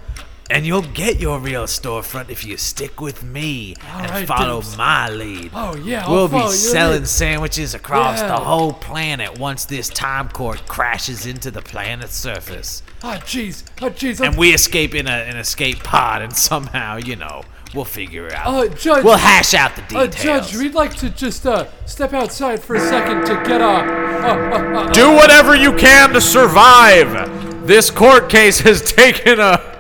And 0.48 0.64
you'll 0.66 0.84
get 0.84 1.20
your 1.20 1.40
real 1.40 1.64
storefront 1.64 2.30
if 2.30 2.46
you 2.46 2.56
stick 2.58 3.02
with 3.02 3.24
me 3.24 3.76
and 3.98 4.12
right, 4.12 4.28
follow 4.28 4.62
Dibs. 4.62 4.78
my 4.78 5.10
lead. 5.10 5.50
Oh 5.56 5.76
yeah, 5.76 6.06
I'll 6.06 6.12
We'll 6.14 6.28
follow 6.28 6.44
be 6.44 6.48
your 6.50 6.54
selling 6.54 7.00
lead. 7.00 7.08
sandwiches 7.08 7.74
across 7.74 8.20
Yeah. 8.20 8.28
the 8.28 8.36
whole 8.38 8.72
planet 8.74 9.40
once 9.40 9.66
this 9.66 9.90
time 9.90 10.30
court 10.30 10.68
crashes 10.68 11.26
into 11.26 11.50
the 11.50 11.64
planet's 11.64 12.16
surface. 12.16 12.84
Ah, 13.02 13.18
jeez. 13.26 13.64
Ah, 13.82 13.90
jeez. 13.90 14.18
And 14.20 14.30
I'm- 14.30 14.36
we 14.38 14.54
escape 14.54 14.94
in 14.94 15.08
a, 15.08 15.12
an 15.12 15.36
escape 15.38 15.84
pod, 15.84 16.22
and 16.22 16.36
somehow, 16.36 16.98
you 16.98 17.16
know, 17.16 17.42
we'll 17.74 17.84
figure 17.86 18.28
it 18.28 18.34
out. 18.36 18.48
Uh, 18.48 18.68
Judge. 18.68 19.04
we'll 19.04 19.18
hash 19.18 19.56
out 19.56 19.76
the 19.76 19.82
Uh, 19.98 20.06
details. 20.06 20.52
Judge, 20.52 20.58
we'd 20.58 20.76
like 20.76 20.96
to 20.98 21.10
just 21.10 21.48
uh 21.48 21.66
step 21.88 22.14
outside 22.14 22.62
for 22.62 22.76
a 22.76 22.80
second 22.80 23.26
to 23.26 23.34
get 23.48 23.62
uh, 23.62 23.66
uh, 23.66 23.70
uh, 23.72 24.80
uh 24.82 24.94
Do 24.94 25.12
whatever 25.12 25.56
you 25.56 25.74
can 25.74 26.14
to 26.14 26.22
survive. 26.22 27.66
This 27.66 27.90
court 27.90 28.30
case 28.30 28.60
has 28.60 28.82
taken 28.94 29.40
a 29.40 29.75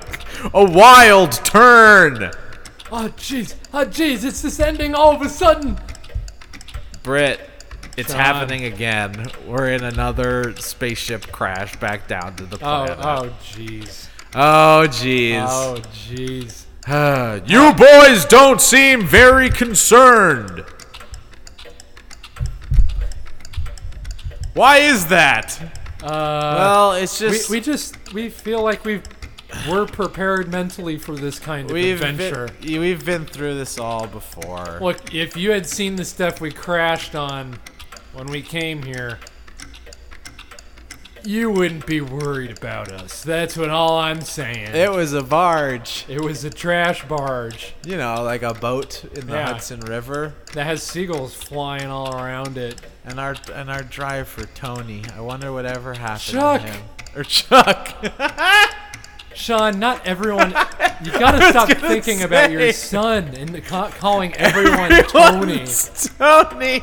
a 0.53 0.63
wild 0.63 1.31
turn. 1.33 2.31
Oh, 2.91 3.09
jeez. 3.17 3.55
Oh, 3.73 3.85
jeez. 3.85 4.23
It's 4.23 4.41
just 4.41 4.59
ending 4.59 4.93
all 4.95 5.15
of 5.15 5.21
a 5.21 5.29
sudden. 5.29 5.77
Britt, 7.03 7.39
it's 7.97 8.11
John. 8.11 8.19
happening 8.19 8.65
again. 8.65 9.27
We're 9.47 9.71
in 9.71 9.83
another 9.83 10.55
spaceship 10.57 11.31
crash 11.31 11.75
back 11.77 12.07
down 12.07 12.35
to 12.37 12.45
the 12.45 12.55
Oh, 12.57 12.59
planet. 12.59 12.97
oh, 13.01 13.33
jeez. 13.43 14.07
Oh, 14.33 14.85
jeez. 14.87 15.45
Oh, 15.47 15.81
jeez. 15.93 16.65
you 17.49 17.73
boys 17.73 18.25
don't 18.25 18.61
seem 18.61 19.05
very 19.05 19.49
concerned. 19.49 20.63
Why 24.53 24.77
is 24.77 25.07
that? 25.07 25.59
Uh, 26.03 26.07
well, 26.57 26.91
it's 26.93 27.19
we, 27.19 27.27
just 27.29 27.49
we 27.49 27.59
just 27.61 28.13
we 28.13 28.29
feel 28.29 28.61
like 28.63 28.85
we've 28.85 29.01
we're 29.69 29.85
prepared 29.85 30.51
mentally 30.51 30.97
for 30.97 31.15
this 31.15 31.39
kind 31.39 31.69
of 31.69 31.73
we've 31.73 32.01
adventure. 32.01 32.49
been, 32.61 32.79
we've 32.79 33.05
been 33.05 33.25
through 33.25 33.55
this 33.57 33.77
all 33.77 34.07
before. 34.07 34.79
Look, 34.81 35.13
if 35.13 35.35
you 35.37 35.51
had 35.51 35.65
seen 35.65 35.95
the 35.95 36.05
stuff 36.05 36.39
we 36.41 36.51
crashed 36.51 37.15
on 37.15 37.59
when 38.13 38.27
we 38.27 38.41
came 38.41 38.83
here, 38.83 39.19
you 41.23 41.49
wouldn't 41.49 41.87
be 41.87 42.01
worried 42.01 42.55
about 42.55 42.91
us. 42.91 43.23
That's 43.23 43.57
what 43.57 43.69
all 43.69 43.97
I'm 43.97 44.21
saying. 44.21 44.75
It 44.75 44.91
was 44.91 45.13
a 45.13 45.23
barge, 45.23 46.05
It 46.07 46.21
was 46.21 46.43
a 46.43 46.51
trash 46.51 47.03
barge 47.07 47.73
you 47.83 47.97
know, 47.97 48.21
like 48.21 48.43
a 48.43 48.53
boat 48.53 49.03
in 49.15 49.25
the 49.27 49.33
Yeah. 49.33 49.47
Hudson 49.53 49.79
River. 49.79 50.35
that 50.53 50.65
has 50.65 50.83
seagulls 50.83 51.33
flying 51.33 51.87
all 51.87 52.15
around 52.15 52.57
it. 52.59 52.79
And 53.03 53.19
our 53.19 53.35
and 53.53 53.69
our 53.71 53.81
driver 53.83 54.45
Tony. 54.55 55.03
I 55.15 55.21
wonder 55.21 55.51
whatever 55.51 55.93
happened 55.93 56.21
Chuck. 56.21 56.61
to 56.61 56.67
him. 56.67 56.83
Or 57.15 57.23
Chuck. 57.23 57.95
Sean, 59.35 59.79
not 59.79 60.05
everyone. 60.05 60.55
You 61.03 61.11
gotta 61.11 61.49
stop 61.49 61.69
thinking 61.69 62.21
about 62.23 62.51
your 62.51 62.71
son 62.71 63.35
and 63.35 63.63
ca- 63.65 63.89
calling 63.89 64.33
everyone 64.37 64.91
Tony. 65.03 65.59
Everyone's 65.59 66.09
Tony. 66.17 66.81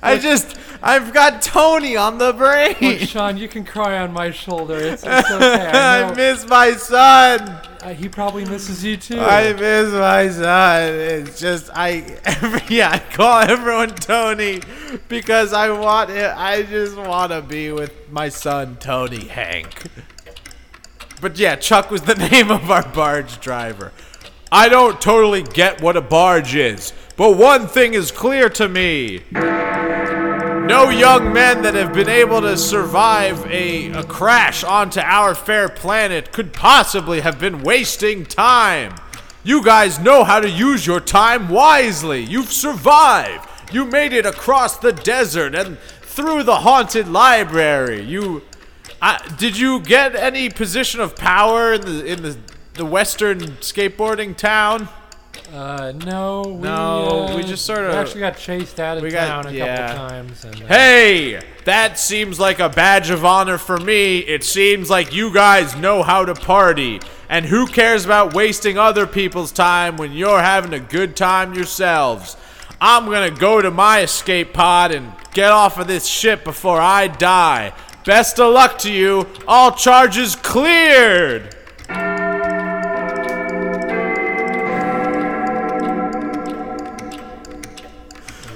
I 0.00 0.18
just 0.18 0.56
I've 0.80 1.12
got 1.12 1.42
Tony 1.42 1.96
on 1.96 2.18
the 2.18 2.26
Look, 2.26 2.36
brain. 2.38 2.98
Sean, 3.00 3.36
you 3.36 3.48
can 3.48 3.64
cry 3.64 3.98
on 3.98 4.12
my 4.12 4.30
shoulder. 4.30 4.76
It's, 4.76 5.02
it's 5.04 5.30
okay. 5.30 5.66
I 5.66 6.04
I 6.04 6.14
miss 6.14 6.46
my 6.46 6.72
son. 6.74 7.40
Uh, 7.82 7.92
he 7.92 8.08
probably 8.08 8.44
misses 8.44 8.84
you 8.84 8.96
too. 8.96 9.18
I 9.18 9.52
miss 9.52 9.92
my 9.92 10.28
son. 10.28 10.92
It's 10.94 11.40
just 11.40 11.70
I 11.74 12.18
every 12.24 12.76
yeah, 12.76 12.90
I 12.92 12.98
call 13.00 13.40
everyone 13.40 13.90
Tony 13.96 14.60
because 15.08 15.52
I 15.52 15.70
want 15.70 16.10
it. 16.10 16.32
I 16.36 16.62
just 16.62 16.96
want 16.96 17.32
to 17.32 17.42
be 17.42 17.72
with 17.72 18.10
my 18.12 18.28
son 18.28 18.76
Tony 18.76 19.26
Hank. 19.26 19.90
But 21.20 21.38
yeah, 21.38 21.56
Chuck 21.56 21.90
was 21.90 22.02
the 22.02 22.14
name 22.30 22.50
of 22.50 22.70
our 22.70 22.86
barge 22.88 23.40
driver. 23.40 23.92
I 24.52 24.68
don't 24.68 25.00
totally 25.00 25.42
get 25.42 25.82
what 25.82 25.96
a 25.96 26.00
barge 26.00 26.54
is, 26.54 26.92
but 27.16 27.36
one 27.36 27.66
thing 27.66 27.94
is 27.94 28.10
clear 28.10 28.48
to 28.50 28.68
me. 28.68 29.22
No 29.32 30.88
young 30.88 31.32
men 31.32 31.62
that 31.62 31.74
have 31.74 31.92
been 31.92 32.08
able 32.08 32.40
to 32.40 32.56
survive 32.56 33.44
a, 33.50 33.90
a 33.92 34.02
crash 34.02 34.64
onto 34.64 35.00
our 35.00 35.34
fair 35.34 35.68
planet 35.68 36.32
could 36.32 36.54
possibly 36.54 37.20
have 37.20 37.38
been 37.38 37.62
wasting 37.62 38.24
time. 38.24 38.94
You 39.42 39.62
guys 39.62 39.98
know 39.98 40.24
how 40.24 40.40
to 40.40 40.48
use 40.48 40.86
your 40.86 41.00
time 41.00 41.50
wisely. 41.50 42.22
You've 42.22 42.50
survived. 42.50 43.46
You 43.72 43.84
made 43.84 44.14
it 44.14 44.24
across 44.24 44.78
the 44.78 44.92
desert 44.92 45.54
and 45.54 45.78
through 46.00 46.44
the 46.44 46.60
haunted 46.60 47.08
library. 47.08 48.02
You 48.02 48.42
I 49.06 49.20
did 49.36 49.58
you 49.58 49.80
get 49.80 50.16
any 50.16 50.48
position 50.48 51.00
of 51.00 51.14
power 51.14 51.74
in 51.74 51.80
the 51.82 52.04
in 52.06 52.22
the 52.22 52.36
the 52.74 52.84
western 52.86 53.40
skateboarding 53.60 54.34
town? 54.36 54.88
Uh, 55.52 55.92
no, 56.06 56.42
we, 56.46 56.54
No, 56.62 57.26
uh, 57.28 57.36
we 57.36 57.42
just 57.44 57.64
sorta- 57.64 57.88
we 57.90 57.94
actually 57.94 58.20
got 58.20 58.36
chased 58.38 58.80
out 58.80 58.96
of 58.96 59.02
we 59.02 59.10
got- 59.10 59.26
town 59.28 59.46
a 59.46 59.50
yeah. 59.56 59.88
couple 59.92 60.08
times. 60.08 60.44
And, 60.44 60.62
uh, 60.62 60.66
Hey, 60.66 61.40
that 61.64 61.98
seems 61.98 62.40
like 62.40 62.58
a 62.60 62.68
badge 62.68 63.10
of 63.10 63.24
honor 63.24 63.58
for 63.58 63.76
me. 63.78 64.18
It 64.20 64.42
seems 64.42 64.90
like 64.90 65.12
you 65.12 65.32
guys 65.32 65.76
know 65.76 66.02
how 66.02 66.24
to 66.24 66.34
party. 66.34 67.00
And 67.28 67.44
who 67.46 67.66
cares 67.66 68.04
about 68.04 68.32
wasting 68.34 68.78
other 68.78 69.06
people's 69.06 69.52
time 69.52 69.96
when 69.96 70.12
you're 70.12 70.40
having 70.42 70.72
a 70.72 70.80
good 70.80 71.14
time 71.14 71.54
yourselves? 71.54 72.36
I'm 72.80 73.04
gonna 73.06 73.30
go 73.30 73.62
to 73.62 73.70
my 73.70 74.00
escape 74.00 74.52
pod 74.52 74.90
and 74.92 75.12
get 75.32 75.50
off 75.52 75.78
of 75.78 75.86
this 75.86 76.06
ship 76.06 76.42
before 76.42 76.80
I 76.80 77.06
die. 77.06 77.72
Best 78.04 78.38
of 78.38 78.52
luck 78.52 78.78
to 78.80 78.92
you. 78.92 79.26
All 79.48 79.72
charges 79.72 80.36
cleared. 80.36 81.54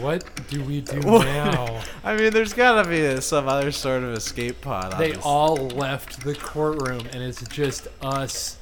what 0.01 0.25
do 0.49 0.63
we 0.65 0.81
do 0.81 1.01
now? 1.01 1.83
I 2.05 2.17
mean, 2.17 2.33
there's 2.33 2.53
gotta 2.53 2.89
be 2.89 3.21
some 3.21 3.49
other 3.49 3.73
sort 3.73 4.03
of 4.05 4.13
escape 4.15 4.61
pod. 4.61 4.93
They 4.93 5.09
obviously. 5.13 5.23
all 5.25 5.57
left 5.69 6.21
the 6.25 6.35
courtroom, 6.35 7.01
and 7.13 7.23
it's 7.23 7.43
just 7.49 7.89
us 8.01 8.57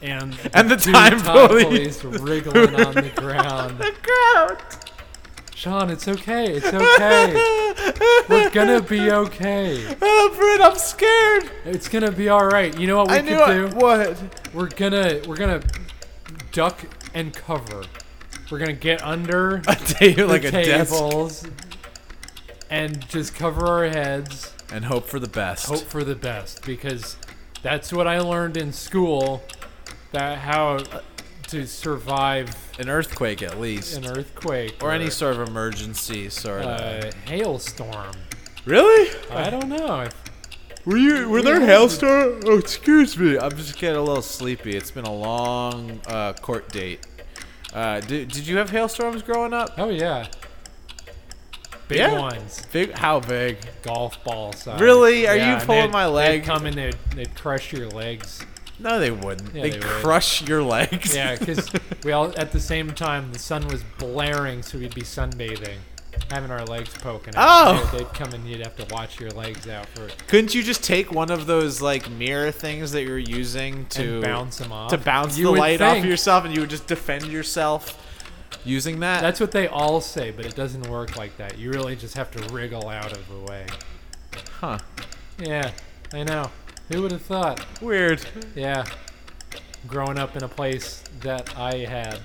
and 0.00 0.36
And 0.54 0.70
the 0.70 0.76
two 0.76 0.92
time 0.92 1.20
police. 1.20 2.00
police 2.00 2.04
wriggling 2.20 2.74
on 2.74 2.94
the 2.94 3.10
ground. 3.16 3.78
the 3.78 3.92
crowd. 4.02 4.62
Sean, 5.62 5.90
it's 5.90 6.08
okay. 6.08 6.54
It's 6.54 6.66
okay. 6.66 8.24
We're 8.28 8.50
gonna 8.50 8.82
be 8.82 9.12
okay. 9.12 9.96
Oh, 10.02 10.34
Britt, 10.36 10.60
I'm 10.60 10.76
scared. 10.76 11.52
It's 11.64 11.88
gonna 11.88 12.10
be 12.10 12.28
all 12.28 12.44
right. 12.46 12.76
You 12.76 12.88
know 12.88 12.96
what 12.96 13.10
we 13.10 13.14
I 13.18 13.20
could 13.20 13.28
do? 13.28 13.68
I, 13.68 13.74
what? 13.74 14.52
We're 14.52 14.70
gonna 14.70 15.20
we're 15.24 15.36
gonna 15.36 15.62
duck 16.50 16.80
and 17.14 17.32
cover. 17.32 17.84
We're 18.50 18.58
gonna 18.58 18.72
get 18.72 19.04
under 19.04 19.62
A 19.68 19.76
table 19.76 20.26
like 20.26 20.42
the 20.42 20.48
a 20.48 20.64
desk 20.64 20.92
tables 20.94 21.46
and 22.68 23.08
just 23.08 23.36
cover 23.36 23.64
our 23.64 23.84
heads. 23.84 24.52
and 24.72 24.86
hope 24.86 25.06
for 25.06 25.20
the 25.20 25.28
best. 25.28 25.66
Hope 25.66 25.82
for 25.82 26.02
the 26.02 26.16
best 26.16 26.66
because 26.66 27.16
that's 27.62 27.92
what 27.92 28.08
I 28.08 28.18
learned 28.18 28.56
in 28.56 28.72
school. 28.72 29.44
That 30.10 30.38
how 30.38 30.80
to 31.52 31.66
survive 31.66 32.54
An 32.78 32.88
earthquake, 32.88 33.42
at 33.42 33.60
least, 33.60 33.96
an 33.96 34.06
earthquake 34.06 34.82
or 34.82 34.90
any 34.90 35.08
sort 35.10 35.36
of 35.36 35.48
emergency, 35.48 36.28
sort 36.28 36.62
of. 36.62 36.66
uh, 37.04 37.10
hailstorm. 37.26 38.12
really? 38.66 39.10
I 39.30 39.48
don't 39.50 39.68
know. 39.68 40.08
Were 40.84 40.96
you? 40.96 41.28
Were 41.28 41.42
there 41.42 41.60
hailstorm? 41.60 42.40
Oh, 42.44 42.58
excuse 42.58 43.16
me. 43.16 43.38
I'm 43.38 43.56
just 43.56 43.78
getting 43.78 43.96
a 43.98 44.02
little 44.02 44.20
sleepy. 44.22 44.76
It's 44.76 44.90
been 44.90 45.04
a 45.04 45.14
long 45.14 46.00
uh, 46.08 46.32
court 46.32 46.68
date. 46.72 47.06
Uh, 47.72 48.00
did, 48.00 48.28
did 48.28 48.46
you 48.46 48.56
have 48.58 48.68
hailstorms 48.70 49.22
growing 49.22 49.52
up? 49.52 49.70
Oh 49.78 49.88
yeah, 49.90 50.26
big 51.88 51.98
Yeah? 51.98 52.18
ones, 52.18 52.66
Big? 52.72 52.90
How 52.92 53.20
big? 53.20 53.58
golf 53.82 54.22
ball 54.24 54.52
size. 54.52 54.80
Really? 54.80 55.26
Are 55.28 55.34
you 55.36 55.40
Yeah, 55.42 55.58
and 55.58 55.66
pulling 55.66 55.82
they'd- 55.82 55.92
my 55.92 56.06
leg? 56.06 56.40
They'd 56.42 56.46
come 56.46 56.66
and 56.66 56.76
they'd, 56.76 56.96
they'd 57.14 57.34
crush 57.34 57.72
your 57.72 57.88
legs. 57.88 58.44
No, 58.82 58.98
they 58.98 59.10
wouldn't. 59.10 59.54
Yeah, 59.54 59.62
they 59.62 59.70
they 59.70 59.78
would. 59.78 59.86
crush 59.86 60.42
your 60.42 60.62
legs. 60.62 61.14
Yeah, 61.14 61.36
because 61.36 61.70
we 62.04 62.12
all 62.12 62.32
at 62.38 62.52
the 62.52 62.60
same 62.60 62.90
time 62.92 63.32
the 63.32 63.38
sun 63.38 63.66
was 63.68 63.82
blaring, 63.98 64.62
so 64.62 64.78
we'd 64.78 64.94
be 64.94 65.02
sunbathing, 65.02 65.76
having 66.30 66.50
our 66.50 66.64
legs 66.64 66.92
poking. 66.94 67.34
out. 67.36 67.76
Oh! 67.76 67.90
They'd, 67.92 68.00
they'd 68.00 68.14
come 68.14 68.32
and 68.32 68.46
you'd 68.46 68.60
have 68.66 68.76
to 68.76 68.94
watch 68.94 69.20
your 69.20 69.30
legs 69.30 69.68
out 69.68 69.86
for 69.86 70.08
Couldn't 70.26 70.54
you 70.54 70.62
just 70.62 70.82
take 70.82 71.12
one 71.12 71.30
of 71.30 71.46
those 71.46 71.80
like 71.80 72.10
mirror 72.10 72.50
things 72.50 72.92
that 72.92 73.04
you're 73.04 73.18
using 73.18 73.86
to 73.90 74.14
and 74.14 74.22
bounce 74.22 74.58
them 74.58 74.72
off. 74.72 74.90
to 74.90 74.98
bounce 74.98 75.38
You 75.38 75.44
the 75.46 75.50
would 75.52 75.60
light 75.60 75.80
off 75.80 75.94
think. 75.94 76.06
yourself, 76.06 76.44
and 76.44 76.54
you 76.54 76.60
would 76.62 76.70
just 76.70 76.86
defend 76.86 77.26
yourself 77.26 77.98
using 78.64 79.00
that? 79.00 79.22
That's 79.22 79.40
what 79.40 79.52
they 79.52 79.66
all 79.68 80.00
say, 80.00 80.30
but 80.30 80.44
it 80.44 80.54
doesn't 80.54 80.86
work 80.88 81.16
like 81.16 81.36
that. 81.38 81.58
You 81.58 81.70
really 81.70 81.96
just 81.96 82.16
have 82.16 82.30
to 82.32 82.52
wriggle 82.52 82.88
out 82.88 83.12
of 83.12 83.28
the 83.28 83.38
way. 83.52 83.66
huh? 84.60 84.78
Yeah, 85.38 85.70
I 86.12 86.22
know. 86.24 86.50
Who 86.92 87.02
would 87.02 87.12
have 87.12 87.22
thought? 87.22 87.64
Weird. 87.80 88.24
Yeah, 88.54 88.84
growing 89.86 90.18
up 90.18 90.36
in 90.36 90.42
a 90.42 90.48
place 90.48 91.02
that 91.20 91.56
I 91.58 91.78
had, 91.78 92.20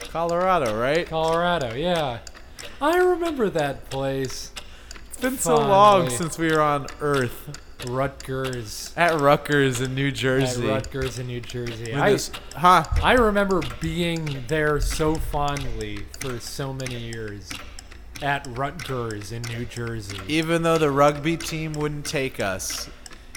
Colorado, 0.00 0.78
right? 0.78 1.06
Colorado. 1.06 1.74
Yeah, 1.74 2.18
I 2.80 2.96
remember 2.98 3.50
that 3.50 3.90
place. 3.90 4.52
It's 5.08 5.20
been 5.20 5.38
so 5.38 5.56
long 5.56 6.08
since 6.10 6.38
we 6.38 6.50
were 6.50 6.60
on 6.60 6.86
Earth 7.00 7.58
Rutgers. 7.86 8.92
at 8.96 9.20
Rutgers 9.20 9.80
in 9.80 9.94
New 9.94 10.10
Jersey. 10.10 10.68
At. 10.68 10.84
Rutgers 10.86 11.18
in 11.18 11.26
New 11.26 11.40
Jersey. 11.40 11.92
I, 11.94 12.12
this- 12.12 12.30
huh? 12.56 12.84
I 13.02 13.12
remember 13.14 13.60
being 13.80 14.44
there 14.48 14.80
so 14.80 15.14
fondly 15.16 16.06
for 16.20 16.38
so 16.40 16.72
many 16.72 16.96
years 16.96 17.50
at 18.22 18.46
Rutgers 18.50 19.32
in 19.32 19.42
New 19.42 19.64
Jersey. 19.64 20.18
Even 20.28 20.62
though 20.62 20.78
the 20.78 20.90
rugby 20.90 21.36
team 21.36 21.72
wouldn't 21.72 22.06
take 22.06 22.38
us, 22.40 22.88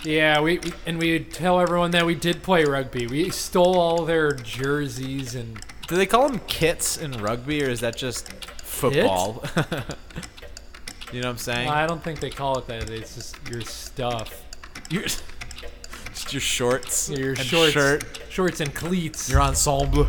Yeah, 0.05 0.39
we, 0.41 0.59
we 0.59 0.73
and 0.85 0.99
we 0.99 1.13
would 1.13 1.31
tell 1.31 1.59
everyone 1.59 1.91
that 1.91 2.05
we 2.05 2.15
did 2.15 2.43
play 2.43 2.63
rugby. 2.63 3.07
We 3.07 3.29
stole 3.31 3.79
all 3.79 4.05
their 4.05 4.31
jerseys 4.33 5.35
and 5.35 5.59
do 5.87 5.95
they 5.95 6.05
call 6.05 6.29
them 6.29 6.39
kits 6.47 6.97
in 6.97 7.11
rugby, 7.13 7.63
or 7.63 7.69
is 7.69 7.81
that 7.81 7.95
just 7.95 8.31
football? 8.61 9.43
you 11.11 11.21
know 11.21 11.27
what 11.27 11.31
I'm 11.31 11.37
saying? 11.37 11.69
I 11.69 11.85
don't 11.87 12.03
think 12.03 12.19
they 12.19 12.29
call 12.29 12.57
it 12.57 12.67
that. 12.67 12.89
It's 12.89 13.15
just 13.15 13.35
your 13.49 13.61
stuff. 13.61 14.43
Your- 14.89 15.03
just 16.15 16.31
your 16.33 16.41
shorts, 16.41 17.09
Your 17.09 17.31
and 17.31 17.39
shorts, 17.39 17.73
shirt, 17.73 18.21
shorts 18.29 18.61
and 18.61 18.73
cleats. 18.73 19.29
your 19.29 19.41
ensemble, 19.41 20.07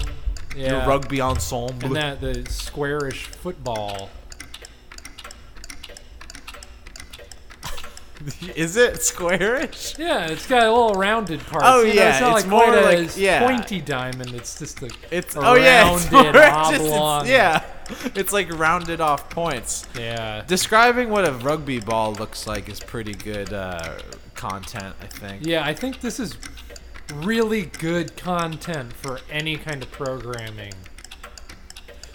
yeah. 0.57 0.79
your 0.79 0.87
rugby 0.87 1.21
ensemble. 1.21 1.85
and 1.89 1.97
that 1.97 2.21
the 2.21 2.49
squarish 2.49 3.25
football. 3.27 4.09
Is 8.57 8.77
it 8.77 9.03
squarish? 9.03 9.97
Yeah, 9.99 10.27
it's 10.27 10.47
got 10.47 10.65
a 10.65 10.73
little 10.73 10.95
rounded 10.95 11.41
part. 11.47 11.63
Oh, 11.65 11.83
you 11.83 11.89
know, 11.89 11.93
yeah, 12.03 12.11
it's 12.11 12.21
not 12.21 12.37
it's 12.37 12.43
like 12.47 12.51
more 12.51 12.65
quite 12.67 12.99
like- 12.99 13.17
a 13.17 13.21
yeah. 13.21 13.47
pointy 13.47 13.81
diamond. 13.81 14.35
It's 14.35 14.59
just 14.59 14.83
like 14.83 14.93
It's 15.11 15.37
a 15.37 15.41
oh 15.41 15.55
yeah, 15.55 15.95
it's 15.95 16.11
rounded 16.11 16.33
more 16.33 16.33
just- 16.73 16.85
it's- 16.85 17.29
yeah, 17.29 17.63
it's 18.17 18.33
like 18.33 18.53
rounded 18.59 19.01
off 19.01 19.31
points. 19.31 19.87
yeah. 19.97 20.43
Describing 20.47 21.11
what 21.11 21.27
a 21.29 21.33
rugby 21.33 21.79
ball 21.81 22.15
looks 22.15 22.47
like 22.47 22.69
is 22.69 22.81
pretty 22.81 23.15
good 23.15 23.53
uh, 23.53 23.99
content, 24.35 24.95
I 25.01 25.07
think. 25.07 25.47
Yeah, 25.47 25.65
I 25.65 25.73
think 25.73 26.01
this 26.01 26.19
is 26.19 26.37
really 27.15 27.67
good 27.67 28.17
content 28.17 28.93
for 28.93 29.21
any 29.31 29.57
kind 29.57 29.83
of 29.85 29.91
programming. 29.93 30.73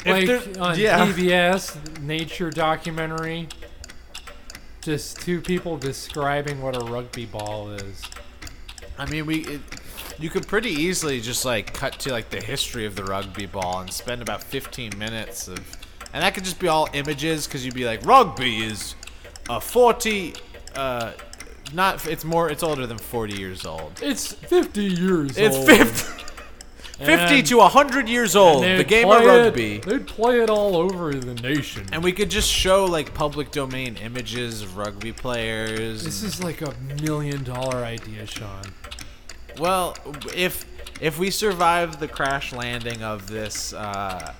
If 0.03 0.55
Like 0.55 0.59
on 0.59 0.79
yeah. 0.79 1.05
PBS, 1.05 2.01
nature 2.01 2.49
documentary. 2.49 3.47
Just 4.81 5.21
two 5.21 5.41
people 5.41 5.77
describing 5.77 6.61
what 6.61 6.75
a 6.75 6.83
rugby 6.85 7.25
ball 7.25 7.71
is. 7.71 8.01
I 8.97 9.05
mean, 9.05 9.25
we 9.25 9.45
it, 9.45 9.61
you 10.19 10.29
could 10.29 10.47
pretty 10.47 10.69
easily 10.69 11.21
just 11.21 11.45
like 11.45 11.73
cut 11.73 11.99
to 11.99 12.11
like 12.11 12.29
the 12.29 12.41
history 12.41 12.85
of 12.85 12.95
the 12.95 13.03
rugby 13.03 13.45
ball 13.45 13.81
and 13.81 13.91
spend 13.91 14.21
about 14.21 14.43
15 14.43 14.97
minutes 14.97 15.47
of, 15.47 15.59
and 16.13 16.23
that 16.23 16.33
could 16.33 16.43
just 16.43 16.59
be 16.59 16.67
all 16.67 16.87
images 16.93 17.47
because 17.47 17.65
you'd 17.65 17.75
be 17.75 17.85
like, 17.85 18.05
rugby 18.05 18.63
is 18.63 18.95
a 19.49 19.61
40, 19.61 20.33
uh, 20.75 21.11
not 21.73 22.05
it's 22.07 22.23
more 22.25 22.49
it's 22.49 22.63
older 22.63 22.85
than 22.87 22.97
40 22.97 23.37
years 23.37 23.65
old. 23.65 23.99
It's 24.01 24.33
50 24.33 24.83
years 24.83 25.37
It's 25.37 25.55
old. 25.55 25.67
50, 25.67 26.23
50 27.06 27.40
And- 27.40 27.48
to 27.48 27.57
100 27.57 28.07
years 28.10 28.36
old. 28.36 28.64
The 28.64 28.84
game 28.84 29.10
of 29.10 29.22
play 29.22 29.26
it- 29.26 29.44
rugby. 29.45 29.78
they'd 29.80 30.07
play 30.07 30.40
it 30.41 30.49
all 30.49 30.76
over 30.78 31.14
the 31.14 31.34
nation. 31.36 31.88
And 31.91 32.03
we 32.03 32.11
could 32.11 32.30
just 32.30 32.49
show 32.49 32.86
like 32.86 33.14
public 33.14 33.52
domain 33.52 33.98
images 34.03 34.61
of 34.61 34.78
rugby 34.78 35.11
players. 35.11 36.03
this 36.03 36.23
is 36.23 36.44
like 36.44 36.61
a 36.61 36.73
million 37.02 37.44
dollar 37.44 37.84
idea, 37.84 38.26
Sean. 38.28 38.73
well, 39.60 39.95
if 40.36 40.65
if 40.99 41.18
we 41.18 41.32
survive 41.32 41.99
the 41.99 42.07
crash 42.07 42.53
landing 42.53 43.02
of 43.03 43.28
this 43.28 43.73
uh, 43.73 44.34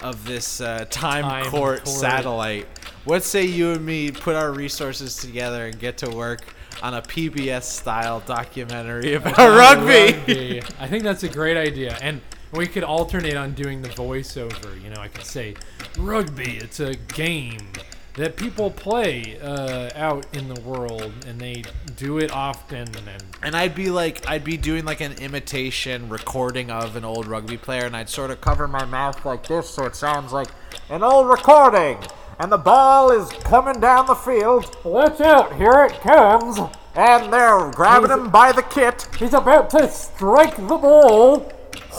of 0.00 0.24
this 0.26 0.60
uh, 0.60 0.84
time, 0.90 1.24
Time 1.24 1.46
court, 1.46 1.84
court. 1.84 1.88
satellite, 1.88 2.68
what 3.04 3.24
say 3.24 3.44
you 3.44 3.72
and 3.72 3.84
me 3.84 4.10
put 4.12 4.36
our 4.36 4.52
resources 4.52 5.16
together 5.16 5.66
and 5.66 5.78
get 5.78 5.98
to 5.98 6.10
work 6.10 6.42
on 6.82 6.94
a 6.94 7.02
PBS 7.02 7.64
style 7.64 8.20
documentary 8.20 9.14
about 9.14 9.36
rugby? 9.38 10.12
Rugby. 10.16 10.62
I 10.80 10.86
think 10.88 11.04
that's 11.04 11.22
a 11.22 11.28
great 11.28 11.56
idea. 11.56 11.98
And 12.00 12.20
we 12.52 12.66
could 12.66 12.84
alternate 12.84 13.36
on 13.36 13.52
doing 13.52 13.82
the 13.82 13.88
voiceover. 13.88 14.82
You 14.82 14.90
know, 14.90 15.00
I 15.00 15.08
could 15.08 15.24
say, 15.24 15.54
rugby, 15.98 16.56
it's 16.56 16.80
a 16.80 16.94
game 16.94 17.72
that 18.18 18.36
people 18.36 18.68
play 18.70 19.38
uh, 19.40 19.90
out 19.94 20.26
in 20.34 20.52
the 20.52 20.60
world, 20.62 21.12
and 21.26 21.40
they 21.40 21.62
do 21.96 22.18
it 22.18 22.32
often. 22.32 22.88
And 22.88 23.22
And 23.42 23.56
I'd 23.56 23.76
be 23.76 23.90
like, 23.90 24.28
I'd 24.28 24.42
be 24.42 24.56
doing 24.56 24.84
like 24.84 25.00
an 25.00 25.12
imitation 25.14 26.08
recording 26.08 26.70
of 26.70 26.96
an 26.96 27.04
old 27.04 27.26
rugby 27.26 27.56
player, 27.56 27.84
and 27.86 27.96
I'd 27.96 28.08
sort 28.08 28.30
of 28.32 28.40
cover 28.40 28.66
my 28.66 28.84
mouth 28.84 29.24
like 29.24 29.46
this, 29.46 29.70
so 29.70 29.84
it 29.84 29.94
sounds 29.94 30.32
like 30.32 30.48
an 30.90 31.02
old 31.04 31.28
recording. 31.28 31.98
And 32.40 32.52
the 32.52 32.56
ball 32.58 33.10
is 33.10 33.28
coming 33.42 33.80
down 33.80 34.06
the 34.06 34.14
field, 34.14 34.76
watch 34.84 35.20
out, 35.20 35.54
here 35.56 35.84
it 35.90 36.00
comes. 36.00 36.58
and 36.94 37.32
they're 37.32 37.70
grabbing 37.72 38.10
him 38.10 38.30
by 38.30 38.52
the 38.52 38.62
kit. 38.62 39.08
He's 39.18 39.34
about 39.34 39.70
to 39.70 39.88
strike 39.90 40.56
the 40.56 40.76
ball. 40.76 41.52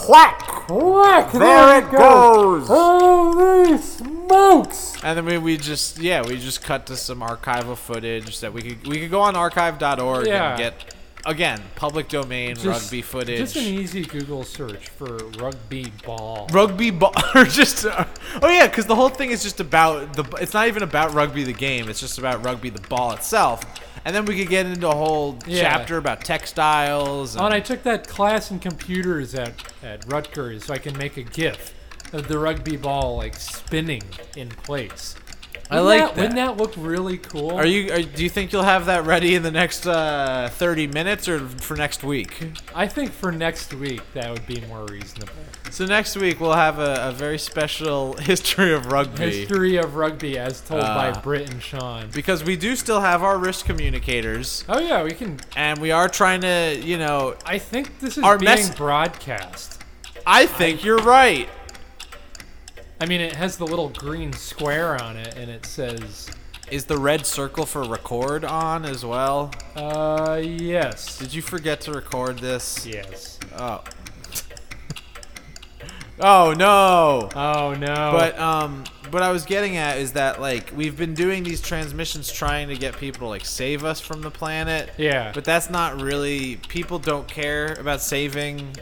Whack! 0.08 0.68
Whack! 0.70 1.32
There 1.32 1.78
it 1.78 1.90
goes. 1.90 2.68
Holy 2.68 3.76
smokes! 3.78 4.96
And 5.02 5.16
then 5.18 5.24
we, 5.26 5.38
we 5.38 5.56
just 5.56 5.98
yeah 5.98 6.22
we 6.26 6.38
just 6.38 6.62
cut 6.62 6.86
to 6.86 6.96
some 6.96 7.20
archival 7.20 7.76
footage 7.76 8.40
that 8.40 8.52
we 8.52 8.62
could 8.62 8.86
we 8.86 8.98
could 9.00 9.10
go 9.10 9.20
on 9.20 9.36
archive.org 9.36 10.26
Yeah. 10.26 10.50
and 10.50 10.58
get 10.58 10.94
again 11.26 11.60
public 11.76 12.08
domain 12.08 12.56
rugby 12.64 13.02
footage. 13.02 13.38
Just 13.38 13.56
an 13.56 13.62
easy 13.64 14.02
Google 14.04 14.42
search 14.44 14.88
for 14.88 15.16
rugby 15.38 15.92
ball. 16.04 16.48
rugby 16.52 16.90
ball 16.90 17.12
or 17.34 17.44
just 17.44 17.84
uh, 17.86 18.04
oh 18.42 18.48
yeah 18.48 18.66
because 18.66 18.86
the 18.86 18.94
whole 18.94 19.08
thing 19.10 19.30
is 19.30 19.42
just 19.42 19.60
about 19.60 20.14
the 20.14 20.24
it's 20.40 20.54
not 20.54 20.66
even 20.68 20.82
about 20.82 21.12
rugby 21.12 21.44
the 21.44 21.52
game 21.52 21.88
it's 21.88 22.00
just 22.00 22.18
about 22.18 22.44
rugby 22.44 22.70
the 22.70 22.80
ball 22.88 23.12
itself 23.12 23.62
and 24.04 24.16
then 24.16 24.24
we 24.24 24.34
could 24.36 24.48
get 24.48 24.64
into 24.64 24.88
a 24.88 24.94
whole 24.94 25.38
Yeah. 25.46 25.62
chapter 25.62 25.98
about 25.98 26.24
textiles 26.24 27.36
Oh, 27.36 27.40
and 27.44 27.46
and, 27.46 27.54
I 27.54 27.60
took 27.60 27.82
that 27.82 28.08
class 28.08 28.50
in 28.50 28.58
computers 28.58 29.34
at, 29.34 29.52
at 29.82 30.10
Rutgers 30.10 30.64
so 30.64 30.74
I 30.74 30.78
can 30.78 30.96
make 30.96 31.16
a 31.18 31.22
GIF 31.22 31.74
of 32.14 32.26
the 32.28 32.38
rugby 32.38 32.76
ball 32.76 33.16
like 33.18 33.36
spinning 33.36 34.02
in 34.36 34.48
place. 34.48 35.14
I 35.70 35.80
Wouldn't 35.80 35.86
like 36.00 36.14
that. 36.14 36.16
Wouldn't 36.16 36.34
that 36.36 36.56
look 36.56 36.74
really 36.76 37.18
cool? 37.18 37.52
are 37.52 37.64
you 37.66 37.92
are, 37.92 38.02
do 38.02 38.22
you 38.24 38.28
think 38.28 38.52
you'll 38.52 38.64
have 38.64 38.86
that 38.86 39.04
ready 39.06 39.34
in 39.36 39.42
the 39.44 39.50
next 39.52 39.86
uh, 39.86 40.48
30 40.52 40.88
minutes 40.88 41.28
or 41.28 41.38
for 41.48 41.76
next 41.76 42.02
week 42.02 42.50
I 42.74 42.88
think 42.88 43.12
for 43.12 43.30
next 43.30 43.72
week 43.74 44.00
that 44.14 44.30
would 44.32 44.46
be 44.46 44.60
more 44.62 44.84
reasonable. 44.86 45.32
so 45.70 45.86
next 45.86 46.16
week 46.16 46.40
we'll 46.40 46.54
have 46.54 46.78
a, 46.80 47.08
a 47.10 47.12
very 47.12 47.38
special 47.38 48.14
history 48.30 48.72
of 48.72 48.86
rugby 48.90 49.30
History 49.42 49.76
of 49.76 49.94
rugby 49.94 50.36
as 50.38 50.60
told 50.60 50.80
by 50.82 51.12
Ah. 51.14 51.20
Britt 51.20 51.48
and 51.50 51.62
Sean. 51.62 52.08
because 52.12 52.42
we 52.42 52.56
do 52.56 52.74
still 52.74 53.00
have 53.00 53.22
our 53.22 53.38
wrist 53.38 53.64
communicators 53.64 54.64
Oh 54.68 54.80
yeah, 54.80 55.04
we 55.04 55.12
can. 55.12 55.38
and 55.56 55.78
we 55.78 55.92
are 55.92 56.08
trying 56.08 56.40
to 56.40 56.80
you 56.82 56.98
know 56.98 57.36
I 57.46 57.58
think 57.58 58.00
this 58.00 58.18
is 58.18 58.24
Our 58.24 58.38
being 58.38 58.50
mess- 58.50 58.74
broadcast. 58.74 59.82
i 60.26 60.46
think 60.46 60.84
you're 60.84 60.98
right 60.98 61.48
I 63.00 63.06
mean, 63.06 63.20
it 63.20 63.34
has 63.34 63.56
the 63.56 63.66
little 63.66 63.88
green 63.88 64.32
square 64.32 65.02
on 65.02 65.16
it, 65.16 65.34
and 65.36 65.50
it 65.50 65.64
says, 65.64 66.28
Is 66.70 66.84
the 66.84 66.98
red 66.98 67.24
circle 67.26 67.64
for 67.66 67.82
record 67.84 68.44
on 68.44 68.84
as 68.84 69.04
well? 69.04 69.52
"Uh, 69.74 70.40
yes, 70.44 71.18
Did 71.18 71.32
you 71.32 71.40
forget 71.42 71.80
to 71.82 71.92
record 71.92 72.38
this? 72.40 72.86
yes." 72.86 73.38
Oh. 73.56 73.82
oh 76.20 76.52
no. 76.52 77.28
Oh 77.34 77.74
no! 77.74 78.10
But 78.12 78.38
um 78.38 78.84
what 79.10 79.22
I 79.22 79.32
was 79.32 79.44
getting 79.44 79.76
at 79.76 79.98
is 79.98 80.12
that 80.12 80.40
like 80.40 80.70
we've 80.76 80.96
been 80.96 81.14
doing 81.14 81.42
these 81.42 81.60
transmissions 81.60 82.30
trying 82.30 82.68
to 82.68 82.76
get 82.76 82.96
people 82.96 83.20
to 83.20 83.26
like 83.26 83.44
save 83.44 83.84
us 83.84 84.00
from 84.00 84.20
the 84.20 84.30
planet. 84.30 84.90
yeah, 84.98 85.32
But 85.34 85.44
that's 85.44 85.68
not 85.70 86.00
really 86.00 86.56
people 86.68 86.98
don't 87.00 87.26
care 87.26 87.72
about 87.80 88.00
saving 88.02 88.76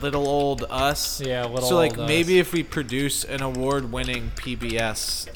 little 0.00 0.26
old 0.26 0.64
us. 0.70 1.20
yeah, 1.20 1.44
little 1.44 1.68
so 1.68 1.76
like 1.76 1.92
old 1.92 2.00
us. 2.00 2.08
maybe 2.08 2.38
if 2.38 2.52
we 2.52 2.62
produce 2.62 3.24
an 3.24 3.42
award-winning 3.42 4.32
PBS 4.36 5.28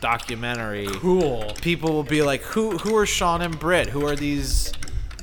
documentary, 0.00 0.86
cool. 0.90 1.52
people 1.62 1.92
will 1.92 2.02
be 2.02 2.22
like, 2.22 2.42
"Who 2.42 2.78
who 2.78 2.96
are 2.96 3.06
Sean 3.06 3.40
and 3.42 3.58
Britt? 3.58 3.88
Who 3.90 4.04
are 4.06 4.16
these 4.16 4.72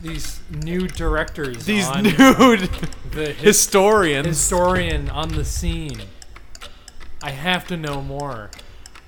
These 0.01 0.39
new 0.49 0.87
directors, 0.87 1.65
these 1.65 1.89
nude 1.95 2.15
the 3.11 3.33
his- 3.33 3.41
historians?" 3.41 4.27
historian 4.27 5.09
on 5.09 5.29
the 5.29 5.43
scene. 5.45 6.01
I 7.21 7.31
have 7.31 7.67
to 7.67 7.75
know 7.77 8.01
more. 8.01 8.49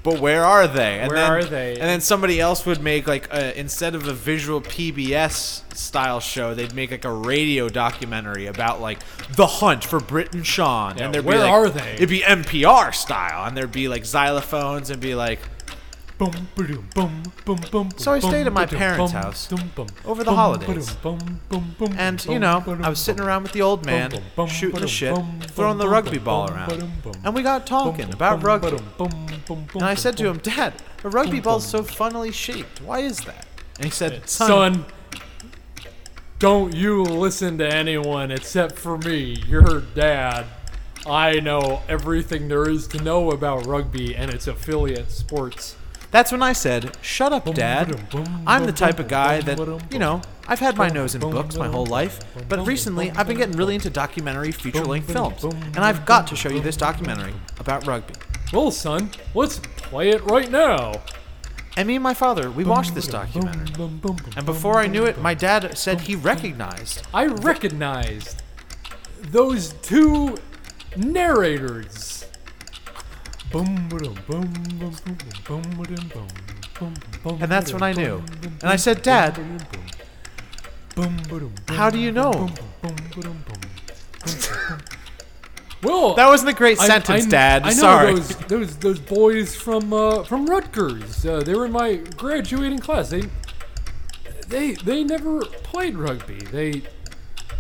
But 0.04 0.20
where 0.20 0.44
are 0.44 0.68
they? 0.68 1.00
And 1.00 1.12
Where 1.12 1.18
then, 1.18 1.32
are 1.32 1.44
they? 1.44 1.72
And 1.74 1.84
then 1.84 2.02
somebody 2.02 2.40
else 2.40 2.66
would 2.66 2.82
make 2.82 3.08
like 3.08 3.32
a, 3.32 3.58
instead 3.60 3.94
of 3.94 4.08
a 4.08 4.14
visual 4.14 4.60
PBS 4.60 5.76
style 5.76 6.20
show, 6.20 6.56
they'd 6.56 6.74
make 6.74 6.92
like 6.92 7.06
a 7.06 7.14
radio 7.14 7.70
documentary 7.70 8.48
about 8.48 8.82
like 8.82 9.00
the 9.36 9.46
hunt 9.46 9.84
for 9.84 10.00
Brit 10.00 10.34
and 10.34 10.46
Sean. 10.46 10.98
Yeah, 10.98 11.06
and 11.06 11.14
there'd 11.14 11.26
where 11.26 11.38
be 11.38 11.44
like, 11.44 11.52
are 11.52 11.70
they? 11.70 11.94
It'd 11.94 12.10
be 12.10 12.22
NPR 12.22 12.96
style, 12.96 13.46
and 13.46 13.56
there'd 13.56 13.72
be 13.72 13.88
like 13.88 14.04
xylophones, 14.04 14.90
and 14.90 15.00
be 15.00 15.14
like 15.14 15.40
So 17.98 18.12
I 18.12 18.20
stayed 18.20 18.46
at 18.48 18.54
my 18.54 18.66
parents' 18.68 19.12
house 19.12 19.52
over 20.06 20.24
the 20.24 20.34
holidays. 20.34 20.96
And 21.98 22.26
you 22.26 22.38
know, 22.40 22.64
I 22.84 22.90
was 22.90 23.00
sitting 23.00 23.24
around 23.24 23.44
with 23.44 23.54
the 23.54 23.62
old 23.62 23.86
man, 23.86 24.12
shooting 24.48 24.82
the 24.82 24.88
shit, 24.88 25.18
throwing 25.48 25.78
the 25.78 25.90
rugby 25.90 26.20
ball 26.20 26.50
around, 26.52 26.92
and 27.24 27.34
we 27.34 27.42
got 27.42 27.66
talking 27.66 28.14
about 28.14 28.44
rugby. 28.44 28.78
And 29.00 29.84
I 29.84 29.96
said 29.96 30.16
to 30.18 30.28
him, 30.28 30.38
Dad, 30.38 30.76
a 31.04 31.10
rugby 31.10 31.40
ball's 31.40 31.68
so 31.68 31.84
funnily 31.84 32.32
shaped. 32.32 32.82
Why 32.82 33.00
is 33.00 33.22
that? 33.22 33.48
And 33.78 33.86
he 33.86 33.92
said, 33.92 34.30
Son, 34.30 34.48
Son, 34.48 34.86
don't 36.38 36.76
you 36.76 37.04
listen 37.04 37.58
to 37.58 37.68
anyone 37.68 38.30
except 38.32 38.78
for 38.78 38.98
me, 38.98 39.44
your 39.48 39.82
dad. 39.82 40.46
I 41.08 41.40
know 41.40 41.82
everything 41.90 42.48
there 42.48 42.70
is 42.70 42.88
to 42.90 43.02
know 43.02 43.32
about 43.32 43.66
rugby 43.66 44.16
and 44.16 44.32
its 44.32 44.46
affiliate 44.48 45.10
sports. 45.10 45.76
That's 46.12 46.32
when 46.32 46.44
I 46.44 46.54
said, 46.54 46.98
"Shut 47.02 47.32
up, 47.32 47.54
Dad. 47.54 48.00
I'm 48.46 48.66
the 48.66 48.74
type 48.74 49.00
of 49.00 49.08
guy 49.08 49.42
that, 49.42 49.58
you 49.92 49.98
know, 49.98 50.22
I've 50.48 50.60
had 50.60 50.76
my 50.76 50.90
nose 50.90 51.16
in 51.16 51.22
books 51.22 51.56
my 51.56 51.70
whole 51.70 51.86
life, 51.86 52.20
but 52.50 52.68
recently 52.68 53.12
I've 53.12 53.28
been 53.28 53.38
getting 53.38 53.56
really 53.56 53.76
into 53.76 53.90
documentary 53.90 54.52
feature-length 54.52 55.12
films, 55.12 55.44
and 55.44 55.80
I've 55.80 56.06
got 56.06 56.28
to 56.28 56.36
show 56.36 56.50
you 56.50 56.60
this 56.60 56.76
documentary 56.76 57.34
about 57.60 57.88
rugby." 57.88 58.14
Well, 58.52 58.72
son, 58.72 59.12
let's 59.34 59.60
play 59.78 60.10
it 60.10 60.22
right 60.26 60.52
now. 60.52 61.02
And 61.78 61.88
me 61.88 61.96
and 61.96 62.04
my 62.04 62.14
father, 62.14 62.52
we 62.52 62.66
watched 62.66 62.94
this 62.94 63.08
documentary. 63.08 63.74
And 64.36 64.46
before 64.46 64.78
I 64.80 64.88
knew 64.88 65.06
it, 65.06 65.22
my 65.22 65.34
dad 65.34 65.78
said 65.78 66.02
he 66.02 66.16
recognized. 66.16 67.04
I 67.14 67.28
recognized 67.28 68.44
those 69.22 69.72
two 69.82 70.38
narrators. 70.98 72.18
Boom, 72.18 72.20
ba-dum, 72.20 72.20
boom, 72.20 72.70
boom, 72.82 73.00
boom, 73.00 73.00
boom, 73.00 73.00
boom, 73.00 73.20
ba-dum, 73.22 73.40
boom. 73.40 73.41
And 77.40 77.52
that's 77.52 77.74
when 77.74 77.84
I 77.84 77.94
knew. 77.94 78.24
And 78.62 78.64
I 78.64 78.76
said, 78.76 79.02
Dad, 79.02 79.40
how 81.68 81.90
do 81.90 82.00
you 82.00 82.12
know? 82.12 82.50
Well, 85.84 86.14
That 86.14 86.28
wasn't 86.28 86.52
a 86.52 86.54
great 86.54 86.80
I- 86.80 86.88
sentence, 86.88 87.26
I, 87.26 87.30
Dad. 87.30 87.64
I 87.64 87.70
know 87.70 87.74
Sorry. 87.74 88.14
those 88.14 88.36
those 88.48 88.78
those 88.78 89.00
boys 89.00 89.56
from 89.56 89.92
uh, 89.94 90.24
from 90.24 90.46
Rutgers. 90.46 91.26
Uh, 91.26 91.42
they 91.42 91.56
were 91.56 91.66
in 91.66 91.72
my 91.72 91.96
graduating 92.18 92.78
class. 92.80 93.10
They 93.10 93.24
they 94.48 94.74
they 94.74 95.04
never 95.04 95.42
played 95.42 95.98
rugby. 95.98 96.38
They 96.38 96.84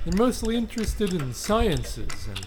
they're 0.05 0.15
mostly 0.17 0.55
interested 0.55 1.13
in 1.15 1.33
sciences, 1.33 2.27
and 2.27 2.45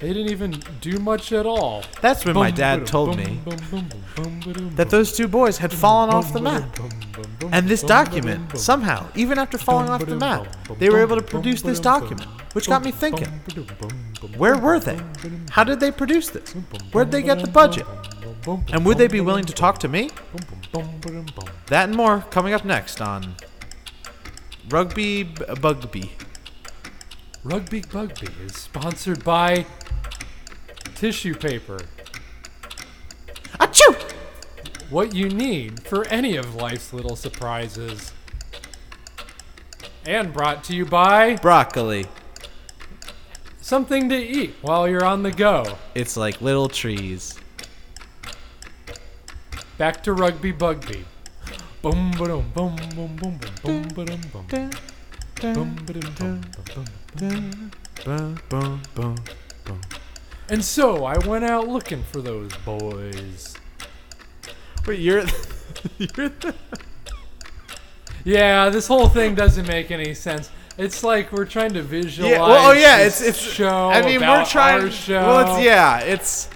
they 0.00 0.08
didn't 0.08 0.30
even 0.30 0.62
do 0.80 0.98
much 0.98 1.32
at 1.32 1.44
all. 1.44 1.82
That's 2.00 2.24
when 2.24 2.34
my 2.34 2.50
dad 2.50 2.86
told 2.86 3.16
me 3.16 3.40
that 4.76 4.90
those 4.90 5.16
two 5.16 5.26
boys 5.26 5.58
had 5.58 5.72
fallen 5.72 6.10
off 6.10 6.32
the 6.32 6.40
map. 6.40 6.78
And 7.50 7.68
this 7.68 7.82
document, 7.82 8.56
somehow, 8.58 9.08
even 9.14 9.38
after 9.38 9.58
falling 9.58 9.88
off 9.88 10.06
the 10.06 10.16
map, 10.16 10.46
they 10.78 10.88
were 10.88 11.00
able 11.00 11.16
to 11.16 11.22
produce 11.22 11.62
this 11.62 11.80
document, 11.80 12.28
which 12.52 12.68
got 12.68 12.84
me 12.84 12.92
thinking. 12.92 13.28
Where 14.36 14.56
were 14.56 14.78
they? 14.78 15.00
How 15.50 15.64
did 15.64 15.80
they 15.80 15.90
produce 15.90 16.30
this? 16.30 16.52
Where'd 16.92 17.10
they 17.10 17.22
get 17.22 17.40
the 17.40 17.50
budget? 17.50 17.86
And 18.72 18.84
would 18.86 18.98
they 18.98 19.08
be 19.08 19.20
willing 19.20 19.44
to 19.46 19.52
talk 19.52 19.78
to 19.80 19.88
me? 19.88 20.10
That 21.66 21.88
and 21.88 21.96
more 21.96 22.24
coming 22.30 22.54
up 22.54 22.64
next 22.64 23.00
on 23.00 23.34
Rugby 24.68 25.24
Bugby. 25.60 26.12
Rugby 27.44 27.82
Bugby 27.92 28.28
is 28.44 28.56
sponsored 28.56 29.24
by 29.24 29.64
tissue 30.98 31.34
paper. 31.34 31.78
Achoo! 33.60 33.94
What 34.90 35.14
you 35.14 35.28
need 35.28 35.86
for 35.86 36.04
any 36.08 36.34
of 36.34 36.56
life's 36.56 36.92
little 36.92 37.14
surprises. 37.14 38.12
And 40.04 40.32
brought 40.32 40.64
to 40.64 40.74
you 40.74 40.84
by 40.84 41.36
Broccoli. 41.36 42.06
something 43.60 44.08
to 44.08 44.16
eat 44.16 44.56
while 44.60 44.88
you're 44.88 45.04
on 45.04 45.22
the 45.22 45.30
go. 45.30 45.78
It's 45.94 46.16
like 46.16 46.40
little 46.40 46.68
trees. 46.68 47.38
Back 49.76 50.02
to 50.02 50.12
Rugby 50.12 50.50
Bugby. 50.50 51.04
Boom 51.80 52.10
ba-dum 52.18 52.50
boom 52.52 52.74
boom 52.96 53.16
boom 53.16 53.38
boom 53.38 53.38
boom 53.62 53.88
ba-dum 53.94 54.20
boom. 54.32 54.46
Boom 55.40 55.76
ba-dum 55.86 56.14
boom 56.18 56.40
boom 56.66 57.70
boom. 58.04 58.38
Boom, 58.50 58.80
boom, 58.94 59.16
boom. 59.64 59.80
And 60.50 60.64
so 60.64 61.04
I 61.04 61.18
went 61.26 61.44
out 61.44 61.68
looking 61.68 62.02
for 62.04 62.20
those 62.22 62.50
boys. 62.64 63.54
Wait, 64.86 64.98
you're 65.00 65.24
you're 65.98 66.28
the 66.30 66.54
Yeah, 68.24 68.68
this 68.70 68.86
whole 68.86 69.08
thing 69.08 69.34
doesn't 69.34 69.66
make 69.68 69.90
any 69.90 70.14
sense. 70.14 70.50
It's 70.76 71.02
like 71.02 71.32
we're 71.32 71.44
trying 71.44 71.72
to 71.74 71.82
visualize. 71.82 72.32
yeah. 72.32 72.40
Well, 72.40 72.70
oh 72.70 72.72
yeah, 72.72 72.98
it's 72.98 73.18
this 73.18 73.28
it's. 73.30 73.38
show. 73.40 73.88
I 73.90 74.02
mean, 74.02 74.20
we're 74.20 74.44
trying. 74.44 74.90
Show. 74.90 75.20
Well, 75.20 75.56
it's 75.56 75.64
yeah. 75.64 75.98
It's 76.00 76.48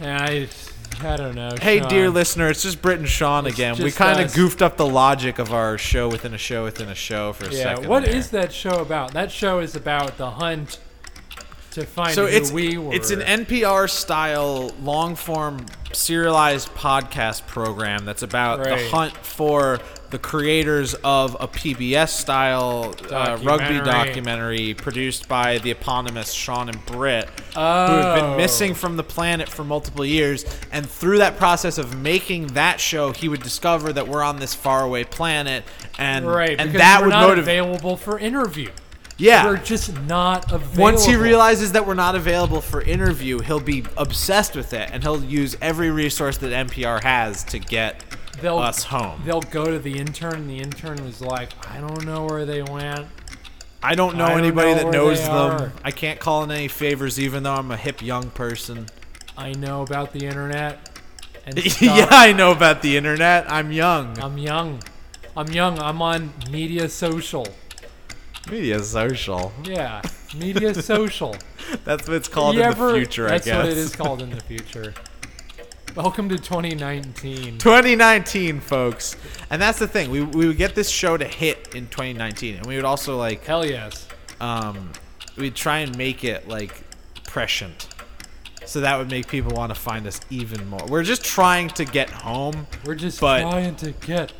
Yeah, 0.00 0.18
I, 0.20 0.48
I 1.02 1.16
don't 1.16 1.34
know. 1.34 1.50
hey, 1.60 1.78
Sean. 1.80 1.88
dear 1.88 2.10
listener, 2.10 2.50
it's 2.50 2.62
just 2.62 2.82
Brit 2.82 2.98
and 2.98 3.08
Sean 3.08 3.46
It's 3.46 3.54
again. 3.56 3.76
We 3.82 3.90
kind 3.90 4.20
of 4.20 4.32
goofed 4.34 4.60
up 4.62 4.76
the 4.76 4.86
logic 4.86 5.38
of 5.38 5.52
our 5.52 5.78
show 5.78 6.08
within 6.08 6.34
a 6.34 6.38
show 6.38 6.64
within 6.64 6.88
a 6.90 6.94
show 6.94 7.32
for 7.32 7.46
a 7.46 7.52
Yeah, 7.52 7.74
second. 7.74 7.88
what 7.88 8.04
there. 8.04 8.14
is 8.14 8.30
that 8.30 8.52
show 8.52 8.80
about? 8.80 9.12
That 9.12 9.32
show 9.32 9.60
is 9.60 9.74
about 9.74 10.18
the 10.18 10.30
hunt 10.32 10.78
to 11.74 11.84
find 11.84 12.14
So 12.14 12.26
who 12.26 12.36
it's 12.36 12.50
we 12.50 12.78
were. 12.78 12.94
it's 12.94 13.10
an 13.10 13.20
NPR 13.20 13.88
style 13.90 14.72
long 14.82 15.14
form 15.16 15.66
serialized 15.92 16.68
podcast 16.70 17.46
program 17.46 18.04
that's 18.04 18.22
about 18.22 18.64
the 18.64 18.88
hunt 18.88 19.16
for 19.16 19.78
the 20.10 20.18
creators 20.18 20.94
of 21.02 21.36
a 21.40 21.48
PBS 21.48 22.08
style 22.10 22.94
uh, 23.10 23.38
rugby 23.42 23.74
Documentary. 23.74 23.84
documentary 23.84 24.74
produced 24.74 25.28
by 25.28 25.58
the 25.58 25.70
eponymous 25.72 26.32
Sean 26.32 26.68
and 26.68 26.84
Britt, 26.86 27.28
who 27.28 27.60
oh. 27.60 27.86
have 27.86 28.20
been 28.20 28.36
missing 28.36 28.74
from 28.74 28.96
the 28.96 29.02
planet 29.02 29.48
for 29.48 29.64
multiple 29.64 30.04
years. 30.04 30.44
And 30.70 30.88
through 30.88 31.18
that 31.18 31.36
process 31.36 31.78
of 31.78 31.96
making 32.00 32.48
that 32.48 32.80
show, 32.80 33.10
he 33.12 33.28
would 33.28 33.42
discover 33.42 33.92
that 33.92 34.06
we're 34.06 34.22
on 34.22 34.38
this 34.38 34.54
faraway 34.54 35.02
planet, 35.04 35.64
and 35.98 36.26
Right, 36.26 36.60
and 36.60 36.72
that 36.74 37.02
would 37.02 37.10
not 37.10 37.28
motivate. 37.28 37.58
available 37.58 37.96
for 37.96 38.18
interview. 38.18 38.70
Yeah, 39.16 39.46
We're 39.46 39.58
just 39.58 39.96
not 40.02 40.50
available. 40.50 40.82
once 40.82 41.04
he 41.04 41.14
realizes 41.14 41.72
that 41.72 41.86
we're 41.86 41.94
not 41.94 42.16
available 42.16 42.60
for 42.60 42.82
interview, 42.82 43.38
he'll 43.40 43.60
be 43.60 43.84
obsessed 43.96 44.56
with 44.56 44.72
it, 44.72 44.90
and 44.92 45.02
he'll 45.02 45.22
use 45.22 45.56
every 45.62 45.90
resource 45.90 46.36
that 46.38 46.68
NPR 46.68 47.02
has 47.02 47.44
to 47.44 47.60
get 47.60 48.02
they'll, 48.40 48.58
us 48.58 48.82
home. 48.82 49.22
They'll 49.24 49.40
go 49.40 49.66
to 49.66 49.78
the 49.78 49.98
intern, 49.98 50.34
and 50.34 50.50
the 50.50 50.58
intern 50.58 51.04
was 51.04 51.20
like, 51.20 51.50
I 51.70 51.80
don't 51.80 52.04
know 52.04 52.24
where 52.24 52.44
they 52.44 52.62
went. 52.62 53.06
I 53.84 53.94
don't 53.94 54.16
know 54.16 54.24
I 54.24 54.30
don't 54.30 54.38
anybody 54.38 54.74
know 54.74 54.82
that 54.82 54.90
knows 54.90 55.20
them. 55.20 55.30
are. 55.30 55.72
I 55.84 55.90
can't 55.90 56.18
call 56.18 56.42
in 56.42 56.50
any 56.50 56.68
favors, 56.68 57.20
even 57.20 57.42
though 57.42 57.54
I'm 57.54 57.70
a 57.70 57.76
hip 57.76 58.02
young 58.02 58.30
person. 58.30 58.86
I 59.36 59.52
know 59.52 59.82
about 59.82 60.12
the 60.12 60.26
internet. 60.26 60.90
And 61.46 61.80
yeah. 61.80 62.08
I 62.10 62.32
know 62.32 62.50
about 62.50 62.82
the 62.82 62.96
internet. 62.96 63.50
I'm 63.50 63.70
young. 63.70 64.18
I'm 64.18 64.38
young. 64.38 64.82
I'm 65.36 65.48
young. 65.48 65.78
I'm 65.78 66.00
on 66.00 66.32
media 66.50 66.88
social. 66.88 67.46
Media 68.50 68.78
social. 68.82 69.52
Yeah, 69.64 70.02
media 70.36 70.74
social. 70.74 71.34
That's 71.84 72.06
what 72.06 72.16
it's 72.16 72.28
called 72.28 72.56
You 72.56 72.60
in 72.62 72.66
ever- 72.66 72.92
the 72.92 72.98
future, 72.98 73.26
I 73.26 73.38
guess. 73.38 73.44
That's 73.46 73.56
what 73.56 73.72
it 73.72 73.78
is 73.78 73.96
called 73.96 74.22
in 74.22 74.30
the 74.30 74.40
future. 74.40 74.92
Welcome 75.96 76.28
to 76.28 76.36
2019. 76.36 77.58
2019, 77.58 78.60
folks. 78.60 79.16
And 79.48 79.62
that's 79.62 79.78
the 79.78 79.86
thing. 79.86 80.10
We, 80.10 80.22
we 80.22 80.46
would 80.48 80.56
get 80.56 80.74
this 80.74 80.90
show 80.90 81.16
to 81.16 81.24
hit 81.24 81.74
in 81.74 81.86
2019, 81.86 82.56
and 82.56 82.66
we 82.66 82.74
would 82.76 82.84
also 82.84 83.16
like 83.16 83.44
Hell 83.44 83.64
yes. 83.64 84.08
um, 84.40 84.90
we'd 85.38 85.54
try 85.54 85.78
and 85.78 85.96
make 85.96 86.24
it 86.24 86.48
like 86.48 86.82
prescient. 87.28 87.88
So 88.66 88.80
that 88.80 88.98
would 88.98 89.08
make 89.08 89.28
people 89.28 89.52
want 89.54 89.72
to 89.72 89.78
find 89.80 90.06
us 90.06 90.20
even 90.30 90.68
more. 90.68 90.84
We're 90.88 91.02
just 91.04 91.24
trying 91.24 91.68
to 91.70 91.84
get 91.84 92.10
home. 92.10 92.66
We're 92.84 92.94
just 92.96 93.20
trying 93.20 93.76
to 93.76 93.92
get 93.92 94.32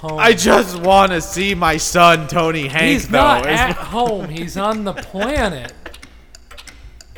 home. 0.00 0.18
I 0.18 0.32
just 0.32 0.80
want 0.80 1.12
to 1.12 1.20
see 1.20 1.54
my 1.54 1.76
son 1.76 2.26
Tony 2.26 2.66
Hank. 2.68 2.84
He's 2.92 3.08
though. 3.08 3.18
not 3.18 3.40
is- 3.48 3.58
at 3.60 3.72
home. 3.76 4.28
He's 4.28 4.56
on 4.56 4.84
the 4.84 4.94
planet. 4.94 5.72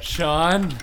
Sean. 0.01 0.75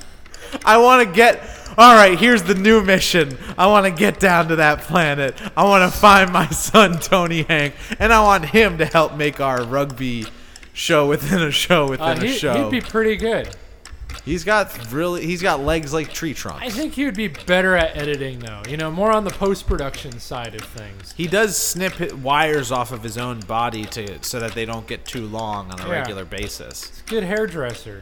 I 0.65 0.77
want 0.77 1.07
to 1.07 1.13
get. 1.13 1.41
All 1.77 1.93
right, 1.95 2.17
here's 2.17 2.43
the 2.43 2.55
new 2.55 2.81
mission. 2.83 3.37
I 3.57 3.67
want 3.67 3.85
to 3.85 3.91
get 3.91 4.19
down 4.19 4.47
to 4.49 4.55
that 4.57 4.81
planet. 4.81 5.35
I 5.55 5.63
want 5.63 5.89
to 5.91 5.97
find 5.97 6.31
my 6.31 6.47
son 6.49 6.99
Tony 6.99 7.43
Hank, 7.43 7.75
and 7.99 8.11
I 8.11 8.21
want 8.23 8.45
him 8.45 8.77
to 8.79 8.85
help 8.85 9.15
make 9.15 9.39
our 9.39 9.63
rugby 9.63 10.25
show 10.73 11.07
within 11.07 11.41
a 11.41 11.51
show 11.51 11.87
within 11.89 12.07
Uh, 12.19 12.21
a 12.21 12.25
he, 12.25 12.33
show. 12.37 12.63
would 12.63 12.71
be 12.71 12.81
pretty 12.81 13.15
good. 13.17 13.49
He's 14.25 14.43
got 14.43 14.91
really. 14.91 15.25
He's 15.25 15.41
got 15.41 15.59
legs 15.61 15.93
like 15.93 16.11
tree 16.13 16.33
trunks. 16.33 16.61
I 16.63 16.69
think 16.69 16.93
he 16.93 17.05
would 17.05 17.15
be 17.15 17.27
better 17.27 17.75
at 17.75 17.95
editing, 17.97 18.39
though. 18.39 18.61
You 18.69 18.77
know, 18.77 18.91
more 18.91 19.11
on 19.11 19.23
the 19.23 19.31
post 19.31 19.67
production 19.67 20.19
side 20.19 20.55
of 20.55 20.61
things. 20.61 21.13
He 21.17 21.27
does 21.27 21.57
snip 21.57 22.13
wires 22.15 22.71
off 22.71 22.91
of 22.91 23.03
his 23.03 23.17
own 23.17 23.39
body 23.41 23.85
to 23.85 24.23
so 24.23 24.39
that 24.39 24.53
they 24.53 24.65
don't 24.65 24.87
get 24.87 25.05
too 25.05 25.25
long 25.25 25.71
on 25.71 25.79
a 25.79 25.87
Yeah. 25.87 25.99
regular 25.99 26.25
basis, 26.25 26.85
It's 26.89 27.01
a 27.01 27.09
Good 27.09 27.23
hairdresser. 27.23 28.01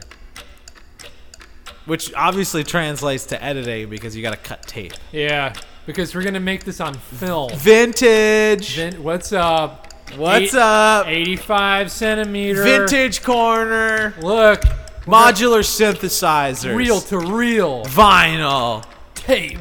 which 1.86 2.12
obviously 2.14 2.64
translates 2.64 3.24
to 3.26 3.42
editing 3.42 3.88
because 3.88 4.14
you 4.16 4.22
got 4.22 4.32
to 4.32 4.36
cut 4.36 4.62
tape. 4.66 4.92
Yeah, 5.12 5.54
because 5.86 6.14
we're 6.14 6.22
gonna 6.22 6.38
make 6.40 6.64
this 6.64 6.80
on 6.80 6.94
film. 6.94 7.50
Vintage. 7.56 8.76
Then 8.76 9.02
what's 9.02 9.32
up? 9.32 9.86
What's 10.16 10.54
Eight- 10.54 10.58
up? 10.60 11.06
85 11.06 11.90
centimeter. 11.90 12.62
Vintage 12.62 13.22
corner. 13.22 14.14
Look. 14.20 14.62
Modular 15.08 15.60
synthesizers. 15.60 16.76
Reel 16.76 17.00
to 17.00 17.18
reel. 17.18 17.82
vinyl. 17.86 18.84
Tape. 19.14 19.58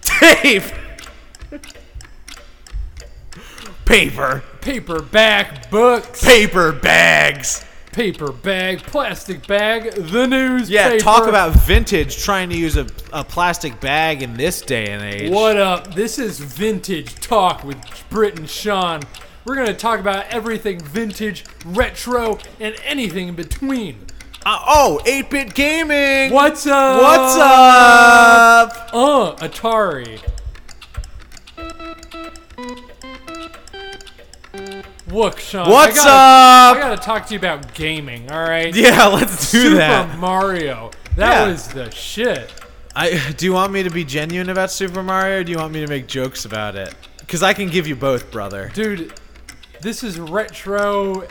Tape. 0.00 0.62
Paper. 3.84 4.42
Paperback 4.62 5.70
books. 5.70 6.24
Paper 6.24 6.72
bags. 6.72 7.62
Paper 7.92 8.32
bag. 8.32 8.78
Plastic 8.84 9.46
bag. 9.46 9.92
The 9.92 10.26
newspaper. 10.26 10.94
Yeah, 10.94 10.98
talk 10.98 11.28
about 11.28 11.52
vintage 11.52 12.16
trying 12.16 12.48
to 12.48 12.56
use 12.56 12.78
a, 12.78 12.86
a 13.12 13.22
plastic 13.22 13.78
bag 13.80 14.22
in 14.22 14.32
this 14.32 14.62
day 14.62 14.88
and 14.88 15.02
age. 15.02 15.30
What 15.30 15.58
up? 15.58 15.94
This 15.94 16.18
is 16.18 16.40
Vintage 16.40 17.16
Talk 17.16 17.64
with 17.64 17.76
Brit 18.08 18.38
and 18.38 18.48
Sean. 18.48 19.02
We're 19.44 19.56
going 19.56 19.66
to 19.66 19.74
talk 19.74 20.00
about 20.00 20.24
everything 20.28 20.80
vintage, 20.80 21.44
retro, 21.66 22.38
and 22.58 22.74
anything 22.82 23.28
in 23.28 23.34
between. 23.34 24.05
Uh, 24.48 24.60
oh, 24.68 25.00
8 25.04 25.28
bit 25.28 25.54
gaming. 25.54 26.32
What's 26.32 26.68
up? 26.68 27.02
What's 27.02 27.34
up? 27.36 28.90
Uh, 28.94 29.34
Atari. 29.44 30.20
Look, 35.08 35.40
Sean. 35.40 35.68
What's 35.68 35.98
I 35.98 36.04
gotta, 36.04 36.78
I 36.78 36.80
gotta 36.80 37.02
talk 37.02 37.26
to 37.26 37.34
you 37.34 37.40
about 37.40 37.74
gaming, 37.74 38.30
alright? 38.30 38.72
Yeah, 38.76 39.06
let's 39.08 39.50
do 39.50 39.62
Super 39.62 39.74
that. 39.78 40.06
Super 40.10 40.18
Mario. 40.20 40.90
That 41.16 41.32
Yeah. 41.40 41.48
was 41.48 41.66
the 41.66 41.90
shit. 41.90 42.52
I, 42.94 43.32
do 43.36 43.46
you 43.46 43.52
want 43.52 43.72
me 43.72 43.82
to 43.82 43.90
be 43.90 44.04
genuine 44.04 44.48
about 44.48 44.70
Super 44.70 45.02
Mario 45.02 45.40
or 45.40 45.44
do 45.44 45.50
you 45.50 45.58
want 45.58 45.72
me 45.72 45.80
to 45.80 45.88
make 45.88 46.06
jokes 46.06 46.44
about 46.44 46.76
it? 46.76 46.94
Cause 47.26 47.42
I 47.42 47.52
can 47.52 47.68
give 47.68 47.88
you 47.88 47.96
both, 47.96 48.30
brother. 48.30 48.70
dude. 48.74 49.12
This 49.80 50.04
is 50.04 50.20
retro. 50.20 51.26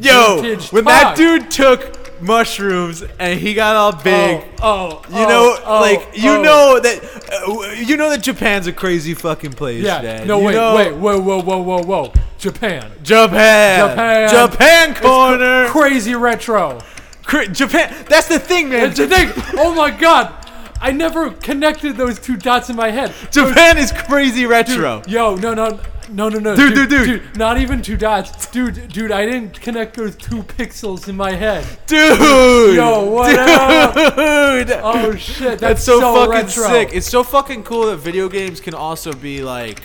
Yo, 0.00 0.40
vintage 0.40 0.70
when 0.72 0.84
that 0.86 1.02
talk. 1.02 1.16
dude 1.16 1.50
took 1.50 2.20
mushrooms 2.22 3.02
and 3.18 3.38
he 3.38 3.52
got 3.52 3.76
all 3.76 3.92
big, 3.92 4.42
Oh, 4.62 5.02
oh, 5.04 5.20
you 5.20 5.26
know, 5.26 5.58
oh, 5.64 5.80
like 5.80 6.16
you 6.16 6.30
oh. 6.30 6.42
know 6.42 6.80
that 6.80 7.04
uh, 7.46 7.72
you 7.72 7.96
know 7.96 8.08
that 8.10 8.22
Japan's 8.22 8.66
a 8.66 8.72
crazy 8.72 9.14
fucking 9.14 9.52
place. 9.52 9.84
Yeah. 9.84 10.00
Dad. 10.02 10.26
No, 10.26 10.38
You 10.38 10.46
wait, 10.46 10.54
know- 10.54 10.74
wait, 10.76 10.92
whoa, 10.94 11.20
whoa, 11.20 11.42
whoa, 11.42 11.58
whoa, 11.62 11.82
whoa. 11.82 12.12
Japan. 12.38 12.90
Japan, 13.02 13.88
Japan. 13.90 14.28
Japan 14.30 14.94
corner, 14.96 15.68
Crazy 15.68 16.14
retro. 16.14 16.80
Cra- 17.24 17.46
Japan. 17.48 17.94
That's 18.08 18.26
the 18.28 18.38
thing, 18.40 18.68
man. 18.70 18.90
It's 18.90 18.98
a 18.98 19.06
thing. 19.06 19.30
Oh 19.58 19.74
my 19.74 19.90
god. 19.90 20.34
I 20.80 20.90
never 20.90 21.30
connected 21.30 21.96
those 21.96 22.18
two 22.18 22.36
dots 22.36 22.68
in 22.68 22.74
my 22.74 22.90
head. 22.90 23.14
Japan 23.30 23.78
is 23.78 23.92
crazy 23.92 24.46
retro. 24.46 25.02
Yo, 25.06 25.36
no, 25.36 25.54
no, 25.54 25.78
no, 26.10 26.28
no, 26.28 26.38
no, 26.38 26.56
Dude, 26.56 26.74
dude, 26.74 26.88
dude. 26.88 27.36
Not 27.36 27.58
even 27.58 27.82
two 27.82 27.96
dots, 27.96 28.46
dude, 28.50 28.88
dude. 28.88 29.10
I 29.10 29.24
didn't 29.26 29.60
connect 29.60 29.96
those 29.96 30.16
two 30.16 30.42
pixels 30.42 31.08
in 31.08 31.16
my 31.16 31.32
head. 31.32 31.66
Dude, 31.86 32.76
Yo, 32.76 33.04
what 33.10 33.38
up? 33.38 33.94
dude. 33.94 34.70
Oh 34.82 35.14
shit, 35.16 35.58
that's, 35.58 35.60
That's 35.60 35.84
so, 35.84 36.00
fucking 36.00 36.30
retro. 36.32 36.68
sick. 36.68 36.90
It's 36.92 37.08
so 37.08 37.22
fucking 37.22 37.64
cool 37.64 37.86
that 37.86 37.98
video 37.98 38.28
games 38.28 38.60
can 38.60 38.74
also 38.74 39.12
be 39.12 39.42
like 39.42 39.82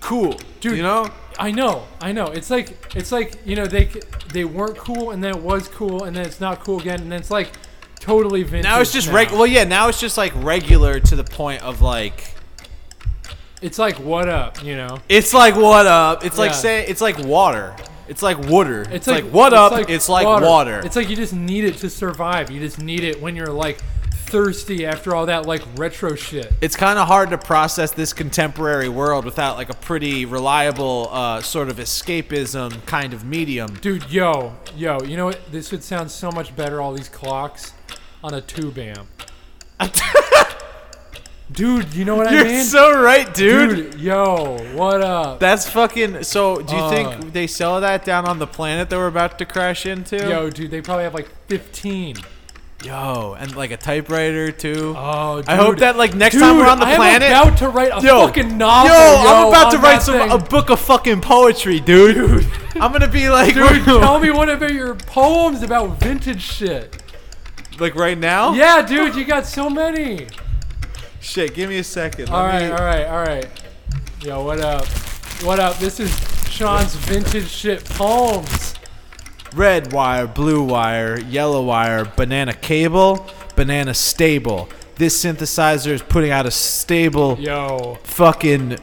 cool. 0.00 0.38
Dude, 0.60 0.76
you 0.76 0.82
know? 0.82 1.08
I 1.38 1.50
know, 1.50 1.84
I 2.00 2.12
know. 2.12 2.26
It's 2.26 2.48
like, 2.50 2.94
it's 2.96 3.12
like 3.12 3.34
you 3.44 3.56
know, 3.56 3.66
they 3.66 3.90
they 4.32 4.44
weren't 4.44 4.78
cool, 4.78 5.10
and 5.10 5.22
then 5.22 5.36
it 5.36 5.42
was 5.42 5.68
cool, 5.68 6.04
and 6.04 6.16
then 6.16 6.24
it's 6.24 6.40
not 6.40 6.60
cool 6.60 6.80
again, 6.80 7.00
and 7.00 7.12
then 7.12 7.20
it's 7.20 7.30
like 7.30 7.50
totally 8.00 8.42
vintage. 8.42 8.64
Now 8.64 8.80
it's 8.80 8.92
just 8.92 9.08
now. 9.08 9.14
reg. 9.14 9.30
Well, 9.32 9.46
yeah. 9.46 9.64
Now 9.64 9.88
it's 9.88 10.00
just 10.00 10.16
like 10.16 10.32
regular 10.36 10.98
to 11.00 11.16
the 11.16 11.24
point 11.24 11.62
of 11.62 11.80
like. 11.82 12.32
It's 13.62 13.78
like 13.78 13.96
what 13.96 14.28
up, 14.28 14.62
you 14.62 14.76
know? 14.76 14.98
It's 15.08 15.32
like 15.32 15.56
what 15.56 15.86
up? 15.86 16.24
It's 16.24 16.38
like 16.38 16.50
Yeah. 16.50 16.56
say 16.56 16.86
it's 16.86 17.00
like 17.00 17.18
water. 17.18 17.74
It's 18.08 18.22
like 18.22 18.38
water. 18.38 18.86
It's, 18.92 19.08
like, 19.08 19.24
what 19.24 19.52
up? 19.52 19.88
it's 19.90 20.08
like 20.08 20.26
water. 20.26 20.80
It's 20.84 20.94
like 20.94 21.08
you 21.08 21.16
just 21.16 21.32
need 21.32 21.64
it 21.64 21.78
to 21.78 21.90
survive. 21.90 22.52
You 22.52 22.60
just 22.60 22.80
need 22.80 23.02
it 23.02 23.20
when 23.20 23.34
you're 23.34 23.48
like 23.48 23.80
thirsty 24.12 24.84
after 24.86 25.14
all 25.14 25.26
that 25.26 25.46
like 25.46 25.62
retro 25.76 26.14
shit. 26.16 26.52
it's 26.60 26.74
kind 26.76 26.98
of 26.98 27.06
hard 27.06 27.30
to 27.30 27.38
process 27.38 27.92
this 27.92 28.12
contemporary 28.12 28.88
world 28.88 29.24
without 29.24 29.56
like 29.56 29.70
a 29.70 29.74
pretty 29.74 30.24
reliable 30.24 31.08
uh, 31.12 31.40
sort 31.40 31.68
of 31.68 31.76
escapism 31.78 32.84
kind 32.86 33.12
of 33.14 33.24
medium. 33.24 33.72
Dude, 33.80 34.10
yo, 34.10 34.54
yo, 34.76 35.00
you 35.02 35.16
know 35.16 35.26
what? 35.26 35.40
This 35.52 35.70
would 35.72 35.82
sound 35.84 36.10
so 36.10 36.30
much 36.32 36.54
better. 36.56 36.80
All 36.80 36.92
these 36.92 37.08
clocks 37.08 37.72
on 38.22 38.34
a 38.34 38.40
tube 38.40 38.78
amp. 38.78 39.08
Dude, 41.50 41.94
you 41.94 42.04
know 42.04 42.16
what 42.16 42.26
I 42.26 42.42
mean? 42.42 42.54
You're 42.54 42.62
so 42.64 43.00
right, 43.00 43.32
dude. 43.32 43.92
Dude, 43.92 44.00
yo, 44.00 44.58
what 44.74 45.00
up? 45.00 45.38
That's 45.38 45.68
fucking. 45.68 46.24
So, 46.24 46.56
do 46.60 46.74
you 46.74 46.82
Uh. 46.82 46.90
think 46.90 47.32
they 47.32 47.46
sell 47.46 47.80
that 47.80 48.04
down 48.04 48.26
on 48.26 48.40
the 48.40 48.48
planet 48.48 48.90
that 48.90 48.96
we're 48.96 49.06
about 49.06 49.38
to 49.38 49.44
crash 49.44 49.86
into? 49.86 50.16
Yo, 50.16 50.50
dude, 50.50 50.72
they 50.72 50.80
probably 50.80 51.04
have 51.04 51.14
like 51.14 51.28
15. 51.48 52.16
Yo, 52.84 53.36
and 53.38 53.54
like 53.56 53.70
a 53.70 53.76
typewriter 53.76 54.50
too. 54.52 54.94
Oh, 54.98 55.36
dude. 55.40 55.48
I 55.48 55.54
hope 55.56 55.78
that 55.78 55.96
like 55.96 56.14
next 56.14 56.34
Dude, 56.34 56.42
time 56.42 56.58
we're 56.58 56.66
on 56.66 56.78
the 56.78 56.86
I 56.86 56.96
planet. 56.96 57.30
about 57.30 57.56
to 57.58 57.68
write 57.70 57.90
a 57.92 58.04
yo, 58.04 58.26
fucking 58.26 58.58
novel. 58.58 58.90
Yo, 58.90 59.22
Yo, 59.22 59.28
I'm 59.28 59.48
about 59.48 59.70
to 59.70 59.78
write 59.78 60.02
some 60.02 60.16
thing. 60.18 60.30
a 60.30 60.36
book 60.38 60.68
of 60.68 60.78
fucking 60.80 61.20
poetry, 61.22 61.80
dude. 61.80 62.46
I'm 62.74 62.92
gonna 62.92 63.08
be 63.08 63.30
like, 63.30 63.54
Dude, 63.54 63.84
tell 63.84 64.18
me 64.20 64.30
one 64.30 64.48
of 64.50 64.60
your 64.70 64.94
poems 64.94 65.62
about 65.62 65.98
vintage 66.00 66.42
shit. 66.42 67.00
like 67.78 67.94
right 67.94 68.18
now. 68.18 68.52
Yeah, 68.52 68.82
dude, 68.82 69.14
you 69.14 69.24
got 69.24 69.46
so 69.46 69.70
many. 69.70 70.26
Shit, 71.26 71.54
give 71.54 71.68
me 71.68 71.78
a 71.78 71.84
second. 71.84 72.28
All 72.30 72.44
Let 72.44 72.52
right, 72.52 72.62
me- 72.66 72.70
all 72.70 72.84
right, 72.84 73.06
all 73.06 73.18
right. 73.18 73.46
Yo, 74.22 74.44
what 74.44 74.60
up? 74.60 74.86
What 75.42 75.58
up? 75.58 75.76
This 75.78 75.98
is 75.98 76.10
Sean's 76.48 76.94
vintage 76.94 77.48
shit 77.48 77.84
poems. 77.84 78.74
Red 79.52 79.92
wire, 79.92 80.28
blue 80.28 80.62
wire, 80.62 81.18
yellow 81.18 81.62
wire, 81.64 82.04
banana 82.04 82.54
cable, 82.54 83.26
banana 83.56 83.92
stable. 83.92 84.68
This 84.94 85.22
synthesizer 85.24 85.88
is 85.88 86.00
putting 86.00 86.30
out 86.30 86.46
a 86.46 86.50
stable 86.52 87.36
Yo, 87.40 87.98
fucking 88.04 88.78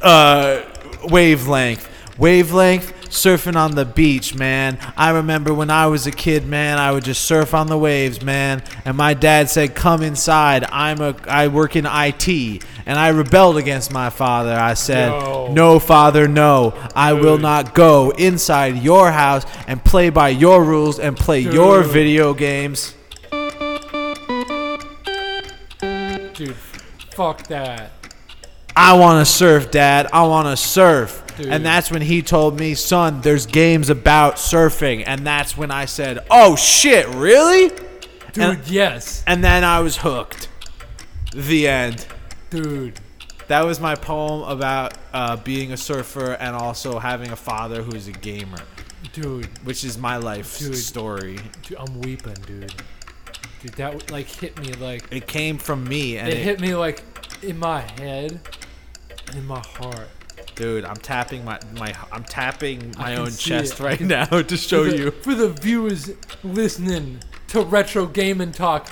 uh, 0.00 0.62
wavelength. 1.04 1.88
Wavelength, 2.18 3.01
surfing 3.12 3.56
on 3.56 3.74
the 3.74 3.84
beach, 3.84 4.34
man. 4.34 4.78
I 4.96 5.10
remember 5.10 5.54
when 5.54 5.70
I 5.70 5.86
was 5.86 6.06
a 6.06 6.10
kid, 6.10 6.46
man, 6.46 6.78
I 6.78 6.90
would 6.90 7.04
just 7.04 7.24
surf 7.24 7.54
on 7.54 7.68
the 7.68 7.78
waves, 7.78 8.22
man. 8.22 8.62
And 8.84 8.96
my 8.96 9.14
dad 9.14 9.50
said, 9.50 9.74
"Come 9.74 10.02
inside. 10.02 10.64
I'm 10.72 11.00
a 11.00 11.14
I 11.28 11.48
work 11.48 11.76
in 11.76 11.86
IT." 11.86 12.64
And 12.84 12.98
I 12.98 13.08
rebelled 13.08 13.58
against 13.58 13.92
my 13.92 14.10
father. 14.10 14.54
I 14.54 14.74
said, 14.74 15.10
Yo. 15.10 15.52
"No, 15.52 15.78
father, 15.78 16.26
no. 16.26 16.74
I 16.96 17.12
will 17.12 17.38
not 17.38 17.74
go 17.74 18.10
inside 18.10 18.82
your 18.82 19.12
house 19.12 19.44
and 19.68 19.84
play 19.84 20.10
by 20.10 20.30
your 20.30 20.64
rules 20.64 20.98
and 20.98 21.16
play 21.16 21.40
your 21.40 21.82
video 21.82 22.34
games." 22.34 22.94
dude, 26.34 26.56
fuck 27.14 27.46
that. 27.48 27.92
I 28.74 28.94
want 28.94 29.24
to 29.24 29.30
surf, 29.30 29.70
Dad. 29.70 30.08
I 30.12 30.22
want 30.26 30.48
to 30.48 30.56
surf. 30.56 31.21
Dude. 31.36 31.46
And 31.48 31.64
that's 31.64 31.90
when 31.90 32.02
he 32.02 32.22
told 32.22 32.58
me, 32.58 32.74
son, 32.74 33.20
there's 33.22 33.46
games 33.46 33.88
about 33.90 34.36
surfing. 34.36 35.04
And 35.06 35.26
that's 35.26 35.56
when 35.56 35.70
I 35.70 35.86
said, 35.86 36.18
oh 36.30 36.56
shit, 36.56 37.06
really? 37.08 37.68
Dude, 38.32 38.44
And- 38.44 38.68
yes. 38.68 39.22
And 39.26 39.42
then 39.42 39.64
I 39.64 39.80
was 39.80 39.96
hooked. 39.98 40.48
The 41.34 41.68
end. 41.68 42.06
Dude, 42.50 43.00
That 43.48 43.64
was 43.64 43.80
my 43.80 43.94
poem 43.94 44.42
about 44.42 44.94
uh, 45.14 45.36
being 45.36 45.72
a 45.72 45.76
surfer 45.76 46.32
and 46.34 46.54
also 46.54 46.98
having 46.98 47.30
a 47.32 47.36
father 47.36 47.82
who's 47.82 48.08
a 48.08 48.12
gamer, 48.12 48.58
dude, 49.14 49.46
which 49.66 49.84
is 49.84 49.96
my 49.98 50.16
life 50.18 50.58
Dude. 50.58 50.76
story. 50.76 51.38
dude, 51.62 51.78
I'm 51.78 52.00
weeping, 52.02 52.36
dude. 52.46 52.74
Dude, 53.62 53.72
that 53.74 54.10
like 54.10 54.26
hit 54.26 54.58
me 54.60 54.72
like 54.74 55.04
It 55.10 55.26
came 55.26 55.56
from 55.58 55.84
me, 55.84 56.18
and 56.18 56.28
it 56.28 56.38
it, 56.38 56.42
hit 56.42 56.60
me 56.60 56.74
like 56.74 57.02
in 57.42 57.58
my 57.58 57.80
head 57.80 58.40
in 59.34 59.46
my 59.46 59.60
heart. 59.60 60.08
Dude, 60.54 60.84
I'm 60.84 60.96
tapping 60.96 61.44
my 61.44 61.58
my 61.78 61.94
I'm 62.10 62.24
tapping 62.24 62.94
my 62.98 63.16
own 63.16 63.30
chest 63.30 63.74
it. 63.74 63.80
Right 63.80 64.00
now 64.00 64.24
to 64.24 64.56
show 64.56 64.84
for 64.84 64.90
the, 64.90 64.96
you. 64.96 65.10
for 65.10 65.34
the 65.34 65.48
viewers 65.50 66.10
listening 66.42 67.20
to 67.48 67.62
retro 67.62 68.06
gaming 68.06 68.52
talk. 68.52 68.90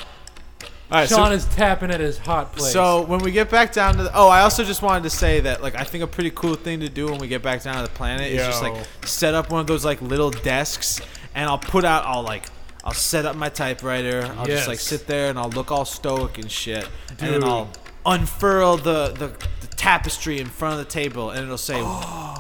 All 0.91 0.99
right, 0.99 1.09
so- 1.09 1.17
Sean 1.17 1.33
is 1.33 1.45
tapping 1.47 1.91
at 1.93 2.01
his 2.01 2.19
hot 2.19 2.53
place. 2.53 2.73
So 2.73 3.03
when 3.03 3.21
we 3.21 3.31
get 3.31 3.49
back 3.49 3.73
down 3.73 3.97
to 3.97 4.03
the, 4.05 4.11
oh, 4.13 4.29
I 4.29 4.41
also 4.41 4.65
just 4.65 4.83
wanted 4.83 5.05
to 5.05 5.11
say 5.11 5.39
that 5.41 5.63
like 5.63 5.77
I 5.77 5.85
think 5.85 6.03
a 6.03 6.07
pretty 6.07 6.33
cool 6.33 6.55
thing 6.55 6.81
to 6.81 6.89
do 6.89 7.07
when 7.07 7.19
we 7.19 7.29
get 7.29 7.43
back 7.43 7.63
down 7.63 7.77
to 7.77 7.83
the 7.83 7.97
planet 7.97 8.33
is 8.33 8.45
just 8.45 8.63
like 8.63 8.75
set 9.05 9.35
up 9.35 9.51
one 9.51 9.61
of 9.61 9.67
those 9.67 9.85
like 9.85 10.03
little 10.03 10.31
desks, 10.31 11.01
and 11.35 11.49
I'll 11.49 11.59
put 11.59 11.85
out 11.85 12.05
I'll 12.07 12.23
like 12.23 12.47
I'll 12.83 12.93
set 12.93 13.25
up 13.25 13.37
my 13.37 13.51
typewriter. 13.51 14.33
I'll 14.37 14.47
just 14.47 14.67
like 14.67 14.81
sit 14.81 15.07
there 15.07 15.31
and 15.31 15.39
I'll 15.39 15.51
look 15.51 15.71
all 15.71 15.85
stoic 15.85 16.39
and 16.39 16.51
shit, 16.51 16.89
and 17.11 17.19
then 17.19 17.45
I'll 17.45 17.71
unfurl 18.05 18.79
the, 18.79 19.09
the 19.17 19.27
the 19.60 19.60
tapestry 19.81 20.39
in 20.41 20.47
front 20.47 20.79
of 20.79 20.79
the 20.87 20.91
table, 20.93 21.31
and 21.31 21.43
it'll 21.43 21.57
say, 21.57 21.83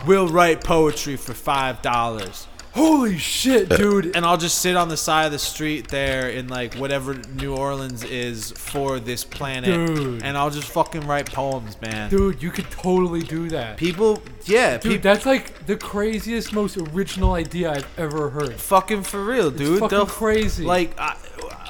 "We'll 0.07 0.29
write 0.29 0.62
poetry 0.62 1.17
for 1.17 1.33
five 1.35 1.81
dollars." 1.83 2.47
holy 2.73 3.19
shit, 3.19 3.69
dude. 3.69 4.15
And 4.15 4.25
I'll 4.25 4.37
just 4.37 4.61
sit 4.61 4.77
on 4.77 4.89
the 4.89 4.97
side 4.97 5.27
of 5.27 5.33
the 5.33 5.41
street 5.41 5.89
there 5.89 6.29
in 6.29 6.47
like 6.47 6.77
whatever 6.77 7.15
New 7.35 7.57
Orleans 7.57 8.05
is 8.05 8.53
for 8.53 9.01
this 9.01 9.25
planet, 9.25 9.89
Dude. 9.89 10.23
and 10.23 10.39
I'll 10.39 10.51
just 10.51 10.69
fucking 10.69 11.05
write 11.05 11.27
poems, 11.33 11.77
man. 11.81 12.11
Dude, 12.11 12.41
you 12.41 12.53
could 12.53 12.71
totally 12.71 13.23
do 13.23 13.49
that. 13.49 13.77
People, 13.77 14.23
yeah, 14.45 14.75
Dude, 14.79 14.83
people, 14.93 15.03
that's 15.03 15.27
like 15.27 15.67
the 15.67 15.77
craziest, 15.77 16.53
most 16.53 16.77
original 16.77 17.33
idea 17.35 17.73
I've 17.73 17.89
ever 17.99 18.31
heard. 18.31 18.55
fucking 18.55 19.03
for 19.03 19.25
real, 19.25 19.51
dude. 19.51 19.81
fucking 19.81 19.89
They'll- 19.99 20.07
crazy. 20.07 20.65
Like, 20.65 20.97
I, 20.97 21.17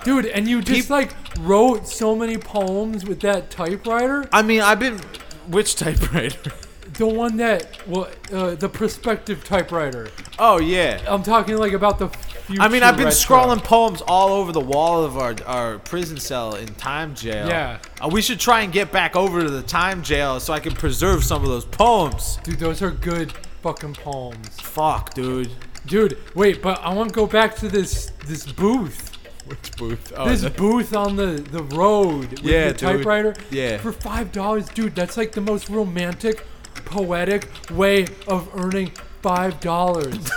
Dude, 0.04 0.26
and 0.26 0.46
you 0.46 0.60
just 0.60 0.82
Peop- 0.82 0.90
like 0.90 1.14
wrote 1.40 1.88
so 1.88 2.14
many 2.14 2.36
poems 2.36 3.06
with 3.06 3.20
that 3.20 3.50
typewriter. 3.50 4.28
I 4.34 4.42
mean, 4.42 4.60
I've 4.60 4.78
been 4.80 5.00
which 5.50 5.76
typewriter? 5.76 6.52
The 6.94 7.06
one 7.06 7.36
that, 7.36 7.86
well, 7.86 8.08
uh, 8.32 8.56
the 8.56 8.68
perspective 8.68 9.44
typewriter. 9.44 10.08
oh 10.40 10.58
yeah. 10.58 11.00
I'm 11.06 11.22
talking 11.22 11.56
like 11.56 11.72
about 11.72 12.00
the 12.00 12.08
future. 12.08 12.60
I 12.60 12.68
mean, 12.68 12.82
I've 12.82 12.96
been 12.96 13.12
scrawling 13.12 13.60
poems 13.60 14.02
all 14.02 14.30
over 14.30 14.50
the 14.50 14.60
wall 14.60 15.04
of 15.04 15.16
our, 15.16 15.36
our 15.46 15.78
prison 15.78 16.16
cell 16.18 16.56
in 16.56 16.66
time 16.74 17.14
jail. 17.14 17.46
Yeah. 17.46 17.78
Uh, 18.00 18.08
we 18.08 18.20
should 18.20 18.40
try 18.40 18.62
and 18.62 18.72
get 18.72 18.90
back 18.90 19.14
over 19.14 19.40
to 19.42 19.48
the 19.48 19.62
time 19.62 20.02
jail 20.02 20.40
so 20.40 20.52
I 20.52 20.58
can 20.58 20.74
preserve 20.74 21.22
some 21.22 21.42
of 21.42 21.48
those 21.48 21.64
poems. 21.64 22.38
Dude, 22.42 22.58
those 22.58 22.82
are 22.82 22.90
good 22.90 23.32
fucking 23.62 23.94
poems. 23.94 24.48
Fuck, 24.60 25.14
dude. 25.14 25.50
Dude, 25.86 26.18
wait, 26.34 26.60
but 26.60 26.80
I 26.82 26.92
want 26.92 27.10
to 27.10 27.14
go 27.14 27.26
back 27.26 27.54
to 27.56 27.68
this 27.68 28.10
this 28.26 28.50
booth. 28.50 29.09
Which 29.50 29.76
booth? 29.76 30.12
Oh, 30.16 30.28
this 30.28 30.42
the- 30.42 30.50
booth 30.50 30.94
on 30.94 31.16
the 31.16 31.44
the 31.50 31.62
road 31.74 32.30
with 32.30 32.42
Yeah, 32.44 32.68
the 32.68 32.70
dude. 32.74 32.78
typewriter. 32.78 33.34
Yeah. 33.50 33.78
For 33.78 33.92
five 33.92 34.30
dollars, 34.32 34.68
dude, 34.68 34.94
that's 34.94 35.16
like 35.16 35.32
the 35.32 35.40
most 35.40 35.68
romantic, 35.68 36.46
poetic 36.84 37.48
way 37.70 38.06
of 38.28 38.48
earning 38.54 38.92
five 39.22 39.58
dollars. 39.60 40.14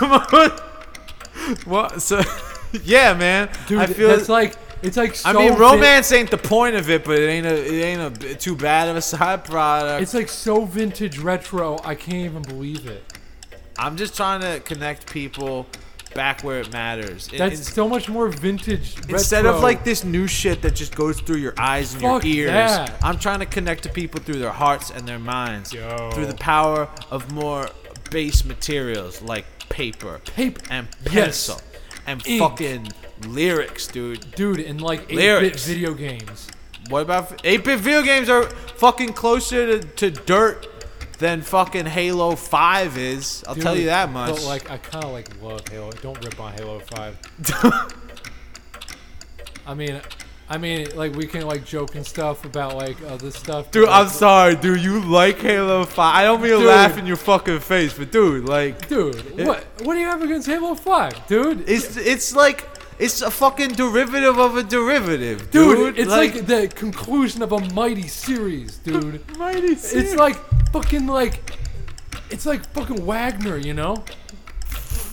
what? 1.64 2.00
So, 2.02 2.22
yeah, 2.84 3.14
man. 3.14 3.50
Dude, 3.66 3.78
I 3.78 3.86
feel 3.86 4.08
that's 4.08 4.28
like 4.28 4.56
It's 4.82 4.96
like 4.96 5.14
so 5.14 5.28
I 5.30 5.32
mean, 5.32 5.50
vin- 5.52 5.58
romance 5.60 6.12
ain't 6.12 6.30
the 6.30 6.38
point 6.38 6.74
of 6.76 6.90
it, 6.90 7.04
but 7.04 7.18
it 7.18 7.26
ain't 7.28 7.46
a 7.46 7.54
it 7.74 7.82
ain't 7.84 8.24
a 8.24 8.34
too 8.34 8.56
bad 8.56 8.88
of 8.88 8.96
a 8.96 9.02
side 9.02 9.44
product. 9.44 10.02
It's 10.02 10.14
like 10.14 10.28
so 10.28 10.64
vintage 10.64 11.18
retro. 11.18 11.78
I 11.84 11.94
can't 11.94 12.18
even 12.24 12.42
believe 12.42 12.86
it. 12.86 13.04
I'm 13.78 13.96
just 13.96 14.16
trying 14.16 14.40
to 14.40 14.60
connect 14.60 15.10
people 15.10 15.66
back 16.14 16.42
where 16.44 16.60
it 16.60 16.72
matters. 16.72 17.28
In- 17.32 17.38
That's 17.38 17.58
in- 17.58 17.64
so 17.64 17.88
much 17.88 18.08
more 18.08 18.28
vintage. 18.28 18.96
instead 19.08 19.44
retro. 19.44 19.56
of 19.56 19.62
like 19.62 19.84
this 19.84 20.04
new 20.04 20.26
shit 20.26 20.62
that 20.62 20.74
just 20.74 20.94
goes 20.94 21.20
through 21.20 21.38
your 21.38 21.54
eyes 21.58 21.92
and 21.94 22.02
Fuck 22.02 22.24
your 22.24 22.46
ears. 22.48 22.52
that. 22.52 22.96
I'm 23.02 23.18
trying 23.18 23.40
to 23.40 23.46
connect 23.46 23.82
to 23.84 23.88
people 23.88 24.20
through 24.20 24.38
their 24.38 24.52
hearts 24.52 24.90
and 24.90 25.06
their 25.06 25.18
minds 25.18 25.72
Yo. 25.72 26.10
through 26.12 26.26
the 26.26 26.34
power 26.34 26.88
of 27.10 27.32
more 27.32 27.68
base 28.10 28.44
materials 28.44 29.20
like 29.22 29.44
paper, 29.68 30.20
Paper. 30.24 30.60
and 30.70 30.88
Yes. 31.04 31.12
pencil, 31.48 31.60
and 32.06 32.26
Ink. 32.26 32.40
fucking 32.40 32.88
lyrics, 33.26 33.86
dude. 33.88 34.30
dude 34.34 34.60
in 34.60 34.78
like 34.78 35.02
8-bit 35.08 35.16
Lyrics. 35.16 35.66
video 35.66 35.94
games. 35.94 36.48
What 36.90 37.00
about 37.00 37.42
8-bit 37.44 37.80
video 37.80 38.02
games 38.02 38.28
are 38.28 38.44
fucking 38.76 39.14
closer 39.14 39.78
to, 39.78 39.86
to 39.96 40.10
dirt 40.10 40.66
than 41.18 41.42
fucking 41.42 41.86
Halo 41.86 42.36
5 42.36 42.98
is. 42.98 43.44
I'll 43.46 43.54
tell 43.54 43.76
you 43.76 43.86
that 43.86 44.10
much. 44.10 44.34
But 44.36 44.44
like, 44.44 44.70
I 44.70 44.78
kind 44.78 45.04
of 45.04 45.12
like 45.12 45.28
love 45.42 45.66
Halo. 45.68 45.90
Don't 45.90 46.22
rip 46.24 46.38
on 46.40 46.52
Halo 46.54 46.80
Five. 46.80 47.18
I 49.66 49.74
mean, 49.74 50.00
I 50.48 50.58
mean, 50.58 50.88
like 50.94 51.14
we 51.14 51.26
can 51.26 51.46
like 51.46 51.64
joke 51.64 51.94
and 51.94 52.04
stuff 52.06 52.44
about 52.44 52.76
like 52.76 53.00
other 53.04 53.30
stuff. 53.30 53.70
Dude, 53.70 53.86
but, 53.86 53.92
I'm 53.92 54.08
sorry, 54.08 54.56
dude. 54.56 54.80
You 54.80 55.00
like 55.00 55.38
Halo 55.38 55.84
5. 55.84 55.98
I 55.98 56.24
don't 56.24 56.42
mean 56.42 56.50
to 56.50 56.58
Dude. 56.58 56.66
laugh 56.66 56.98
in 56.98 57.06
your 57.06 57.16
fucking 57.16 57.60
face, 57.60 57.94
but 57.96 58.12
dude, 58.12 58.44
like 58.44 58.88
Dude, 58.88 59.38
what? 59.46 59.64
What 59.82 59.94
do 59.94 60.00
you 60.00 60.06
have 60.06 60.22
against 60.22 60.46
Halo 60.46 60.74
Five, 60.74 61.26
dude? 61.26 61.68
it's 61.68 61.96
it's 61.96 62.36
like 62.36 62.68
it's 62.98 63.22
a 63.22 63.30
fucking 63.30 63.72
derivative 63.72 64.38
of 64.38 64.56
a 64.56 64.62
derivative, 64.62 65.50
Dude, 65.50 65.76
dude. 65.76 65.98
it's 65.98 66.10
like, 66.10 66.46
the 66.46 66.68
conclusion 66.68 67.42
of 67.42 67.52
a 67.52 67.60
mighty 67.74 68.06
series, 68.08 68.76
dude. 68.84 69.22
mighty 69.38 69.74
series. 69.74 69.92
it's 70.10 70.14
like 70.14 70.36
fucking 70.72 71.06
like, 71.06 71.52
it's 72.30 72.46
like 72.46 72.64
fucking 72.72 73.04
Wagner, 73.04 73.56
you 73.56 73.74
know? 73.74 74.04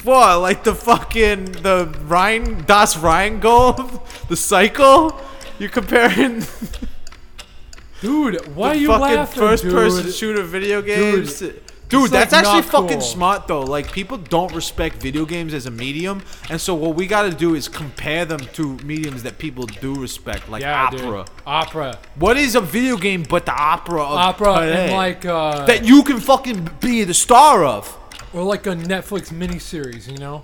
what, 0.03 0.37
like 0.39 0.63
the 0.63 0.73
fucking 0.73 1.45
the 1.63 1.93
Rhine 2.05 2.63
Das 2.65 2.97
Rheingold, 2.97 4.01
the 4.29 4.35
cycle. 4.35 5.19
You're 5.59 5.69
comparing 5.69 6.43
Dude, 8.01 8.47
why 8.55 8.71
are 8.71 8.73
the 8.73 8.79
you 8.79 8.87
fucking 8.87 9.15
laughing, 9.15 9.39
first-person 9.39 10.11
shooter 10.11 10.41
video 10.41 10.81
games. 10.81 11.39
Dude, 11.39 11.61
Dude, 11.91 12.03
it's, 12.05 12.11
that's 12.11 12.31
like, 12.33 12.45
actually 12.45 12.61
fucking 12.63 12.99
cool. 12.99 13.01
smart 13.01 13.47
though. 13.47 13.61
Like 13.61 13.91
people 13.91 14.17
don't 14.17 14.53
respect 14.55 14.95
video 14.95 15.25
games 15.25 15.53
as 15.53 15.65
a 15.67 15.71
medium, 15.71 16.23
and 16.49 16.59
so 16.59 16.73
what 16.73 16.95
we 16.95 17.05
got 17.05 17.23
to 17.23 17.31
do 17.31 17.53
is 17.53 17.67
compare 17.67 18.25
them 18.25 18.39
to 18.53 18.77
mediums 18.77 19.23
that 19.23 19.37
people 19.37 19.65
do 19.65 19.93
respect, 19.95 20.49
like 20.49 20.61
Yeah, 20.61 20.85
opera. 20.85 20.99
dude. 21.25 21.29
Opera. 21.45 21.99
What 22.15 22.37
is 22.37 22.55
a 22.55 22.61
video 22.61 22.97
game 22.97 23.23
but 23.29 23.45
the 23.45 23.53
opera 23.53 24.01
of 24.01 24.17
Opera 24.17 24.53
today 24.61 24.83
and 24.85 24.93
like 24.93 25.25
uh 25.25 25.65
that 25.65 25.83
you 25.85 26.01
can 26.03 26.19
fucking 26.19 26.69
be 26.79 27.03
the 27.03 27.13
star 27.13 27.63
of? 27.65 27.97
or 28.33 28.43
like 28.43 28.65
a 28.65 28.69
Netflix 28.73 29.29
miniseries, 29.33 30.09
you 30.09 30.17
know? 30.17 30.43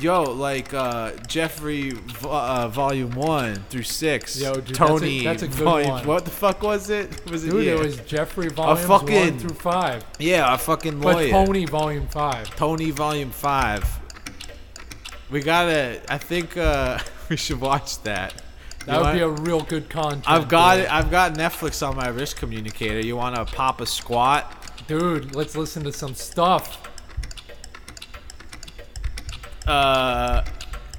Yo, 0.00 0.22
like 0.22 0.72
uh, 0.74 1.10
Jeffrey 1.26 1.90
vo- 1.90 2.30
uh, 2.30 2.68
Volume 2.68 3.10
One 3.12 3.56
through 3.68 3.82
Six. 3.82 4.40
Yo, 4.40 4.54
dude, 4.54 4.66
that's 4.66 4.70
a- 4.70 4.74
Tony 4.74 5.24
that's 5.24 5.42
a 5.42 5.48
good 5.48 5.56
Volume. 5.56 5.90
one. 5.90 6.06
What 6.06 6.24
the 6.24 6.30
fuck 6.30 6.62
was 6.62 6.88
it? 6.88 7.08
Was 7.30 7.44
it? 7.44 7.50
Dude, 7.50 7.64
yeah. 7.66 7.72
it 7.72 7.80
was 7.80 7.96
Jeffrey 8.00 8.48
volumes 8.48 8.86
fucking- 8.86 9.14
one 9.32 9.38
through 9.40 9.56
five, 9.56 10.04
yeah, 10.20 10.54
a 10.54 10.58
fucking 10.58 11.00
but 11.00 11.14
lawyer. 11.16 11.30
Tony 11.30 11.64
volume 11.66 12.06
five. 12.06 12.48
Tony 12.54 12.90
Volume 12.92 13.30
Five. 13.30 13.84
We 15.30 15.40
gotta. 15.40 16.00
I 16.08 16.18
think 16.18 16.56
uh, 16.56 16.98
we 17.28 17.36
should 17.36 17.60
watch 17.60 18.00
that. 18.02 18.40
That 18.86 18.98
You 18.98 19.04
would 19.04 19.12
be 19.14 19.20
a 19.20 19.28
want- 19.28 19.48
real 19.48 19.60
good 19.62 19.90
content. 19.90 20.24
I've 20.30 20.48
got 20.48 20.78
it. 20.78 20.92
I've 20.92 21.10
got 21.10 21.34
Netflix 21.34 21.86
on 21.86 21.96
my 21.96 22.08
wrist 22.08 22.36
communicator. 22.36 23.00
You 23.00 23.16
want 23.16 23.34
to 23.34 23.44
pop 23.44 23.80
a 23.80 23.86
squat? 23.86 24.54
Dude, 24.86 25.34
let's 25.34 25.56
listen 25.56 25.82
to 25.84 25.92
some 25.92 26.14
stuff. 26.14 26.87
Uh, 29.68 30.44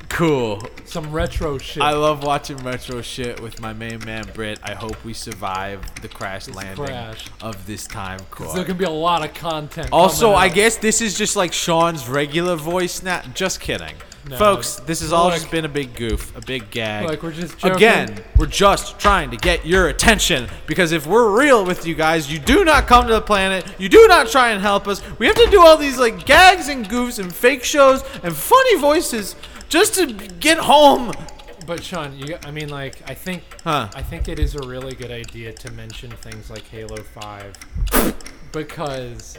cool. 0.10 0.62
Some 0.86 1.12
retro 1.12 1.58
shit. 1.58 1.82
I 1.82 1.92
love 1.94 2.24
watching 2.24 2.58
retro 2.58 3.02
shit 3.02 3.40
with 3.42 3.60
my 3.62 3.74
main 3.74 4.00
man 4.06 4.26
Britt. 4.34 4.60
I 4.64 4.74
hope 4.74 5.04
we 5.04 5.14
survive 5.14 5.82
the 6.02 6.08
crash 6.08 6.46
This 6.46 6.56
landing 6.56 6.86
crash. 6.86 7.28
of 7.42 7.66
this 7.66 7.86
time 7.88 8.18
There's 8.38 8.52
core. 8.54 8.56
gonna 8.64 8.74
be 8.76 8.86
a 8.86 8.90
lot 8.90 9.24
of 9.26 9.34
content. 9.34 9.90
Also, 9.92 10.34
I 10.34 10.50
guess 10.50 10.78
this 10.78 11.02
is 11.02 11.18
just 11.18 11.36
like 11.36 11.52
Sean's 11.54 12.08
regular 12.08 12.56
voice 12.56 13.02
now. 13.04 13.22
Just 13.34 13.60
kidding. 13.60 13.96
No, 14.28 14.38
Folks, 14.38 14.76
this 14.86 15.02
has 15.02 15.14
all 15.14 15.30
like- 15.30 15.40
just 15.40 15.52
been 15.52 15.66
a 15.66 15.70
big 15.70 15.96
goof, 15.96 16.36
a 16.36 16.42
big 16.42 16.70
gag. 16.72 17.06
like 17.08 17.24
we're 17.24 17.32
just 17.32 17.58
joking. 17.58 17.76
Again, 17.78 18.24
we're 18.38 18.46
just 18.48 19.00
trying 19.00 19.32
to 19.32 19.38
get 19.38 19.66
your 19.66 19.88
attention 19.88 20.48
because 20.68 20.92
if 20.92 21.08
we're 21.08 21.38
real 21.40 21.66
with 21.66 21.86
you 21.88 21.96
guys, 21.96 22.32
you 22.32 22.38
do 22.38 22.64
not 22.66 22.86
come 22.86 23.08
to 23.08 23.14
the 23.14 23.22
planet, 23.22 23.66
you 23.80 23.90
do 23.90 24.08
not 24.08 24.28
try 24.28 24.50
and 24.52 24.62
help 24.62 24.88
us. 24.88 25.02
We 25.20 25.26
have 25.28 25.36
to 25.38 25.48
do 25.50 25.62
all 25.62 25.78
these 25.78 25.98
like 25.98 26.26
gags 26.26 26.68
and 26.68 26.88
goofs 26.88 27.18
and 27.20 27.34
fake 27.34 27.64
shows 27.64 28.04
and 28.24 28.36
funny 28.36 28.76
voices 28.78 29.36
just 29.70 29.96
to 29.96 30.08
get 30.14 30.58
home. 30.58 31.12
But 31.66 31.84
Sean, 31.84 32.18
you, 32.18 32.36
I 32.46 32.50
mean, 32.52 32.70
like, 32.70 33.08
I 33.08 33.14
think, 33.14 33.44
Huh. 33.64 33.90
I 33.94 34.02
think 34.02 34.28
it 34.28 34.40
is 34.40 34.56
a 34.56 34.68
really 34.68 34.96
good 34.96 35.12
idea 35.12 35.54
to 35.54 35.72
mention 35.72 36.10
things 36.10 36.50
like 36.50 36.68
Halo 36.68 36.98
Five, 37.04 37.54
because, 38.52 39.38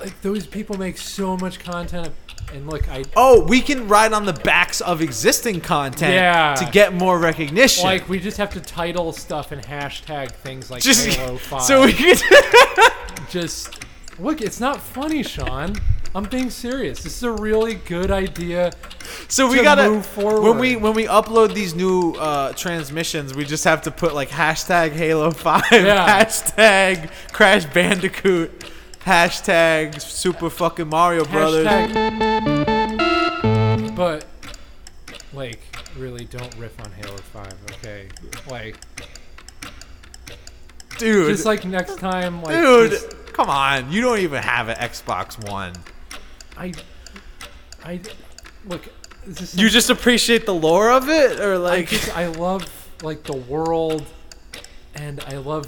like, 0.00 0.20
those 0.22 0.46
people 0.46 0.76
make 0.78 0.96
so 0.98 1.36
much 1.36 1.58
content, 1.60 2.10
and 2.54 2.66
look, 2.68 2.88
I 2.88 3.04
Oh, 3.16 3.44
we 3.44 3.60
can 3.60 3.88
ride 3.88 4.12
on 4.12 4.24
the 4.24 4.32
backs 4.32 4.80
of 4.80 5.00
existing 5.02 5.60
content 5.60 6.14
Yeah. 6.14 6.54
to 6.54 6.64
get 6.72 6.94
more 6.94 7.18
recognition. 7.18 7.84
like 7.84 8.08
we 8.08 8.18
just 8.20 8.36
have 8.38 8.50
to 8.54 8.60
title 8.60 9.12
stuff 9.12 9.52
and 9.52 9.62
hashtag 9.62 10.30
things 10.32 10.70
like 10.70 10.82
just 10.82 11.06
Halo 11.06 11.36
Five. 11.50 11.62
so 11.62 11.84
we 11.84 11.92
can 11.92 12.16
just 13.30 13.84
look, 14.18 14.40
it's 14.40 14.60
not 14.60 14.80
funny, 14.80 15.22
Sean. 15.22 15.74
I'm 16.14 16.24
being 16.24 16.48
serious. 16.48 17.02
This 17.02 17.18
is 17.18 17.22
a 17.22 17.30
really 17.30 17.74
good 17.74 18.10
idea. 18.10 18.72
So 19.28 19.46
we 19.46 19.58
to 19.58 19.62
gotta 19.62 19.90
move 19.90 20.06
forward. 20.06 20.40
when 20.40 20.58
we 20.58 20.74
when 20.76 20.94
we 20.94 21.04
upload 21.04 21.52
these 21.54 21.74
new 21.74 22.12
uh, 22.14 22.52
transmissions, 22.54 23.34
we 23.34 23.44
just 23.44 23.64
have 23.64 23.82
to 23.82 23.90
put 23.90 24.14
like 24.14 24.30
hashtag 24.30 24.92
Halo 24.92 25.30
Five, 25.30 25.62
Yeah. 25.70 26.22
hashtag 26.24 27.10
Crash 27.32 27.66
Bandicoot, 27.66 28.64
hashtag 29.08 30.00
Super 30.00 30.50
fucking 30.50 30.88
Mario 30.88 31.24
Brothers. 31.24 31.66
Hashtag. 31.66 32.96
But, 33.96 34.26
like, 35.32 35.60
really, 35.96 36.26
don't 36.26 36.54
riff 36.56 36.78
on 36.84 36.92
Halo 36.92 37.16
Five, 37.16 37.54
okay? 37.72 38.08
Like, 38.50 38.76
Dude, 40.98 41.28
just 41.28 41.46
like 41.46 41.64
next 41.64 41.98
time, 41.98 42.42
like, 42.42 42.54
dude, 42.54 42.90
just- 42.90 43.08
come 43.32 43.48
on, 43.48 43.90
you 43.90 44.00
don't 44.02 44.18
even 44.18 44.42
have 44.42 44.68
an 44.68 44.76
Xbox 44.76 45.48
One. 45.48 45.72
I, 46.56 46.72
I, 47.84 48.00
look, 48.66 48.82
this 49.26 49.54
You 49.54 49.68
just 49.70 49.90
appreciate 49.90 50.44
the 50.44 50.54
lore 50.54 50.90
of 50.90 51.08
it, 51.08 51.40
or 51.40 51.56
like, 51.58 51.88
I 51.88 51.96
just 51.96 52.16
I 52.16 52.26
love 52.26 52.88
like 53.02 53.22
the 53.22 53.36
world, 53.36 54.04
and 54.94 55.20
I 55.28 55.36
love 55.38 55.66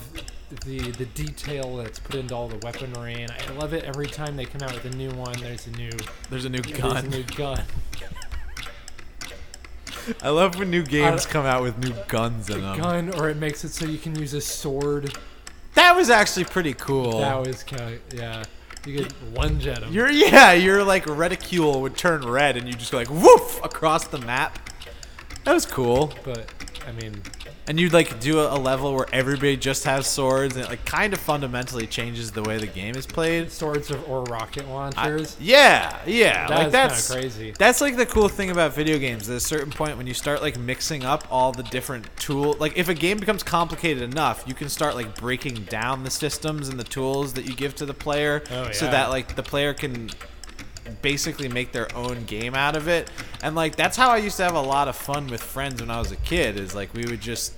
the 0.65 0.79
the 0.93 1.07
detail 1.07 1.77
that's 1.77 1.99
put 1.99 2.17
into 2.17 2.35
all 2.35 2.49
the 2.49 2.59
weaponry, 2.59 3.23
and 3.23 3.31
I 3.33 3.53
love 3.53 3.73
it 3.73 3.85
every 3.85 4.07
time 4.07 4.37
they 4.37 4.45
come 4.45 4.63
out 4.63 4.73
with 4.75 4.85
a 4.85 4.97
new 4.97 5.11
one. 5.13 5.39
There's 5.41 5.67
a 5.67 5.71
new 5.71 5.91
there's 6.29 6.45
a 6.45 6.49
new 6.49 6.61
There's 6.61 6.79
a 6.79 6.83
gun. 6.83 7.09
new 7.09 7.23
gun. 7.25 7.63
I 10.23 10.31
love 10.31 10.59
when 10.59 10.71
new 10.71 10.83
games 10.83 11.27
come 11.27 11.45
out 11.47 11.63
with 11.63 11.79
new 11.79 11.95
guns 12.09 12.49
in 12.51 12.61
them. 12.63 12.79
gun, 12.79 13.15
or 13.15 13.29
it 13.29 13.37
makes 13.37 13.65
it 13.65 13.69
so 13.71 13.85
you 13.87 13.99
can 13.99 14.19
use 14.19 14.35
a 14.35 14.41
sword. 14.41 15.17
That 15.75 15.95
was 15.95 16.11
actually 16.11 16.45
pretty 16.45 16.75
cool. 16.75 17.19
That 17.21 17.39
was 17.47 17.63
kind 17.63 17.95
of 17.95 18.01
yeah. 18.15 18.43
You 18.87 18.97
get 18.99 19.13
one 19.35 19.57
at 19.69 19.81
them. 19.81 19.93
Your 19.93 20.11
yeah, 20.11 20.53
your 20.53 20.83
like 20.85 21.07
reticule 21.07 21.83
would 21.83 21.97
turn 21.97 22.27
red 22.27 22.57
and 22.57 22.67
you 22.67 22.73
just 22.73 22.91
go 22.91 22.97
like 22.99 23.11
woof 23.11 23.63
across 23.63 24.07
the 24.07 24.19
map. 24.19 24.59
That 25.45 25.53
was 25.53 25.67
cool. 25.67 26.13
but 26.25 26.47
I 26.89 26.93
mean, 26.93 27.23
And 27.71 27.79
you'd 27.79 27.93
like 27.93 28.19
do 28.19 28.41
a, 28.41 28.57
a 28.57 28.59
level 28.59 28.93
where 28.97 29.07
everybody 29.13 29.57
just 29.57 29.85
has 29.85 30.09
swords 30.09 30.57
and 30.57 30.65
it 30.65 30.69
like 30.69 30.85
kind 30.85 31.13
of 31.13 31.21
fundamentally 31.21 31.87
changes 31.87 32.33
the 32.33 32.43
way 32.43 32.59
the 32.59 32.67
game 32.67 32.97
is 32.97 33.07
played. 33.07 33.53
swords 33.53 33.93
or, 33.93 33.99
or 34.09 34.25
rocket 34.25 34.65
I- 34.65 34.71
launchers. 34.73 35.37
yeah, 35.39 36.01
yeah. 36.05 36.49
That 36.49 36.59
like 36.59 36.73
that's 36.73 37.13
crazy. 37.13 37.55
That's 37.57 37.81
like 37.81 37.97
the 37.97 38.07
cool 38.07 38.29
thing 38.29 38.51
about 38.51 38.75
video 38.75 38.99
games. 38.99 39.31
At 39.31 39.37
a 39.37 39.41
certain 39.41 39.71
point, 39.71 39.97
when 39.97 40.09
you 40.09 40.15
start 40.15 40.43
like 40.43 40.59
mixing 40.59 41.05
up 41.05 41.25
all 41.31 41.53
the 41.53 41.63
different 41.63 42.09
tool, 42.17 42.57
like 42.59 42.77
if 42.77 42.89
a 42.89 42.95
game 42.95 43.19
becomes 43.19 43.45
complicated 43.45 44.03
enough, 44.03 44.43
you 44.49 44.55
can 44.55 44.69
start 44.69 44.97
like 44.97 45.15
breaking 45.15 45.63
down 45.67 46.03
the 46.03 46.11
systems 46.11 46.69
and 46.69 46.77
the 46.81 46.83
tools 46.83 47.35
that 47.35 47.45
you 47.45 47.55
give 47.55 47.77
to 47.77 47.87
the 47.87 47.95
player, 47.95 48.43
Oh, 48.51 48.73
so 48.73 48.87
that 48.91 49.11
like 49.11 49.37
the 49.37 49.45
player 49.45 49.75
can 49.75 50.11
basically 51.03 51.49
make 51.49 51.73
their 51.73 51.95
own 51.97 52.25
game 52.25 52.55
out 52.55 52.77
of 52.77 52.89
it. 52.89 53.11
And 53.43 53.55
like 53.55 53.77
that's 53.77 53.97
how 53.97 54.11
I 54.11 54.19
used 54.19 54.37
to 54.39 54.45
have 54.45 54.55
a 54.55 54.61
lot 54.61 54.89
of 54.89 54.97
fun 54.97 55.27
with 55.29 55.43
friends 55.43 55.81
when 55.81 55.91
I 55.91 55.99
was 55.99 56.13
a 56.13 56.17
kid. 56.17 56.59
Is 56.59 56.75
like 56.75 56.93
we 56.95 57.05
would 57.07 57.21
just. 57.21 57.55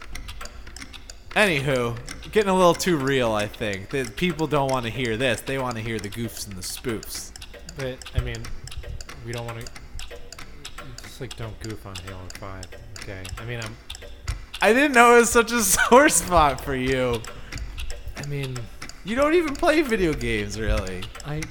Anywho, 1.30 1.96
getting 2.30 2.50
a 2.50 2.54
little 2.54 2.74
too 2.74 2.96
real, 2.98 3.32
I 3.32 3.46
think. 3.46 3.88
That 3.90 4.16
people 4.16 4.46
don't 4.46 4.70
want 4.70 4.84
to 4.84 4.90
hear 4.90 5.16
this. 5.16 5.40
They 5.40 5.58
want 5.58 5.76
to 5.76 5.82
hear 5.82 5.98
the 5.98 6.10
goofs 6.10 6.46
and 6.46 6.54
the 6.56 6.60
spoofs. 6.62 7.30
But 7.76 7.98
I 8.14 8.20
mean, 8.20 8.36
we 9.24 9.32
don't 9.32 9.46
want 9.46 9.64
to. 9.64 9.72
Just 11.02 11.20
like 11.20 11.34
don't 11.36 11.58
goof 11.60 11.86
on 11.86 11.94
Halo 12.06 12.20
Five. 12.38 12.66
okay. 13.00 13.22
I 13.38 13.44
mean, 13.46 13.60
I'm. 13.62 13.76
I 14.60 14.72
didn't 14.72 14.92
know 14.92 15.16
it 15.16 15.20
was 15.20 15.30
such 15.30 15.50
a 15.52 15.60
sore 15.62 16.08
spot 16.08 16.60
for 16.60 16.74
you. 16.76 17.20
I 18.16 18.26
mean, 18.26 18.56
You 19.04 19.16
don't 19.16 19.34
even 19.34 19.56
play 19.56 19.80
video 19.82 20.12
games, 20.12 20.60
really. 20.60 21.02
I. 21.24 21.42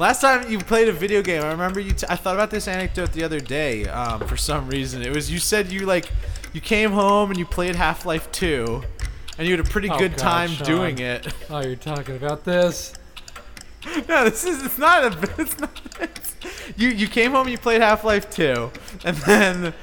Last 0.00 0.22
time 0.22 0.50
you 0.50 0.58
played 0.58 0.88
a 0.88 0.92
video 0.92 1.20
game, 1.20 1.42
I 1.42 1.50
remember 1.50 1.78
you. 1.78 1.92
T- 1.92 2.06
I 2.08 2.16
thought 2.16 2.34
about 2.34 2.50
this 2.50 2.66
anecdote 2.66 3.12
the 3.12 3.22
other 3.22 3.38
day. 3.38 3.86
Um, 3.86 4.26
for 4.26 4.34
some 4.38 4.66
reason, 4.66 5.02
it 5.02 5.14
was 5.14 5.30
you 5.30 5.38
said 5.38 5.70
you 5.70 5.80
like 5.84 6.10
you 6.54 6.60
came 6.62 6.92
home 6.92 7.28
and 7.28 7.38
you 7.38 7.44
played 7.44 7.76
Half 7.76 8.06
Life 8.06 8.32
Two, 8.32 8.82
and 9.36 9.46
you 9.46 9.54
had 9.54 9.60
a 9.60 9.68
pretty 9.68 9.90
Oh, 9.90 9.98
good 9.98 10.12
God, 10.12 10.18
time 10.18 10.48
Sean. 10.48 10.66
doing 10.66 10.98
it. 11.00 11.26
Oh, 11.50 11.60
you're 11.60 11.76
talking 11.76 12.16
about 12.16 12.44
this? 12.44 12.94
no, 14.08 14.24
this 14.24 14.42
is 14.46 14.64
it's 14.64 14.78
not 14.78 15.04
a. 15.04 15.30
It's 15.38 15.60
not. 15.60 15.80
It's, 16.00 16.34
you 16.78 16.88
you 16.88 17.06
came 17.06 17.32
home 17.32 17.42
and 17.42 17.50
you 17.50 17.58
played 17.58 17.82
Half 17.82 18.02
Life 18.02 18.30
Two, 18.30 18.70
and 19.04 19.16
then. 19.18 19.74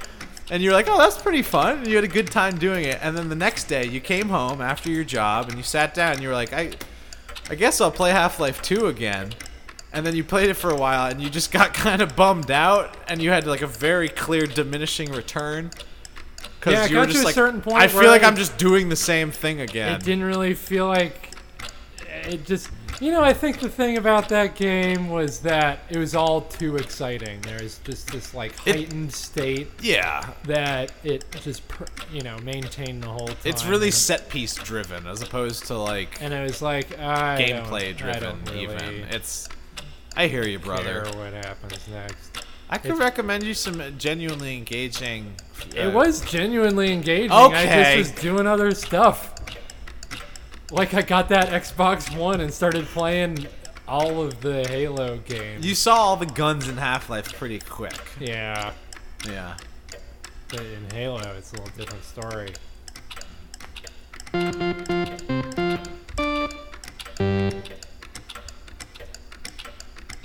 And 0.49 0.64
you're 0.64 0.72
like, 0.73 0.88
oh, 0.89 0.98
that's 0.98 1.22
pretty 1.22 1.41
fun. 1.41 1.80
And 1.80 1.88
you 1.88 1.95
had 1.95 2.06
a 2.06 2.07
good 2.07 2.31
time 2.31 2.57
doing 2.57 2.85
it. 2.85 2.99
And 3.02 3.18
then 3.18 3.27
the 3.27 3.35
next 3.35 3.65
day, 3.65 3.85
you 3.85 3.99
came 3.99 4.30
home 4.30 4.61
after 4.61 4.89
your 4.89 5.03
job 5.03 5.49
and 5.49 5.57
you 5.57 5.64
sat 5.64 5.94
down 5.94 6.14
and 6.14 6.22
you 6.22 6.30
were 6.30 6.34
like, 6.34 6.53
I, 6.53 6.72
I 7.49 7.56
guess 7.56 7.81
I'll 7.81 7.91
play 7.91 8.11
Half 8.11 8.39
Life 8.39 8.61
2 8.61 8.88
again. 8.88 9.34
And 9.97 10.05
then 10.05 10.15
you 10.15 10.23
played 10.23 10.49
it 10.49 10.53
for 10.53 10.69
a 10.69 10.75
while 10.75 11.09
and 11.09 11.19
you 11.19 11.27
just 11.29 11.51
got 11.51 11.73
kind 11.85 12.01
of 12.03 12.15
bummed 12.15 12.51
out 12.51 12.95
and 13.07 13.19
you 13.19 13.31
had 13.31 13.47
like 13.47 13.61
a 13.63 13.67
very 13.67 14.09
clear 14.09 14.45
diminishing 14.45 15.11
return. 15.11 15.71
Because 16.59 16.73
Yeah, 16.73 16.85
it 16.85 16.91
you 16.91 16.97
were 16.97 17.01
got 17.03 17.07
to 17.07 17.11
just 17.13 17.23
a 17.23 17.25
like, 17.25 17.35
certain 17.35 17.61
point 17.61 17.77
I 17.77 17.87
feel 17.87 18.07
like 18.07 18.23
I'm 18.23 18.35
just 18.35 18.57
doing 18.59 18.89
the 18.89 18.95
same 18.95 19.31
thing 19.31 19.59
again. 19.61 19.93
It 19.95 20.03
didn't 20.03 20.23
really 20.25 20.53
feel 20.53 20.87
like 20.87 21.31
it 22.25 22.45
just. 22.45 22.69
You 22.99 23.11
know, 23.11 23.21
I 23.23 23.31
think 23.31 23.59
the 23.59 23.69
thing 23.69 23.97
about 23.97 24.29
that 24.29 24.55
game 24.55 25.07
was 25.09 25.39
that 25.41 25.79
it 25.87 25.97
was 25.97 26.15
all 26.15 26.41
too 26.41 26.77
exciting. 26.77 27.41
There's 27.41 27.77
just 27.79 28.11
this 28.11 28.33
like 28.33 28.53
It- 28.65 28.75
heightened 28.75 29.13
state 29.13 29.69
Yeah. 29.81 30.27
that 30.45 30.91
it 31.03 31.23
just 31.43 31.61
you 32.11 32.21
know 32.21 32.37
maintained 32.39 33.03
the 33.03 33.07
whole 33.09 33.27
time. 33.27 33.37
It's 33.45 33.65
really 33.65 33.91
set 33.91 34.29
piece 34.29 34.55
driven 34.55 35.05
as 35.05 35.21
opposed 35.21 35.65
to 35.67 35.75
like 35.77 36.19
and 36.21 36.33
it 36.33 36.41
was 36.41 36.61
like 36.61 36.97
I 36.99 37.39
gameplay 37.39 37.95
driven 37.95 38.43
really 38.45 38.63
even. 38.63 39.05
It's 39.11 39.47
I 40.18 40.27
hear 40.27 40.44
you, 40.45 40.60
brother. 40.60 41.03
care 41.03 41.14
what 41.19 41.34
happens 41.34 41.88
next. 41.88 42.44
I 42.69 42.77
could 42.77 42.91
It's- 42.91 42.99
recommend 42.99 43.44
you 43.44 43.53
some 43.53 43.98
genuinely 43.98 44.57
engaging. 44.57 45.35
uh, 45.76 45.80
It 45.80 45.94
was 45.94 46.22
genuinely 46.22 46.91
engaging. 46.91 47.31
I 47.31 47.44
Okay. 47.45 47.95
just 48.02 48.14
was 48.14 48.22
doing 48.22 48.45
other 48.48 48.72
stuff. 48.73 49.34
Like 50.72 50.94
I 50.94 51.02
got 51.02 51.30
that 51.30 51.49
Xbox 51.49 52.14
One 52.14 52.41
and 52.41 52.53
started 52.53 52.88
playing 52.88 53.48
all 53.88 54.22
of 54.22 54.41
the 54.41 54.68
Halo 54.68 55.18
games. 55.18 55.65
You 55.65 55.76
saw 55.76 55.95
all 55.95 56.18
the 56.18 56.26
guns 56.26 56.68
in 56.68 56.76
Half 56.77 57.10
Life 57.10 57.31
pretty 57.38 57.60
quick. 57.60 57.98
yeah, 58.19 58.72
Yeah. 59.26 59.53
but 60.49 60.60
in 60.61 60.89
Halo 60.94 61.22
it's 61.38 61.53
a 61.53 61.56
little 61.56 61.72
different 61.77 62.03
story. 62.03 62.53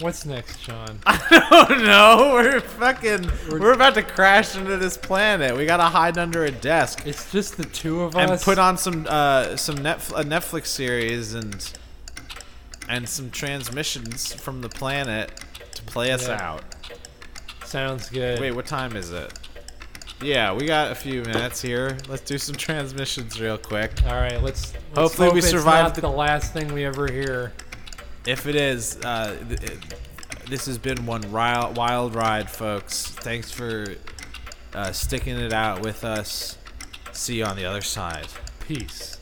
What's 0.03 0.27
next, 0.27 0.59
Sean? 0.61 0.99
I 1.07 1.67
don't 1.69 1.85
know. 1.85 2.33
we're 2.35 2.61
fucking. 2.61 3.31
We're 3.51 3.73
about 3.73 3.95
to 3.95 4.03
crash 4.03 4.57
into 4.57 4.77
this 4.77 4.97
planet. 4.97 5.57
We 5.57 5.65
gotta 5.65 5.85
hide 5.85 6.19
under 6.19 6.45
a 6.45 6.51
desk 6.51 7.07
It's 7.07 7.31
just 7.31 7.57
the 7.57 7.65
two 7.65 8.03
of 8.03 8.17
us. 8.17 8.31
and 8.31 8.41
put 8.41 8.59
on 8.59 8.77
some 8.77 9.07
uh 9.09 9.57
some 9.57 9.77
Netf- 9.77 10.11
a 10.19 10.25
Netflix 10.25 10.67
series 10.67 11.35
and 11.35 11.73
and 12.89 13.09
some 13.09 13.31
transmissions 13.31 14.33
from 14.35 14.61
the 14.61 14.69
planet 14.69 15.41
to 15.75 15.83
play 15.85 16.11
us 16.11 16.27
Yeah. 16.27 16.43
out. 16.51 16.65
Sounds 17.65 18.11
good. 18.11 18.41
Wait, 18.41 18.51
what 18.53 18.67
time 18.67 18.97
is 18.97 19.13
it? 19.13 19.33
Yeah, 20.21 20.53
we 20.53 20.67
got 20.67 20.91
a 20.93 20.95
few 20.95 21.23
minutes 21.23 21.63
here. 21.63 21.97
Let's 22.09 22.23
do 22.23 22.39
some 22.39 22.55
transmissions 22.67 23.41
real 23.41 23.57
quick. 23.59 23.93
All 24.07 24.13
right, 24.15 24.43
let's. 24.43 24.73
let's 24.75 24.99
Hopefully 24.99 25.29
hope 25.29 25.35
we 25.37 25.41
survive 25.43 25.95
the- 25.95 26.01
the 26.03 26.11
last 26.11 26.53
thing 26.53 26.73
we 26.75 26.85
ever 26.85 27.11
hear. 27.11 27.53
If 28.27 28.47
it 28.47 28.55
is, 28.55 28.99
uh, 29.05 29.37
this 30.49 30.67
has 30.67 30.79
been 30.79 31.07
one 31.07 31.33
wild, 31.33 31.77
wild 31.77 32.15
ride, 32.15 32.49
folks. 32.49 33.07
Thanks 33.07 33.51
for 33.51 33.87
uh, 34.75 34.93
sticking 34.93 35.39
it 35.39 35.53
out 35.53 35.81
with 35.81 36.05
us. 36.05 36.57
See 37.13 37.39
you 37.39 37.45
on 37.45 37.57
the 37.57 37.65
other 37.65 37.81
side. 37.81 38.29
Peace. 38.61 39.19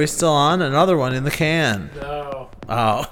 We 0.00 0.06
still 0.06 0.32
on? 0.32 0.62
Another 0.62 0.96
one 0.96 1.14
in 1.14 1.24
the 1.24 1.30
can. 1.30 1.90
No. 1.96 2.48
Oh. 2.68 3.09